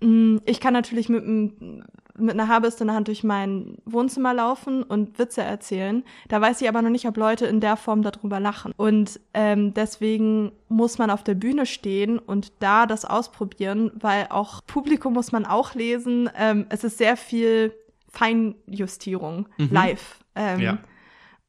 mm, 0.00 0.36
ich 0.46 0.60
kann 0.60 0.72
natürlich 0.72 1.08
mit 1.08 1.24
einem 1.24 1.84
mit 2.18 2.32
einer 2.32 2.48
Haarbürste 2.48 2.84
in 2.84 2.88
der 2.88 2.96
Hand 2.96 3.08
durch 3.08 3.24
mein 3.24 3.78
Wohnzimmer 3.84 4.34
laufen 4.34 4.82
und 4.82 5.18
Witze 5.18 5.42
erzählen. 5.42 6.04
Da 6.28 6.40
weiß 6.40 6.60
ich 6.60 6.68
aber 6.68 6.82
noch 6.82 6.90
nicht, 6.90 7.06
ob 7.06 7.16
Leute 7.16 7.46
in 7.46 7.60
der 7.60 7.76
Form 7.76 8.02
darüber 8.02 8.40
lachen. 8.40 8.72
Und 8.76 9.20
ähm, 9.34 9.74
deswegen 9.74 10.52
muss 10.68 10.98
man 10.98 11.10
auf 11.10 11.22
der 11.24 11.34
Bühne 11.34 11.66
stehen 11.66 12.18
und 12.18 12.52
da 12.60 12.86
das 12.86 13.04
ausprobieren, 13.04 13.90
weil 13.94 14.26
auch 14.30 14.60
Publikum 14.66 15.12
muss 15.12 15.32
man 15.32 15.46
auch 15.46 15.74
lesen. 15.74 16.30
Ähm, 16.36 16.66
es 16.68 16.84
ist 16.84 16.98
sehr 16.98 17.16
viel 17.16 17.72
Feinjustierung 18.08 19.48
mhm. 19.58 19.68
live. 19.70 20.18
Ähm, 20.34 20.60
ja. 20.60 20.78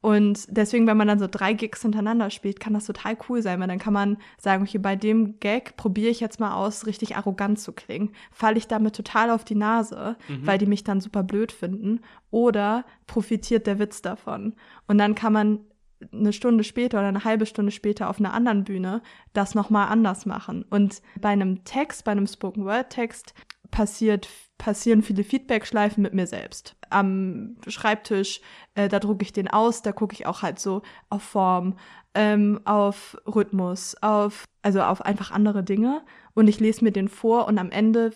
Und 0.02 0.46
deswegen, 0.50 0.86
wenn 0.86 0.98
man 0.98 1.08
dann 1.08 1.20
so 1.20 1.28
drei 1.30 1.54
Gigs 1.54 1.82
hintereinander 1.82 2.30
spielt, 2.30 2.60
kann 2.60 2.74
das 2.74 2.86
total 2.86 3.18
cool 3.28 3.42
sein, 3.42 3.60
weil 3.60 3.68
dann 3.68 3.80
kann 3.80 3.94
man 3.94 4.18
sagen, 4.38 4.64
okay, 4.64 4.78
bei 4.78 4.96
dem 4.96 5.40
Gag 5.40 5.76
probiere 5.76 6.12
ich 6.12 6.20
jetzt 6.20 6.40
mal 6.40 6.54
aus, 6.54 6.86
richtig 6.86 7.18
arrogant 7.18 7.60
zu 7.60 7.74
klingen. 7.74 8.12
Falle 8.32 8.58
ich 8.58 8.68
damit 8.68 8.96
total 8.96 9.32
auf 9.32 9.44
die 9.44 9.56
Nase, 9.56 10.16
mhm. 10.28 10.46
weil 10.46 10.60
die 10.60 10.68
mich 10.68 10.84
dann 10.84 11.02
super 11.02 11.24
blöd 11.24 11.52
finden, 11.52 12.02
oder 12.30 12.86
profitiert 13.08 13.66
der 13.66 13.80
Witz 13.80 14.02
davon? 14.02 14.54
Und 14.88 15.00
dann 15.00 15.16
kann 15.16 15.34
man 15.34 15.60
eine 16.12 16.34
Stunde 16.34 16.64
später 16.64 17.00
oder 17.00 17.08
eine 17.08 17.24
halbe 17.24 17.48
Stunde 17.48 17.72
später 17.72 18.10
auf 18.10 18.20
einer 18.20 18.34
anderen 18.34 18.64
Bühne 18.64 19.02
das 19.34 19.56
nochmal 19.56 19.88
anders 19.88 20.26
machen. 20.28 20.64
Und 20.70 21.02
bei 21.20 21.30
einem 21.30 21.64
Text, 21.64 22.04
bei 22.04 22.12
einem 22.12 22.28
Spoken 22.28 22.66
Word 22.66 22.92
Text 22.92 23.34
passiert, 23.72 24.30
passieren 24.58 25.04
viele 25.04 25.24
Feedback-Schleifen 25.24 26.02
mit 26.02 26.14
mir 26.14 26.28
selbst. 26.28 26.76
Am 26.90 27.58
Schreibtisch, 27.68 28.42
äh, 28.76 28.88
da 28.88 29.00
drucke 29.00 29.24
ich 29.24 29.34
den 29.34 29.48
aus, 29.48 29.82
da 29.82 29.92
gucke 29.92 30.14
ich 30.14 30.26
auch 30.26 30.42
halt 30.42 30.60
so 30.60 30.82
auf 31.10 31.24
Form, 31.24 31.78
ähm, 32.14 32.62
auf 32.66 33.18
Rhythmus, 33.28 33.96
auf, 34.02 34.46
also 34.62 34.82
auf 34.82 35.02
einfach 35.02 35.32
andere 35.32 35.64
Dinge. 35.64 36.02
Und 36.34 36.48
ich 36.48 36.60
lese 36.60 36.84
mir 36.84 36.92
den 36.92 37.10
vor 37.10 37.48
und 37.48 37.58
am 37.58 37.72
Ende 37.72 38.12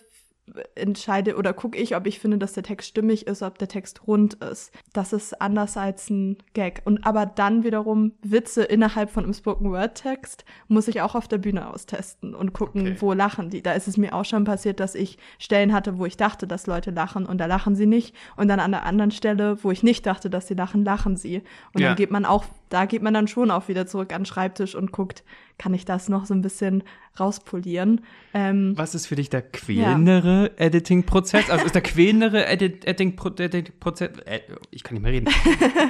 entscheide 0.74 1.36
oder 1.36 1.52
gucke 1.52 1.78
ich, 1.78 1.96
ob 1.96 2.06
ich 2.06 2.18
finde, 2.18 2.38
dass 2.38 2.52
der 2.52 2.62
Text 2.62 2.88
stimmig 2.88 3.26
ist, 3.26 3.42
ob 3.42 3.58
der 3.58 3.68
Text 3.68 4.06
rund 4.06 4.34
ist. 4.34 4.72
Das 4.92 5.12
ist 5.12 5.40
anders 5.40 5.76
als 5.76 6.10
ein 6.10 6.38
Gag. 6.54 6.82
Und 6.84 7.06
aber 7.06 7.26
dann 7.26 7.64
wiederum 7.64 8.12
Witze 8.22 8.62
innerhalb 8.62 9.10
von 9.10 9.24
einem 9.24 9.34
Spoken 9.34 9.70
Word 9.70 9.94
Text 9.94 10.44
muss 10.68 10.88
ich 10.88 11.00
auch 11.00 11.14
auf 11.14 11.28
der 11.28 11.38
Bühne 11.38 11.68
austesten 11.68 12.34
und 12.34 12.52
gucken, 12.52 12.82
okay. 12.82 12.96
wo 13.00 13.12
lachen 13.12 13.50
die. 13.50 13.62
Da 13.62 13.72
ist 13.72 13.88
es 13.88 13.96
mir 13.96 14.14
auch 14.14 14.24
schon 14.24 14.44
passiert, 14.44 14.80
dass 14.80 14.94
ich 14.94 15.18
Stellen 15.38 15.72
hatte, 15.72 15.98
wo 15.98 16.06
ich 16.06 16.16
dachte, 16.16 16.46
dass 16.46 16.66
Leute 16.66 16.90
lachen 16.90 17.26
und 17.26 17.38
da 17.38 17.46
lachen 17.46 17.74
sie 17.76 17.86
nicht. 17.86 18.14
Und 18.36 18.48
dann 18.48 18.60
an 18.60 18.72
der 18.72 18.84
anderen 18.84 19.10
Stelle, 19.10 19.62
wo 19.62 19.70
ich 19.70 19.82
nicht 19.82 20.06
dachte, 20.06 20.30
dass 20.30 20.48
sie 20.48 20.54
lachen, 20.54 20.84
lachen 20.84 21.16
sie. 21.16 21.42
Und 21.72 21.80
ja. 21.80 21.88
dann 21.88 21.96
geht 21.96 22.10
man 22.10 22.24
auch, 22.24 22.44
da 22.72 22.86
geht 22.86 23.02
man 23.02 23.12
dann 23.12 23.28
schon 23.28 23.50
auch 23.50 23.68
wieder 23.68 23.86
zurück 23.86 24.12
an 24.12 24.22
den 24.22 24.26
Schreibtisch 24.26 24.74
und 24.74 24.92
guckt, 24.92 25.24
kann 25.58 25.74
ich 25.74 25.84
das 25.84 26.08
noch 26.08 26.24
so 26.24 26.32
ein 26.32 26.40
bisschen 26.40 26.82
rauspolieren. 27.20 28.00
Ähm, 28.32 28.72
Was 28.76 28.94
ist 28.94 29.06
für 29.06 29.16
dich 29.16 29.28
der 29.28 29.42
quälendere 29.42 30.44
ja. 30.44 30.66
Editing-Prozess? 30.66 31.50
Also 31.50 31.66
ist 31.66 31.74
der 31.74 31.82
quälendere 31.82 32.46
Editing-Prozess, 32.46 34.18
äh, 34.24 34.40
ich 34.70 34.82
kann 34.82 34.94
nicht 34.94 35.02
mehr 35.02 35.12
reden, 35.12 35.28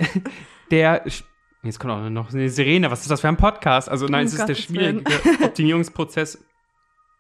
der, 0.73 1.05
jetzt 1.63 1.79
kommt 1.79 1.93
auch 1.93 2.11
noch 2.11 2.33
eine 2.33 2.49
Sirene, 2.49 2.91
was 2.91 3.03
ist 3.03 3.11
das 3.11 3.21
für 3.21 3.29
ein 3.29 3.37
Podcast? 3.37 3.89
Also 3.89 4.07
nein, 4.07 4.25
oh 4.25 4.27
es 4.27 4.35
ist 4.35 4.47
der 4.47 4.57
schwierige 4.57 5.05
Optimierungsprozess, 5.45 6.45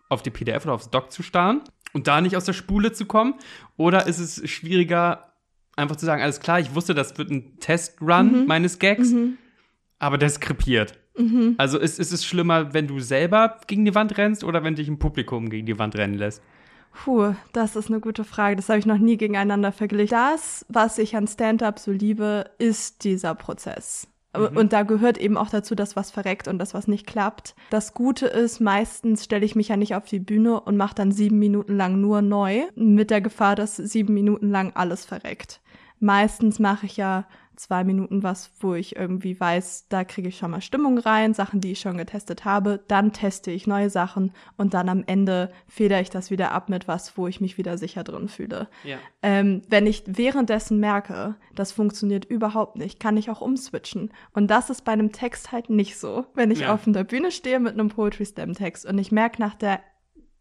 auf 0.08 0.22
die 0.22 0.30
PDF 0.30 0.64
oder 0.64 0.74
aufs 0.74 0.90
Doc 0.90 1.12
zu 1.12 1.22
starren 1.22 1.62
und 1.92 2.08
da 2.08 2.20
nicht 2.20 2.36
aus 2.36 2.44
der 2.44 2.52
Spule 2.52 2.92
zu 2.92 3.06
kommen? 3.06 3.34
Oder 3.76 4.08
ist 4.08 4.18
es 4.18 4.48
schwieriger, 4.50 5.32
einfach 5.76 5.96
zu 5.96 6.04
sagen, 6.04 6.20
alles 6.20 6.40
klar, 6.40 6.58
ich 6.58 6.74
wusste, 6.74 6.94
das 6.94 7.16
wird 7.16 7.30
ein 7.30 7.58
Test-Run 7.60 8.42
mhm. 8.42 8.46
meines 8.46 8.78
Gags, 8.80 9.10
mhm. 9.10 9.38
Aber 10.02 10.18
der 10.18 10.26
ist 10.26 10.40
krepiert. 10.40 10.98
Mhm. 11.16 11.54
Also 11.58 11.78
ist, 11.78 12.00
ist 12.00 12.12
es 12.12 12.24
schlimmer, 12.24 12.74
wenn 12.74 12.88
du 12.88 12.98
selber 12.98 13.58
gegen 13.66 13.84
die 13.84 13.94
Wand 13.94 14.18
rennst 14.18 14.42
oder 14.42 14.64
wenn 14.64 14.74
dich 14.74 14.88
ein 14.88 14.98
Publikum 14.98 15.48
gegen 15.48 15.66
die 15.66 15.78
Wand 15.78 15.96
rennen 15.96 16.14
lässt? 16.14 16.42
Puh, 16.92 17.34
das 17.52 17.76
ist 17.76 17.88
eine 17.88 18.00
gute 18.00 18.24
Frage. 18.24 18.56
Das 18.56 18.68
habe 18.68 18.78
ich 18.78 18.86
noch 18.86 18.98
nie 18.98 19.16
gegeneinander 19.16 19.70
verglichen. 19.72 20.10
Das, 20.10 20.66
was 20.68 20.98
ich 20.98 21.16
an 21.16 21.28
Stand-up 21.28 21.78
so 21.78 21.92
liebe, 21.92 22.50
ist 22.58 23.04
dieser 23.04 23.34
Prozess. 23.34 24.08
Mhm. 24.36 24.56
Und 24.56 24.72
da 24.72 24.82
gehört 24.82 25.18
eben 25.18 25.36
auch 25.36 25.50
dazu, 25.50 25.74
dass 25.76 25.94
was 25.94 26.10
verreckt 26.10 26.48
und 26.48 26.58
das 26.58 26.74
was 26.74 26.88
nicht 26.88 27.06
klappt. 27.06 27.54
Das 27.70 27.94
Gute 27.94 28.26
ist, 28.26 28.60
meistens 28.60 29.24
stelle 29.24 29.44
ich 29.44 29.54
mich 29.54 29.68
ja 29.68 29.76
nicht 29.76 29.94
auf 29.94 30.06
die 30.06 30.20
Bühne 30.20 30.60
und 30.60 30.76
mache 30.76 30.96
dann 30.96 31.12
sieben 31.12 31.38
Minuten 31.38 31.76
lang 31.76 32.00
nur 32.00 32.22
neu, 32.22 32.62
mit 32.74 33.10
der 33.10 33.20
Gefahr, 33.20 33.54
dass 33.54 33.76
sieben 33.76 34.14
Minuten 34.14 34.50
lang 34.50 34.72
alles 34.74 35.04
verreckt. 35.04 35.60
Meistens 36.00 36.58
mache 36.58 36.86
ich 36.86 36.96
ja 36.96 37.26
zwei 37.56 37.84
Minuten 37.84 38.22
was, 38.22 38.50
wo 38.60 38.74
ich 38.74 38.96
irgendwie 38.96 39.38
weiß, 39.38 39.86
da 39.88 40.04
kriege 40.04 40.28
ich 40.28 40.38
schon 40.38 40.50
mal 40.50 40.60
Stimmung 40.60 40.98
rein, 40.98 41.34
Sachen, 41.34 41.60
die 41.60 41.72
ich 41.72 41.80
schon 41.80 41.96
getestet 41.96 42.44
habe. 42.44 42.80
Dann 42.88 43.12
teste 43.12 43.50
ich 43.50 43.66
neue 43.66 43.90
Sachen 43.90 44.32
und 44.56 44.74
dann 44.74 44.88
am 44.88 45.04
Ende 45.06 45.52
feder 45.66 46.00
ich 46.00 46.10
das 46.10 46.30
wieder 46.30 46.52
ab 46.52 46.68
mit 46.68 46.88
was, 46.88 47.16
wo 47.16 47.26
ich 47.26 47.40
mich 47.40 47.58
wieder 47.58 47.78
sicher 47.78 48.04
drin 48.04 48.28
fühle. 48.28 48.68
Ja. 48.84 48.98
Ähm, 49.22 49.62
wenn 49.68 49.86
ich 49.86 50.04
währenddessen 50.06 50.80
merke, 50.80 51.36
das 51.54 51.72
funktioniert 51.72 52.24
überhaupt 52.24 52.76
nicht, 52.76 53.00
kann 53.00 53.16
ich 53.16 53.30
auch 53.30 53.40
umswitchen. 53.40 54.12
Und 54.32 54.50
das 54.50 54.70
ist 54.70 54.84
bei 54.84 54.92
einem 54.92 55.12
Text 55.12 55.52
halt 55.52 55.70
nicht 55.70 55.98
so. 55.98 56.26
Wenn 56.34 56.50
ich 56.50 56.60
ja. 56.60 56.72
auf 56.72 56.82
der 56.86 57.04
Bühne 57.04 57.30
stehe 57.30 57.60
mit 57.60 57.74
einem 57.74 57.88
Poetry 57.88 58.24
Slam 58.24 58.54
Text 58.54 58.86
und 58.86 58.98
ich 58.98 59.12
merke 59.12 59.40
nach 59.40 59.54
der 59.54 59.80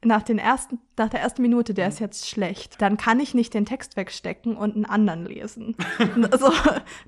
nach, 0.04 0.24
den 0.24 0.40
ersten, 0.40 0.80
nach 0.98 1.10
der 1.10 1.22
ersten 1.22 1.42
Minute, 1.42 1.74
der 1.74 1.88
ist 1.88 2.00
mhm. 2.00 2.06
jetzt 2.06 2.28
schlecht, 2.28 2.82
dann 2.82 2.98
kann 2.98 3.20
ich 3.20 3.34
nicht 3.34 3.54
den 3.54 3.66
Text 3.66 3.98
wegstecken 3.98 4.56
und 4.56 4.76
einen 4.76 4.86
anderen 4.86 5.26
lesen. 5.26 5.76
also, 6.32 6.52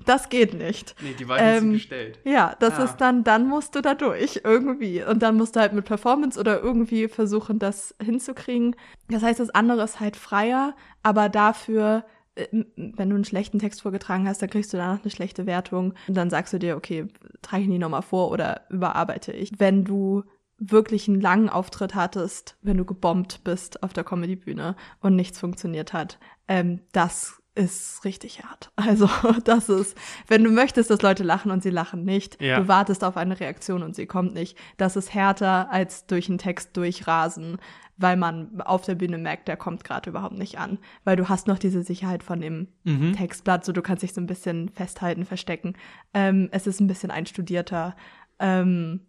das 0.06 0.28
geht 0.28 0.54
nicht. 0.54 0.94
Nee, 1.02 1.14
die 1.18 1.28
Wahl 1.28 1.38
ähm, 1.40 1.70
ist 1.70 1.72
gestellt. 1.72 2.18
Ja, 2.24 2.54
das 2.60 2.78
ah. 2.78 2.84
ist 2.84 2.96
dann, 2.98 3.24
dann 3.24 3.48
musst 3.48 3.74
du 3.74 3.80
da 3.80 3.94
durch, 3.94 4.42
irgendwie. 4.44 5.02
Und 5.02 5.22
dann 5.22 5.36
musst 5.36 5.56
du 5.56 5.60
halt 5.60 5.72
mit 5.72 5.84
Performance 5.84 6.38
oder 6.38 6.60
irgendwie 6.60 7.08
versuchen, 7.08 7.58
das 7.58 7.94
hinzukriegen. 8.00 8.76
Das 9.08 9.22
heißt, 9.22 9.40
das 9.40 9.50
andere 9.50 9.82
ist 9.82 9.98
halt 10.00 10.16
freier, 10.16 10.74
aber 11.02 11.28
dafür 11.28 12.04
äh, 12.36 12.46
wenn 12.76 13.10
du 13.10 13.16
einen 13.16 13.24
schlechten 13.24 13.58
Text 13.58 13.82
vorgetragen 13.82 14.28
hast, 14.28 14.40
dann 14.40 14.50
kriegst 14.50 14.72
du 14.72 14.76
danach 14.76 15.02
eine 15.02 15.10
schlechte 15.10 15.46
Wertung 15.46 15.94
und 16.06 16.16
dann 16.16 16.30
sagst 16.30 16.52
du 16.52 16.58
dir, 16.58 16.76
okay, 16.76 17.06
trage 17.42 17.64
ich 17.64 17.68
nie 17.68 17.78
nochmal 17.78 18.02
vor 18.02 18.30
oder 18.30 18.62
überarbeite 18.70 19.32
ich. 19.32 19.58
Wenn 19.58 19.84
du 19.84 20.22
wirklich 20.58 21.08
einen 21.08 21.20
langen 21.20 21.48
Auftritt 21.48 21.94
hattest, 21.94 22.56
wenn 22.62 22.76
du 22.76 22.84
gebombt 22.84 23.42
bist 23.44 23.82
auf 23.82 23.92
der 23.92 24.04
Comedybühne 24.04 24.76
und 25.00 25.16
nichts 25.16 25.38
funktioniert 25.38 25.92
hat, 25.92 26.18
ähm, 26.48 26.80
das 26.92 27.42
ist 27.54 28.04
richtig 28.04 28.42
hart. 28.42 28.70
Also 28.76 29.08
das 29.44 29.68
ist, 29.68 29.96
wenn 30.28 30.44
du 30.44 30.50
möchtest, 30.50 30.90
dass 30.90 31.02
Leute 31.02 31.22
lachen 31.22 31.50
und 31.50 31.62
sie 31.62 31.70
lachen 31.70 32.04
nicht, 32.04 32.40
ja. 32.40 32.60
du 32.60 32.68
wartest 32.68 33.04
auf 33.04 33.16
eine 33.16 33.38
Reaktion 33.38 33.82
und 33.82 33.94
sie 33.94 34.06
kommt 34.06 34.34
nicht. 34.34 34.58
Das 34.76 34.96
ist 34.96 35.14
härter 35.14 35.70
als 35.70 36.06
durch 36.06 36.28
einen 36.28 36.38
Text 36.38 36.76
durchrasen, 36.76 37.58
weil 37.96 38.16
man 38.16 38.60
auf 38.60 38.82
der 38.82 38.96
Bühne 38.96 39.18
merkt, 39.18 39.46
der 39.48 39.56
kommt 39.56 39.84
gerade 39.84 40.10
überhaupt 40.10 40.36
nicht 40.36 40.58
an. 40.58 40.78
Weil 41.04 41.16
du 41.16 41.28
hast 41.28 41.46
noch 41.46 41.58
diese 41.58 41.82
Sicherheit 41.82 42.22
von 42.22 42.40
dem 42.40 42.68
mhm. 42.82 43.12
Textblatt, 43.12 43.64
so 43.64 43.72
du 43.72 43.82
kannst 43.82 44.02
dich 44.02 44.12
so 44.12 44.20
ein 44.20 44.26
bisschen 44.26 44.68
festhalten, 44.70 45.24
verstecken. 45.24 45.74
Ähm, 46.12 46.48
es 46.50 46.66
ist 46.66 46.80
ein 46.80 46.88
bisschen 46.88 47.10
einstudierter. 47.10 47.94
Ähm, 48.40 49.06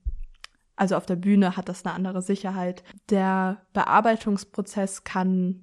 also 0.75 0.95
auf 0.95 1.05
der 1.05 1.15
Bühne 1.15 1.57
hat 1.57 1.69
das 1.69 1.85
eine 1.85 1.95
andere 1.95 2.21
Sicherheit. 2.21 2.83
Der 3.09 3.61
Bearbeitungsprozess 3.73 5.03
kann 5.03 5.61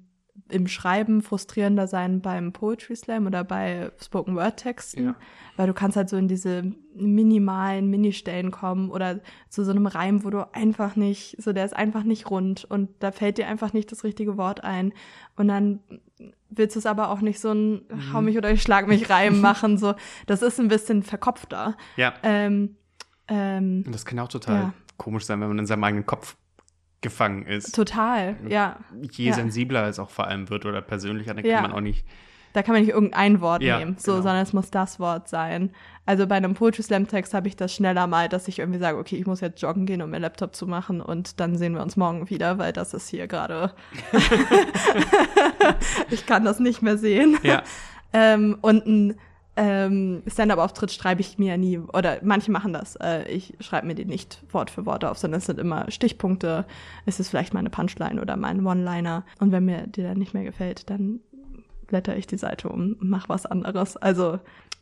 im 0.49 0.67
Schreiben 0.67 1.21
frustrierender 1.21 1.87
sein 1.87 2.21
beim 2.21 2.53
Poetry 2.53 2.95
Slam 2.95 3.27
oder 3.27 3.43
bei 3.43 3.91
Spoken 4.01 4.35
Word 4.35 4.57
Texten, 4.57 5.05
ja. 5.05 5.15
weil 5.55 5.67
du 5.67 5.73
kannst 5.73 5.95
halt 5.95 6.09
so 6.09 6.17
in 6.17 6.27
diese 6.27 6.63
minimalen 6.95 7.89
Ministellen 7.89 8.51
kommen 8.51 8.89
oder 8.89 9.19
zu 9.49 9.63
so 9.63 9.71
einem 9.71 9.87
Reim, 9.87 10.23
wo 10.23 10.29
du 10.29 10.53
einfach 10.53 10.95
nicht, 10.95 11.41
so 11.41 11.53
der 11.53 11.65
ist 11.65 11.75
einfach 11.75 12.03
nicht 12.03 12.29
rund 12.29 12.65
und 12.65 12.89
da 12.99 13.11
fällt 13.11 13.37
dir 13.37 13.47
einfach 13.47 13.73
nicht 13.73 13.91
das 13.91 14.03
richtige 14.03 14.37
Wort 14.37 14.63
ein 14.63 14.93
und 15.35 15.47
dann 15.47 15.79
willst 16.49 16.75
du 16.75 16.79
es 16.79 16.85
aber 16.85 17.09
auch 17.09 17.21
nicht 17.21 17.39
so 17.39 17.51
ein 17.51 17.81
Hau 18.11 18.21
mich 18.21 18.37
oder 18.37 18.51
ich 18.51 18.61
schlag 18.61 18.87
mich 18.87 19.09
rein 19.09 19.39
machen. 19.41 19.77
So, 19.77 19.95
das 20.27 20.41
ist 20.41 20.59
ein 20.59 20.67
bisschen 20.67 21.03
verkopfter. 21.03 21.75
Ja. 21.95 22.13
Ähm, 22.21 22.75
ähm, 23.27 23.83
Und 23.85 23.95
das 23.95 24.05
kann 24.05 24.19
auch 24.19 24.27
total 24.27 24.55
Ja. 24.55 24.73
Komisch 24.97 25.25
sein, 25.25 25.39
wenn 25.41 25.47
man 25.49 25.59
in 25.59 25.65
seinem 25.65 25.83
eigenen 25.83 26.05
Kopf 26.05 26.35
gefangen 27.01 27.45
ist. 27.45 27.75
total, 27.75 28.37
ja. 28.47 28.77
Je 29.11 29.27
Ja. 29.27 29.33
sensibler 29.33 29.87
es 29.87 29.99
auch 29.99 30.09
vor 30.09 30.27
allem 30.27 30.49
wird 30.49 30.65
oder 30.65 30.81
persönlicher, 30.81 31.33
dann 31.33 31.43
Ja. 31.45 31.55
kann 31.55 31.63
man 31.69 31.71
auch 31.73 31.81
nicht. 31.81 32.05
Da 32.53 32.61
kann 32.61 32.73
man 32.75 32.83
nicht 32.83 32.93
irgendein 32.93 33.41
Wort 33.41 33.63
Ja, 33.63 33.79
nehmen, 33.79 33.95
so, 33.97 34.11
genau. 34.11 34.21
sondern 34.23 34.43
es 34.43 34.53
muss 34.53 34.69
das 34.69 34.99
Wort 34.99 35.27
sein. 35.27 35.71
Also 36.05 36.27
bei 36.27 36.35
einem 36.35 36.53
Poetry 36.53 36.83
Slam 36.83 37.07
Text 37.07 37.33
habe 37.33 37.47
ich 37.47 37.55
das 37.55 37.73
schneller 37.73 38.05
mal, 38.05 38.29
dass 38.29 38.47
ich 38.47 38.59
irgendwie 38.59 38.77
sage, 38.79 38.99
okay, 38.99 39.15
ich 39.17 39.25
muss 39.25 39.41
jetzt 39.41 39.59
joggen 39.61 39.85
gehen, 39.87 40.03
um 40.03 40.11
meinen 40.11 40.21
Laptop 40.21 40.55
zu 40.55 40.67
machen 40.67 41.01
und 41.01 41.39
dann 41.39 41.57
sehen 41.57 41.73
wir 41.73 41.81
uns 41.81 41.97
morgen 41.97 42.29
wieder, 42.29 42.59
weil 42.59 42.71
das 42.71 42.93
ist 42.93 43.09
hier 43.09 43.27
gerade. 43.27 43.73
ich 46.09 46.25
kann 46.25 46.45
das 46.45 46.59
nicht 46.59 46.81
mehr 46.81 46.97
sehen. 46.97 47.37
Ja. 47.43 47.63
Ähm, 48.13 48.57
und 48.61 48.85
ein 48.85 49.19
ähm, 49.55 50.23
Stand-up-Auftritt 50.27 50.91
schreibe 50.91 51.21
ich 51.21 51.37
mir 51.37 51.57
nie, 51.57 51.77
oder 51.77 52.19
manche 52.23 52.51
machen 52.51 52.73
das. 52.73 52.95
Äh, 52.95 53.31
ich 53.31 53.53
schreibe 53.59 53.87
mir 53.87 53.95
die 53.95 54.05
nicht 54.05 54.41
Wort 54.51 54.71
für 54.71 54.85
Wort 54.85 55.05
auf, 55.05 55.17
sondern 55.17 55.39
es 55.39 55.45
sind 55.45 55.59
immer 55.59 55.89
Stichpunkte. 55.91 56.65
Es 57.05 57.19
ist 57.19 57.29
vielleicht 57.29 57.53
meine 57.53 57.69
Punchline 57.69 58.19
oder 58.19 58.35
mein 58.35 58.65
One-Liner. 58.65 59.23
Und 59.39 59.51
wenn 59.51 59.65
mir 59.65 59.85
die 59.87 60.01
dann 60.01 60.17
nicht 60.17 60.33
mehr 60.33 60.43
gefällt, 60.43 60.89
dann 60.89 61.19
blätter 61.87 62.17
ich 62.17 62.25
die 62.25 62.37
Seite 62.37 62.69
um 62.69 62.95
und 62.99 63.09
mach 63.09 63.29
was 63.29 63.45
anderes. 63.45 63.95
Also 63.97 64.39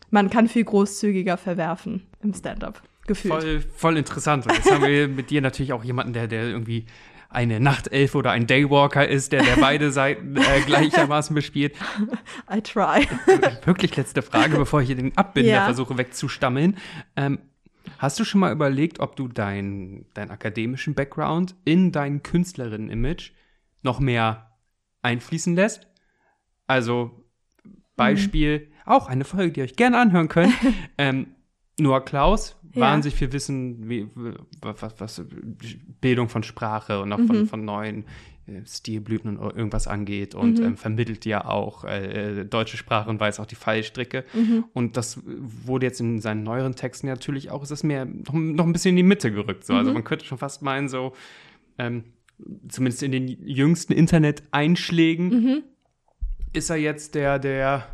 man 0.09 0.29
kann 0.29 0.47
viel 0.47 0.63
großzügiger 0.63 1.37
verwerfen 1.37 2.03
im 2.21 2.33
Stand-up. 2.33 2.81
Gefühlt. 3.07 3.33
Voll, 3.33 3.61
voll 3.75 3.97
interessant. 3.97 4.45
Und 4.45 4.53
jetzt 4.53 4.71
haben 4.71 4.85
wir 4.85 5.07
mit 5.07 5.29
dir 5.31 5.41
natürlich 5.41 5.73
auch 5.73 5.83
jemanden, 5.83 6.13
der, 6.13 6.27
der 6.27 6.43
irgendwie 6.43 6.85
eine 7.31 7.59
Nachtelfe 7.59 8.17
oder 8.17 8.31
ein 8.31 8.45
Daywalker 8.45 9.07
ist, 9.07 9.31
der, 9.31 9.43
der 9.43 9.55
beide 9.55 9.91
Seiten 9.91 10.35
äh, 10.35 10.41
gleichermaßen 10.65 11.33
bespielt. 11.33 11.75
I 12.53 12.61
try. 12.61 13.07
Wirklich 13.65 13.95
letzte 13.95 14.21
Frage, 14.21 14.57
bevor 14.57 14.81
ich 14.81 14.87
hier 14.87 14.97
den 14.97 15.17
Abbinder 15.17 15.51
Ja. 15.51 15.63
versuche 15.65 15.97
wegzustammeln. 15.97 16.77
Ähm, 17.15 17.39
hast 17.97 18.19
du 18.19 18.25
schon 18.25 18.41
mal 18.41 18.51
überlegt, 18.51 18.99
ob 18.99 19.15
du 19.15 19.27
deinen 19.29 20.05
deinen 20.13 20.29
akademischen 20.31 20.93
Background 20.93 21.55
in 21.63 21.91
dein 21.91 22.21
Künstlerinnen-Image 22.21 23.31
noch 23.81 23.99
mehr 23.99 24.51
einfließen 25.01 25.55
lässt? 25.55 25.87
Also 26.67 27.23
Beispiel, 27.95 28.71
auch 28.85 29.07
eine 29.07 29.23
Folge, 29.25 29.51
die 29.53 29.59
ihr 29.61 29.63
euch 29.65 29.75
gerne 29.75 29.99
anhören 29.99 30.27
könnt. 30.27 30.53
ähm, 30.97 31.27
Noah 31.79 32.03
Klaus, 32.03 32.57
Ja. 32.73 32.81
wahnsinnig 32.81 33.15
viel 33.17 33.31
Wissen, 33.33 33.89
wie, 33.89 34.07
was, 34.61 34.93
was, 34.99 35.21
Bildung 36.01 36.29
von 36.29 36.43
Sprache 36.43 37.01
und 37.01 37.11
auch 37.13 37.19
von, 37.19 37.39
Mhm. 37.41 37.45
von 37.47 37.65
neuen 37.65 38.05
äh, 38.47 38.65
Stilblüten 38.65 39.37
und 39.37 39.55
irgendwas 39.55 39.87
angeht 39.87 40.33
und 40.35 40.59
Mhm. 40.59 40.65
ähm, 40.65 40.77
vermittelt 40.77 41.25
ja 41.25 41.45
auch 41.45 41.83
äh, 41.83 42.39
äh, 42.41 42.45
deutsche 42.45 42.77
Sprache 42.77 43.09
und 43.09 43.19
weiß 43.19 43.39
auch 43.39 43.45
die 43.45 43.55
Fallstricke. 43.55 44.23
Mhm. 44.33 44.65
Und 44.73 44.97
das 44.97 45.21
wurde 45.25 45.85
jetzt 45.85 45.99
in 46.01 46.19
seinen 46.21 46.43
neueren 46.43 46.75
Texten 46.75 47.07
natürlich 47.07 47.51
auch, 47.51 47.61
ist 47.61 47.69
das 47.71 47.83
mehr 47.83 48.05
noch, 48.05 48.33
noch 48.33 48.65
ein 48.65 48.73
bisschen 48.73 48.91
in 48.91 48.95
die 48.97 49.03
Mitte 49.03 49.31
gerückt. 49.31 49.63
So. 49.65 49.73
Also 49.75 49.91
Mhm. 49.91 49.95
man 49.95 50.03
könnte 50.03 50.25
schon 50.25 50.37
fast 50.39 50.61
meinen, 50.63 50.89
so, 50.89 51.13
ähm, 51.77 52.03
zumindest 52.67 53.03
in 53.03 53.11
den 53.11 53.27
jüngsten 53.27 53.93
Internet-Einschlägen, 53.93 55.27
Mhm. 55.29 55.63
ist 56.53 56.69
er 56.69 56.77
jetzt 56.77 57.13
der, 57.15 57.37
der, 57.37 57.85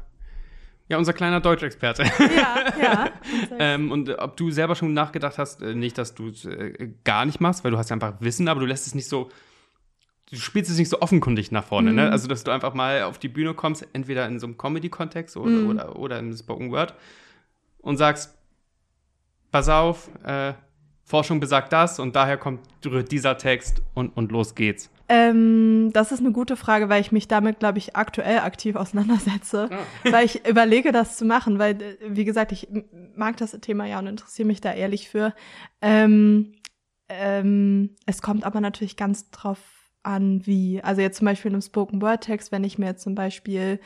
ja, 0.89 0.97
unser 0.97 1.13
kleiner 1.13 1.41
Deutschexperte. 1.41 2.03
Ja, 2.03 2.81
ja. 2.81 3.09
ähm, 3.59 3.91
und 3.91 4.09
ob 4.19 4.37
du 4.37 4.51
selber 4.51 4.75
schon 4.75 4.93
nachgedacht 4.93 5.37
hast, 5.37 5.61
äh, 5.61 5.73
nicht, 5.75 5.97
dass 5.97 6.15
du 6.15 6.29
es 6.29 6.45
äh, 6.45 6.89
gar 7.03 7.25
nicht 7.25 7.39
machst, 7.41 7.63
weil 7.63 7.71
du 7.71 7.77
hast 7.77 7.89
ja 7.89 7.95
einfach 7.95 8.15
Wissen, 8.19 8.47
aber 8.47 8.61
du 8.61 8.65
lässt 8.65 8.87
es 8.87 8.95
nicht 8.95 9.09
so, 9.09 9.29
du 10.29 10.35
spielst 10.37 10.71
es 10.71 10.77
nicht 10.77 10.89
so 10.89 11.01
offenkundig 11.01 11.51
nach 11.51 11.63
vorne, 11.63 11.91
ne? 11.93 12.05
Mhm. 12.05 12.11
Also, 12.11 12.27
dass 12.27 12.43
du 12.43 12.51
einfach 12.51 12.73
mal 12.73 13.03
auf 13.03 13.17
die 13.17 13.29
Bühne 13.29 13.53
kommst, 13.53 13.85
entweder 13.93 14.25
in 14.27 14.39
so 14.39 14.47
einem 14.47 14.57
Comedy-Kontext 14.57 15.35
oder, 15.37 15.51
Mhm. 15.51 15.69
oder, 15.69 15.95
oder 15.97 16.19
im 16.19 16.35
Spoken 16.35 16.71
Word 16.71 16.93
und 17.79 17.97
sagst, 17.97 18.37
pass 19.51 19.69
auf, 19.69 20.09
äh, 20.23 20.53
Forschung 21.07 21.39
besagt 21.39 21.71
das 21.71 21.99
und 21.99 22.17
daher 22.17 22.37
kommt 22.37 22.59
dieser 22.83 23.37
Text 23.37 23.81
und, 23.93 24.09
und 24.17 24.29
los 24.33 24.55
geht's. 24.55 24.89
Ähm, 25.07 25.89
das 25.93 26.11
ist 26.11 26.19
eine 26.19 26.33
gute 26.33 26.57
Frage, 26.57 26.89
weil 26.89 26.99
ich 26.99 27.13
mich 27.13 27.29
damit, 27.29 27.59
glaube 27.59 27.77
ich, 27.77 27.95
aktuell 27.95 28.39
aktiv 28.39 28.75
auseinandersetze. 28.75 29.69
Ah. 29.71 29.77
weil 30.11 30.25
ich 30.25 30.45
überlege, 30.45 30.91
das 30.91 31.15
zu 31.15 31.23
machen, 31.23 31.59
weil, 31.59 31.81
äh, 31.81 31.95
wie 32.09 32.25
gesagt, 32.25 32.51
ich 32.51 32.67
mag 33.15 33.37
das 33.37 33.51
Thema 33.61 33.85
ja 33.85 33.99
und 33.99 34.07
interessiere 34.07 34.47
mich 34.47 34.59
da 34.59 34.73
ehrlich 34.73 35.07
für. 35.07 35.33
Ähm, 35.81 36.51
ähm, 37.07 37.95
es 38.05 38.21
kommt 38.21 38.43
aber 38.43 38.59
natürlich 38.59 38.97
ganz 38.97 39.31
drauf 39.31 39.59
an, 40.03 40.45
wie. 40.45 40.83
Also 40.83 40.99
jetzt 41.01 41.19
zum 41.19 41.25
Beispiel 41.25 41.51
in 41.51 41.55
einem 41.55 41.61
Spoken 41.61 42.01
Word 42.01 42.25
Text, 42.25 42.51
wenn 42.51 42.65
ich 42.65 42.77
mir 42.77 42.87
jetzt 42.87 43.03
zum 43.03 43.15
Beispiel 43.15 43.79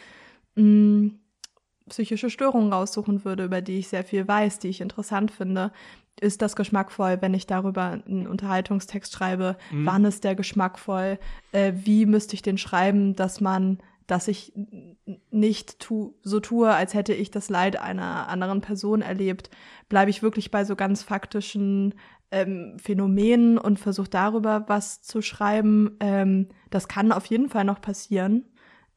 mh, 0.56 1.12
psychische 1.92 2.30
Störungen 2.30 2.72
raussuchen 2.72 3.26
würde, 3.26 3.44
über 3.44 3.62
die 3.62 3.80
ich 3.80 3.90
sehr 3.90 4.06
viel 4.06 4.26
weiß, 4.28 4.60
die 4.60 4.70
ich 4.70 4.80
interessant 4.80 5.30
finde, 5.30 5.72
ist 6.20 6.42
das 6.42 6.56
geschmackvoll, 6.56 7.18
wenn 7.22 7.34
ich 7.34 7.48
darüber 7.48 8.02
einen 8.06 8.28
Unterhaltungstext 8.28 9.14
schreibe? 9.14 9.58
Mhm. 9.72 9.86
Wann 9.86 10.06
ist 10.06 10.24
der 10.24 10.36
geschmackvoll? 10.36 11.20
Äh, 11.52 11.74
wie 11.84 12.06
müsste 12.06 12.36
ich 12.36 12.42
den 12.42 12.58
schreiben, 12.58 13.16
dass 13.16 13.42
man, 13.42 13.80
dass 14.08 14.28
ich 14.28 14.54
nicht 15.32 15.80
tu, 15.80 16.16
so 16.24 16.40
tue, 16.40 16.74
als 16.74 16.94
hätte 16.94 17.14
ich 17.14 17.30
das 17.30 17.50
Leid 17.50 17.76
einer 17.76 18.30
anderen 18.30 18.62
Person 18.62 19.02
erlebt? 19.02 19.50
Bleibe 19.90 20.12
ich 20.12 20.24
wirklich 20.24 20.50
bei 20.50 20.64
so 20.64 20.76
ganz 20.76 21.04
faktischen 21.04 21.94
ähm, 22.32 22.78
Phänomenen 22.80 23.58
und 23.58 23.80
versuche 23.80 24.10
darüber 24.10 24.66
was 24.68 25.02
zu 25.02 25.22
schreiben? 25.22 25.98
Ähm, 26.00 26.48
das 26.70 26.88
kann 26.88 27.12
auf 27.12 27.26
jeden 27.26 27.50
Fall 27.50 27.66
noch 27.66 27.82
passieren. 27.82 28.46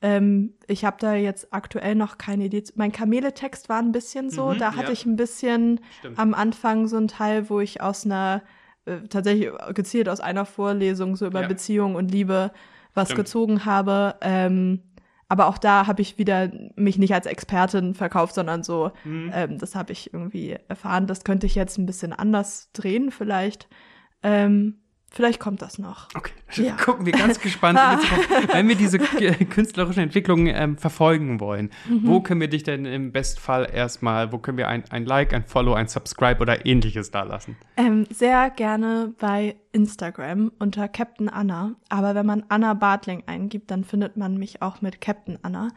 Ähm, 0.05 0.53
ich 0.67 0.85
habe 0.85 0.99
da 1.01 1.15
jetzt 1.15 1.49
aktuell 1.55 1.95
noch 1.95 2.19
keine 2.19 2.45
Idee. 2.45 2.63
Mein 2.75 2.93
Kamele-Text 2.93 3.71
war 3.71 3.79
ein 3.79 3.91
bisschen 3.91 4.29
so. 4.29 4.51
Mhm, 4.53 4.59
da 4.59 4.73
hatte 4.77 4.89
ja. 4.89 4.93
ich 4.93 5.07
ein 5.07 5.17
bisschen 5.17 5.81
Stimmt. 5.99 6.19
am 6.19 6.35
Anfang 6.35 6.89
so 6.89 6.99
ein 6.99 7.09
Teil, 7.09 7.49
wo 7.49 7.61
ich 7.61 7.81
aus 7.81 8.05
einer, 8.05 8.43
äh, 8.85 8.99
tatsächlich 9.09 9.51
gezielt 9.73 10.11
aus 10.11 10.21
einer 10.21 10.45
Vorlesung 10.45 11.17
so 11.17 11.27
über 11.27 11.41
Ja. 11.41 11.49
Beziehung 11.49 11.95
und 11.95 12.11
Liebe 12.11 12.53
was 12.93 13.09
Stimmt. 13.09 13.21
gezogen 13.25 13.65
habe. 13.65 14.17
Ähm, 14.21 14.83
aber 15.29 15.47
auch 15.47 15.57
da 15.57 15.87
habe 15.87 16.03
ich 16.03 16.19
wieder 16.19 16.51
mich 16.77 16.99
nicht 16.99 17.15
als 17.15 17.25
Expertin 17.25 17.95
verkauft, 17.95 18.35
sondern 18.35 18.63
so, 18.63 18.93
Mhm. 19.05 19.31
ähm, 19.35 19.59
das 19.59 19.75
habe 19.75 19.93
ich 19.93 20.13
irgendwie 20.13 20.59
erfahren. 20.69 21.07
Das 21.07 21.25
könnte 21.25 21.47
ich 21.47 21.55
jetzt 21.55 21.79
ein 21.79 21.87
bisschen 21.87 22.13
anders 22.13 22.69
drehen 22.75 23.11
vielleicht. 23.11 23.69
Ähm, 24.23 24.81
vielleicht 25.15 25.41
kommt 25.41 25.63
das 25.63 25.79
noch. 25.79 26.09
Okay, 26.15 26.33
Ja. 26.63 26.77
gucken 26.77 27.07
wir 27.07 27.13
ganz 27.13 27.41
gespannt. 27.41 27.79
Wenn 28.53 28.69
wir 28.69 28.75
diese 28.85 28.99
äh, 28.99 29.45
künstlerischen 29.45 30.03
Entwicklungen 30.03 30.47
ähm, 30.55 30.77
verfolgen 30.77 31.41
wollen, 31.41 31.71
Mhm. 31.89 32.01
wo 32.07 32.21
können 32.21 32.41
wir 32.41 32.49
dich 32.49 32.63
denn 32.63 32.85
im 32.85 33.13
Bestfall 33.13 33.69
erstmal, 33.73 34.33
wo 34.33 34.39
können 34.39 34.59
wir 34.59 34.69
ein, 34.69 34.85
ein 34.91 35.05
Like, 35.07 35.33
ein 35.33 35.45
Follow, 35.45 35.75
ein 35.75 35.89
Subscribe 35.89 36.41
oder 36.41 36.67
ähnliches 36.67 37.11
da 37.11 37.23
lassen? 37.23 37.57
Ähm, 37.77 38.07
sehr 38.11 38.51
gerne 38.51 39.15
bei 39.19 39.57
Instagram 39.73 40.53
unter 40.59 40.89
Captain 40.89 41.29
Anna. 41.29 41.75
Aber 41.89 42.15
wenn 42.15 42.27
man 42.27 42.45
Anna 42.49 42.75
Bartling 42.75 43.23
eingibt, 43.27 43.71
dann 43.71 43.85
findet 43.85 44.17
man 44.17 44.37
mich 44.37 44.63
auch 44.63 44.83
mit 44.83 45.01
Captain 45.01 45.39
Anna. 45.43 45.69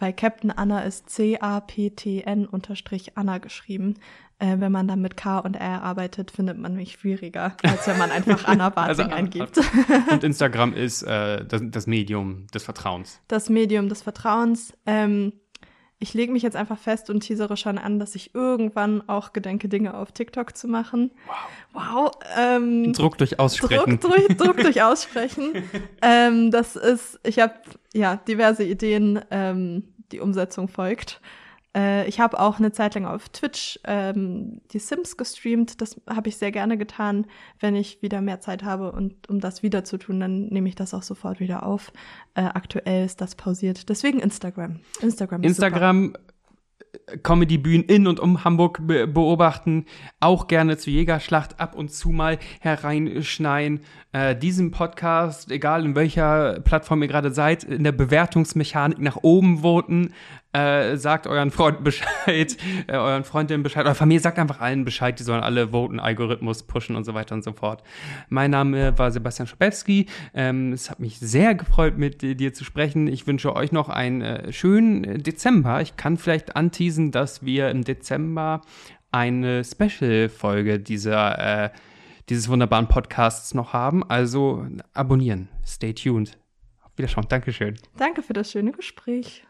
Weil 0.00 0.12
Captain 0.12 0.50
Anna 0.50 0.80
ist 0.80 1.08
C-A-P-T-N 1.08 2.46
unterstrich 2.46 3.16
Anna 3.16 3.38
geschrieben. 3.38 3.94
Äh, 4.40 4.56
wenn 4.58 4.72
man 4.72 4.88
dann 4.88 5.00
mit 5.00 5.16
K 5.16 5.38
und 5.38 5.54
R 5.54 5.82
arbeitet, 5.82 6.30
findet 6.32 6.58
man 6.58 6.74
mich 6.74 6.92
schwieriger, 6.92 7.56
als 7.62 7.86
wenn 7.86 7.98
man 7.98 8.10
einfach 8.10 8.44
Anna 8.48 8.68
Bartling 8.68 9.06
Also, 9.06 9.16
eingibt. 9.16 9.60
Und 10.10 10.24
Instagram 10.24 10.74
ist 10.74 11.02
äh, 11.02 11.44
das, 11.44 11.62
das 11.64 11.86
Medium 11.86 12.46
des 12.48 12.64
Vertrauens. 12.64 13.20
Das 13.28 13.48
Medium 13.48 13.88
des 13.88 14.02
Vertrauens. 14.02 14.72
Ähm, 14.86 15.32
ich 16.00 16.12
lege 16.12 16.32
mich 16.32 16.42
jetzt 16.42 16.56
einfach 16.56 16.78
fest 16.78 17.08
und 17.08 17.20
teasere 17.20 17.56
schon 17.56 17.78
an, 17.78 17.98
dass 17.98 18.14
ich 18.14 18.34
irgendwann 18.34 19.08
auch 19.08 19.32
gedenke, 19.32 19.68
Dinge 19.68 19.94
auf 19.96 20.12
TikTok 20.12 20.56
zu 20.56 20.66
machen. 20.68 21.12
Wow. 21.72 21.72
Wow. 21.72 22.10
Ähm, 22.36 22.92
Druck 22.92 23.16
durch 23.16 23.38
Aussprechen. 23.38 24.00
Druck, 24.00 24.12
durch, 24.12 24.36
Druck 24.36 24.56
durch 24.58 24.82
Aussprechen. 24.82 25.52
ähm, 26.02 26.50
das 26.50 26.76
ist, 26.76 27.20
ich 27.22 27.38
habe 27.38 27.54
ja 27.94 28.16
diverse 28.16 28.64
Ideen, 28.64 29.20
ähm, 29.30 29.84
die 30.12 30.20
Umsetzung 30.20 30.68
folgt. 30.68 31.20
Äh, 31.74 32.06
ich 32.06 32.20
habe 32.20 32.38
auch 32.38 32.58
eine 32.58 32.72
Zeit 32.72 32.94
lang 32.94 33.04
auf 33.04 33.28
Twitch 33.28 33.80
ähm, 33.84 34.60
die 34.72 34.78
Sims 34.78 35.16
gestreamt. 35.16 35.80
Das 35.80 36.00
habe 36.08 36.28
ich 36.28 36.36
sehr 36.36 36.52
gerne 36.52 36.78
getan. 36.78 37.26
Wenn 37.58 37.74
ich 37.74 38.02
wieder 38.02 38.20
mehr 38.20 38.40
Zeit 38.40 38.62
habe 38.62 38.92
und 38.92 39.28
um 39.28 39.40
das 39.40 39.62
wieder 39.62 39.84
zu 39.84 39.98
tun, 39.98 40.20
dann 40.20 40.46
nehme 40.46 40.68
ich 40.68 40.74
das 40.74 40.94
auch 40.94 41.02
sofort 41.02 41.40
wieder 41.40 41.64
auf. 41.64 41.92
Äh, 42.34 42.42
aktuell 42.42 43.04
ist 43.04 43.20
das 43.20 43.34
pausiert. 43.34 43.88
Deswegen 43.88 44.20
Instagram. 44.20 44.80
Instagram. 45.00 45.42
Instagram, 45.42 46.14
äh, 46.14 47.18
Comedy-Bühnen 47.18 47.84
in 47.86 48.06
und 48.06 48.20
um 48.20 48.44
Hamburg 48.44 48.78
be 48.86 49.08
beobachten. 49.08 49.86
Auch 50.20 50.46
gerne 50.46 50.76
zu 50.76 50.90
Jägerschlacht 50.90 51.58
ab 51.58 51.74
und 51.74 51.90
zu 51.90 52.10
mal 52.10 52.38
hereinschneien. 52.60 53.80
Äh, 54.12 54.36
diesen 54.36 54.70
Podcast, 54.70 55.50
egal 55.50 55.84
in 55.84 55.96
welcher 55.96 56.60
Plattform 56.60 57.02
ihr 57.02 57.08
gerade 57.08 57.32
seid, 57.32 57.64
in 57.64 57.82
der 57.82 57.92
Bewertungsmechanik 57.92 59.00
nach 59.00 59.18
oben 59.22 59.58
voten. 59.58 60.14
Äh, 60.54 60.96
sagt 60.98 61.26
euren 61.26 61.50
Freunden 61.50 61.82
Bescheid, 61.82 62.56
äh, 62.86 62.92
euren 62.92 63.24
Freundinnen 63.24 63.64
Bescheid, 63.64 63.86
eure 63.86 63.96
Familie 63.96 64.20
sagt 64.20 64.38
einfach 64.38 64.60
allen 64.60 64.84
Bescheid, 64.84 65.18
die 65.18 65.24
sollen 65.24 65.42
alle 65.42 65.72
voten, 65.72 65.98
Algorithmus 65.98 66.62
pushen 66.62 66.94
und 66.94 67.02
so 67.02 67.12
weiter 67.12 67.34
und 67.34 67.42
so 67.42 67.52
fort. 67.52 67.82
Mein 68.28 68.52
Name 68.52 68.96
war 68.96 69.10
Sebastian 69.10 69.48
Schabewski. 69.48 70.06
Ähm, 70.32 70.72
es 70.72 70.90
hat 70.90 71.00
mich 71.00 71.18
sehr 71.18 71.56
gefreut, 71.56 71.98
mit 71.98 72.22
dir 72.22 72.54
zu 72.54 72.62
sprechen. 72.62 73.08
Ich 73.08 73.26
wünsche 73.26 73.56
euch 73.56 73.72
noch 73.72 73.88
einen 73.88 74.22
äh, 74.22 74.52
schönen 74.52 75.24
Dezember. 75.24 75.80
Ich 75.80 75.96
kann 75.96 76.18
vielleicht 76.18 76.54
anteasen, 76.54 77.10
dass 77.10 77.44
wir 77.44 77.70
im 77.70 77.82
Dezember 77.82 78.60
eine 79.10 79.64
Special-Folge 79.64 80.78
dieser, 80.78 81.64
äh, 81.64 81.70
dieses 82.28 82.48
wunderbaren 82.48 82.86
Podcasts 82.86 83.54
noch 83.54 83.72
haben. 83.72 84.08
Also 84.08 84.66
abonnieren. 84.92 85.48
Stay 85.66 85.94
tuned. 85.94 86.38
Auf 86.84 86.92
Wiederschauen. 86.96 87.26
Dankeschön. 87.28 87.74
Danke 87.96 88.22
für 88.22 88.34
das 88.34 88.52
schöne 88.52 88.70
Gespräch. 88.70 89.44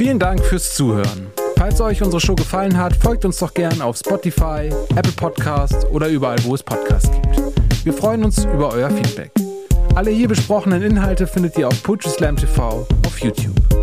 Vielen 0.00 0.18
Dank 0.18 0.42
fürs 0.42 0.74
Zuhören. 0.74 1.26
Falls 1.58 1.78
euch 1.78 2.00
unsere 2.02 2.22
Show 2.22 2.34
gefallen 2.34 2.74
hat, 2.78 2.96
folgt 2.96 3.26
uns 3.26 3.36
doch 3.36 3.52
gern 3.52 3.82
auf 3.82 3.98
Spotify, 3.98 4.70
Apple 4.96 5.12
Podcast 5.14 5.86
oder 5.90 6.08
überall, 6.08 6.42
wo 6.44 6.54
es 6.54 6.62
Podcasts 6.62 7.10
gibt. 7.10 7.84
Wir 7.84 7.92
freuen 7.92 8.24
uns 8.24 8.46
über 8.46 8.72
euer 8.72 8.88
Feedback. 8.88 9.30
Alle 9.94 10.10
hier 10.10 10.26
besprochenen 10.26 10.82
Inhalte 10.82 11.26
findet 11.26 11.58
ihr 11.58 11.68
auf 11.68 11.82
Poetry 11.82 12.08
Slam 12.08 12.36
TV 12.36 12.86
auf 13.04 13.18
YouTube. 13.20 13.79